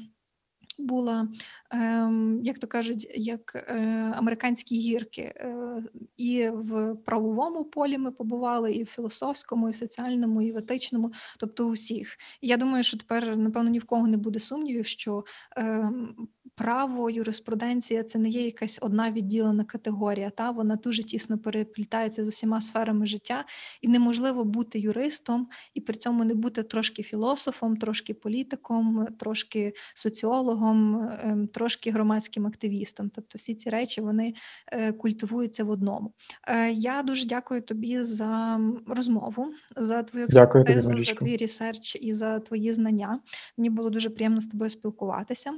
Була, 0.77 1.27
ем, 1.71 2.39
як 2.43 2.59
то 2.59 2.67
кажуть, 2.67 3.11
як 3.15 3.55
е, 3.55 3.75
американські 4.15 4.75
гірки, 4.75 5.21
е, 5.21 5.83
і 6.17 6.49
в 6.49 6.95
правовому 7.05 7.65
полі 7.65 7.97
ми 7.97 8.11
побували, 8.11 8.73
і 8.73 8.83
в 8.83 8.85
філософському, 8.85 9.69
і 9.69 9.71
в 9.71 9.75
соціальному, 9.75 10.41
і 10.41 10.51
в 10.51 10.57
етичному, 10.57 11.11
тобто 11.39 11.67
у 11.67 11.71
всіх. 11.71 12.17
Я 12.41 12.57
думаю, 12.57 12.83
що 12.83 12.97
тепер, 12.97 13.37
напевно, 13.37 13.69
ні 13.69 13.79
в 13.79 13.85
кого 13.85 14.07
не 14.07 14.17
буде 14.17 14.39
сумнівів, 14.39 14.85
що 14.85 15.25
ем, 15.55 16.15
право, 16.59 17.09
юриспруденція 17.09 18.03
це 18.03 18.19
не 18.19 18.29
є 18.29 18.45
якась 18.45 18.79
одна 18.81 19.11
відділена 19.11 19.63
категорія. 19.63 20.29
Та 20.29 20.51
вона 20.51 20.75
дуже 20.75 21.03
тісно 21.03 21.37
переплітається 21.37 22.25
з 22.25 22.27
усіма 22.27 22.61
сферами 22.61 23.05
життя, 23.05 23.45
і 23.81 23.87
неможливо 23.87 24.43
бути 24.43 24.79
юристом 24.79 25.47
і 25.73 25.81
при 25.81 25.95
цьому 25.95 26.23
не 26.23 26.33
бути 26.33 26.63
трошки 26.63 27.03
філософом, 27.03 27.77
трошки 27.77 28.13
політиком, 28.13 29.07
трошки 29.19 29.73
соціологом, 29.95 31.09
ем, 31.23 31.47
трошки 31.47 31.91
громадським 31.91 32.47
активістом. 32.47 33.09
Тобто, 33.15 33.37
всі 33.37 33.55
ці 33.55 33.69
речі 33.69 34.01
вони 34.01 34.33
е, 34.71 34.91
культивуються 34.91 35.63
в 35.63 35.69
одному. 35.69 36.13
Е, 36.47 36.71
Я 36.71 37.03
дуже 37.03 37.27
дякую 37.27 37.61
тобі 37.61 38.03
за 38.03 38.59
розмову, 38.87 39.53
за 39.77 40.03
твою 40.03 40.27
Дякую 40.29 40.63
експертизу, 40.63 40.99
за 40.99 41.13
твій 41.13 41.37
ресерч 41.37 41.95
і 41.95 42.13
за 42.13 42.39
твої 42.39 42.73
знання. 42.73 43.19
Мені 43.57 43.69
було 43.69 43.89
дуже 43.89 44.09
приємно 44.09 44.41
з 44.41 44.47
тобою 44.47 44.69
спілкуватися. 44.69 45.51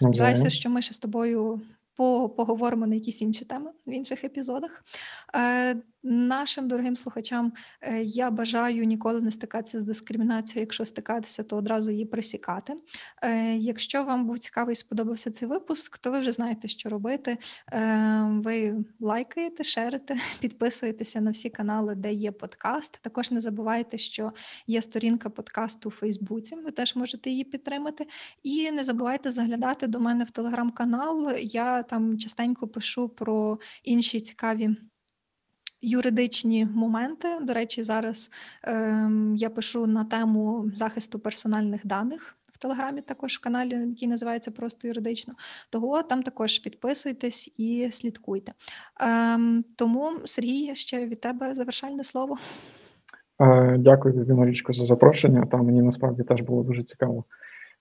Сподіваюся, 0.00 0.50
що 0.50 0.70
ми 0.70 0.82
ще 0.82 0.94
з 0.94 0.98
тобою 0.98 1.60
по- 1.96 2.28
поговоримо 2.28 2.86
на 2.86 2.94
якісь 2.94 3.22
інші 3.22 3.44
теми 3.44 3.70
в 3.86 3.90
інших 3.90 4.24
епізодах. 4.24 4.84
Нашим 6.02 6.68
дорогим 6.68 6.96
слухачам 6.96 7.52
е, 7.80 8.02
я 8.02 8.30
бажаю 8.30 8.84
ніколи 8.84 9.20
не 9.20 9.30
стикатися 9.30 9.80
з 9.80 9.84
дискримінацією. 9.84 10.60
Якщо 10.60 10.84
стикатися, 10.84 11.42
то 11.42 11.56
одразу 11.56 11.90
її 11.90 12.04
пресікати. 12.04 12.74
Е, 13.22 13.56
якщо 13.56 14.04
вам 14.04 14.26
був 14.26 14.38
цікавий 14.38 14.72
і 14.72 14.76
сподобався 14.76 15.30
цей 15.30 15.48
випуск, 15.48 15.98
то 15.98 16.10
ви 16.10 16.20
вже 16.20 16.32
знаєте, 16.32 16.68
що 16.68 16.88
робити. 16.88 17.38
Е, 17.72 18.22
ви 18.30 18.84
лайкаєте, 19.00 19.64
шерите, 19.64 20.16
підписуєтеся 20.40 21.20
на 21.20 21.30
всі 21.30 21.50
канали, 21.50 21.94
де 21.94 22.12
є 22.12 22.32
подкаст. 22.32 23.00
Також 23.02 23.30
не 23.30 23.40
забувайте, 23.40 23.98
що 23.98 24.32
є 24.66 24.82
сторінка 24.82 25.30
подкасту 25.30 25.88
у 25.88 25.92
Фейсбуці. 25.92 26.56
Ви 26.56 26.70
теж 26.70 26.96
можете 26.96 27.30
її 27.30 27.44
підтримати. 27.44 28.06
І 28.42 28.70
не 28.70 28.84
забувайте 28.84 29.30
заглядати 29.30 29.86
до 29.86 30.00
мене 30.00 30.24
в 30.24 30.30
телеграм-канал. 30.30 31.32
Я 31.40 31.82
там 31.82 32.18
частенько 32.18 32.68
пишу 32.68 33.08
про 33.08 33.58
інші 33.84 34.20
цікаві. 34.20 34.76
Юридичні 35.82 36.66
моменти. 36.74 37.28
До 37.42 37.54
речі, 37.54 37.82
зараз 37.82 38.30
ем, 38.62 39.36
я 39.36 39.50
пишу 39.50 39.86
на 39.86 40.04
тему 40.04 40.70
захисту 40.76 41.18
персональних 41.18 41.86
даних 41.86 42.36
в 42.52 42.58
Телеграмі, 42.58 43.00
також 43.00 43.36
в 43.36 43.40
каналі, 43.40 43.88
який 43.88 44.08
називається 44.08 44.50
Просто 44.50 44.88
юридично. 44.88 45.34
Того 45.70 46.02
там 46.02 46.22
також 46.22 46.58
підписуйтесь 46.58 47.52
і 47.58 47.88
слідкуйте. 47.92 48.52
Ем, 49.00 49.64
тому, 49.76 50.10
Сергій, 50.24 50.74
ще 50.74 51.06
від 51.06 51.20
тебе 51.20 51.54
завершальне 51.54 52.04
слово. 52.04 52.38
Е, 53.40 53.76
Дякую 53.78 54.14
тобі, 54.14 54.62
за 54.68 54.86
запрошення. 54.86 55.46
Та 55.50 55.56
мені 55.56 55.82
насправді 55.82 56.22
теж 56.22 56.40
було 56.40 56.62
дуже 56.62 56.82
цікаво 56.82 57.24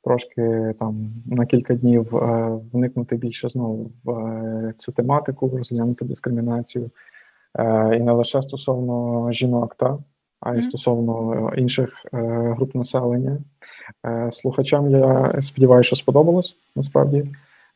трошки 0.03 0.73
там 0.79 1.13
на 1.25 1.45
кілька 1.45 1.75
днів 1.75 2.15
е, 2.15 2.59
вникнути 2.73 3.15
більше 3.15 3.49
знову 3.49 3.91
в 4.03 4.11
е, 4.11 4.73
цю 4.77 4.91
тематику, 4.91 5.57
розглянути 5.57 6.05
дискримінацію. 6.05 6.89
Е, 7.59 7.97
І 7.97 7.99
не 7.99 8.11
лише 8.11 8.41
стосовно 8.41 9.27
жінок, 9.31 9.75
та, 9.75 9.97
а 10.41 10.55
й 10.55 10.61
стосовно 10.63 11.51
інших 11.57 12.05
е, 12.13 12.17
груп 12.57 12.75
населення. 12.75 13.37
Е, 14.05 14.29
Слухачам 14.31 14.91
я 14.91 15.33
сподіваюся, 15.41 15.87
що 15.87 15.95
сподобалось 15.95 16.55
насправді. 16.75 17.25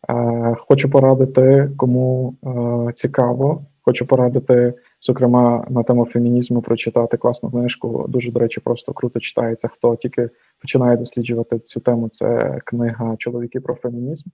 Е, 0.10 0.56
Хочу 0.58 0.90
порадити, 0.90 1.70
кому 1.78 2.36
е, 2.44 2.94
цікаво. 2.94 3.62
Хочу 3.86 4.06
порадити, 4.06 4.74
зокрема, 5.02 5.66
на 5.70 5.84
тему 5.84 6.06
фемінізму 6.06 6.62
прочитати 6.62 7.18
класну 7.18 7.50
книжку. 7.52 8.06
Дуже, 8.10 8.32
до 8.32 8.40
речі, 8.40 8.62
просто 8.62 8.94
круто 8.94 9.20
читається. 9.20 9.68
Хто 9.68 9.96
тільки 9.96 10.30
починає 10.62 10.98
досліджувати 10.98 11.60
цю 11.60 11.80
тему, 11.80 12.10
це 12.10 12.60
книга 12.66 13.16
Чоловіки 13.18 13.60
про 13.60 13.76
фемінізм. 13.76 14.30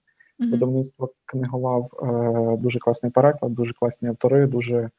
Видавництво 0.50 1.10
книголав. 1.26 1.90
Е, 2.02 2.62
Дуже 2.62 2.78
класний 2.78 3.12
переклад, 3.12 3.54
дуже 3.54 3.72
класні 3.72 4.08
автори, 4.08 4.46
дуже, 4.46 4.90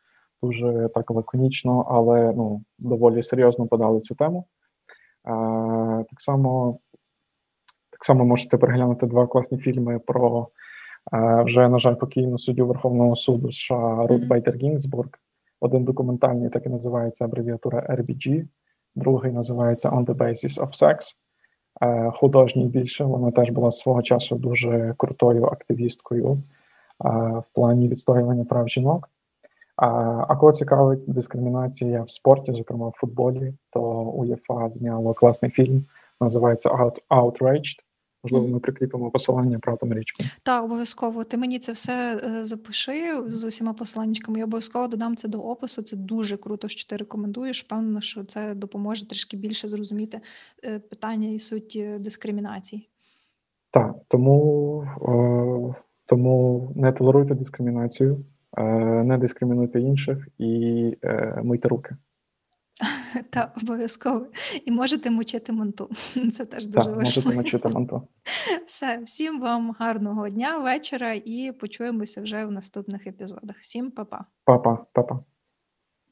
дуже 0.44 0.90
так 0.94 1.12
лаконічно, 1.12 1.86
але 1.90 2.34
ну, 2.36 2.64
доволі 2.80 3.24
серйозно 3.24 3.68
подали 3.68 4.00
цю 4.00 4.16
тему. 4.16 4.46
Так 6.10 6.22
само 6.22 6.80
так 7.92 8.06
само 8.06 8.26
можете 8.26 8.58
переглянути 8.58 9.06
два 9.06 9.28
класні 9.28 9.58
фільми 9.58 10.00
про 10.00 10.48
вже, 11.46 11.70
на 11.70 11.80
жаль, 11.80 11.96
покійну 11.96 12.38
суддю 12.38 12.68
Верховного 12.68 13.16
суду 13.16 13.52
США 13.52 14.08
Рут 14.08 14.28
Байтер 14.28 14.56
Гінзбург. 14.56 15.10
Один 15.60 15.84
документальний, 15.84 16.50
так 16.50 16.66
і 16.66 16.70
називається 16.70 17.26
абревіатура 17.26 17.88
RBG, 17.90 18.48
другий 18.96 19.32
називається 19.32 19.90
On 19.90 20.06
the 20.06 20.16
Basis 20.16 20.62
of 20.62 20.82
Sex. 20.82 21.16
Художній 22.12 22.66
більше. 22.66 23.04
Вона 23.04 23.32
теж 23.32 23.50
була 23.50 23.72
свого 23.72 24.02
часу 24.02 24.36
дуже 24.36 24.96
крутою 24.98 25.46
активісткою 25.46 26.38
в 27.00 27.44
плані 27.54 27.88
відстоювання 27.88 28.46
прав 28.46 28.68
жінок. 28.68 29.10
А, 29.76 30.36
кого 30.36 30.52
цікавить 30.52 31.00
дискримінація 31.08 32.04
в 32.04 32.12
спорті, 32.12 32.52
зокрема 32.52 32.88
в 32.88 32.94
футболі, 32.98 33.54
то 33.70 33.82
УЄФА 33.92 34.70
зняло 34.70 35.14
класний 35.14 35.52
фільм, 35.52 35.84
називається 36.22 36.70
Out, 36.70 36.98
Outraged. 37.10 37.78
Можливо, 38.24 38.48
ми 38.48 38.60
прикріпимо 38.60 39.12
посилання 39.12 39.60
правда 39.60 39.86
Марічку. 39.86 40.24
Так, 40.44 40.64
обов'язково. 40.64 41.24
Ти 41.24 41.38
мені 41.38 41.60
це 41.60 41.72
все 41.72 42.22
е, 42.24 42.46
запиши 42.46 43.24
з 43.28 43.44
усіма 43.44 43.74
посланнячками. 43.74 44.40
Я 44.40 44.46
обов'язково 44.46 44.88
додам 44.88 45.16
це 45.16 45.28
до 45.28 45.40
опису. 45.42 45.82
Це 45.82 45.96
дуже 45.96 46.38
круто, 46.38 46.68
що 46.68 46.90
ти 46.90 46.98
рекомендуєш. 46.98 47.62
Певно, 47.62 48.02
що 48.02 48.24
це 48.24 48.54
допоможе 48.56 49.08
трішки 49.08 49.38
більше 49.38 49.70
зрозуміти 49.70 50.22
е, 50.64 50.80
питання 50.80 51.30
і 51.30 51.40
суть 51.40 51.74
е, 51.76 52.00
дискримінації. 52.00 52.90
Так, 53.72 53.96
тому, 54.08 54.86
тому 56.06 56.72
не 56.76 56.92
толеруйте 56.92 57.36
дискримінацію, 57.36 58.26
не 59.04 59.18
дискримінуйте 59.18 59.82
інших 59.82 60.28
і 60.38 60.98
е, 61.04 61.42
мийте 61.44 61.68
руки. 61.68 61.96
Та 63.30 63.52
обов'язково. 63.62 64.28
І 64.66 64.72
можете 64.72 65.12
мочити 65.12 65.52
манту. 65.52 65.90
Це 66.34 66.46
теж 66.46 66.68
дуже 66.68 66.88
Так, 66.88 66.96
важливо. 66.96 67.28
можете 67.30 67.36
мочити 67.36 67.70
манто. 67.70 68.08
Все, 68.66 68.98
всім 69.06 69.40
вам 69.42 69.76
гарного 69.80 70.30
дня, 70.30 70.58
вечора 70.58 71.14
і 71.14 71.52
почуємося 71.60 72.22
вже 72.22 72.46
в 72.46 72.52
наступних 72.52 73.08
епізодах. 73.08 73.56
Всім 73.62 73.92
па-па. 73.92 74.26
Па-па, 74.46 74.86
па-па. 74.94 75.20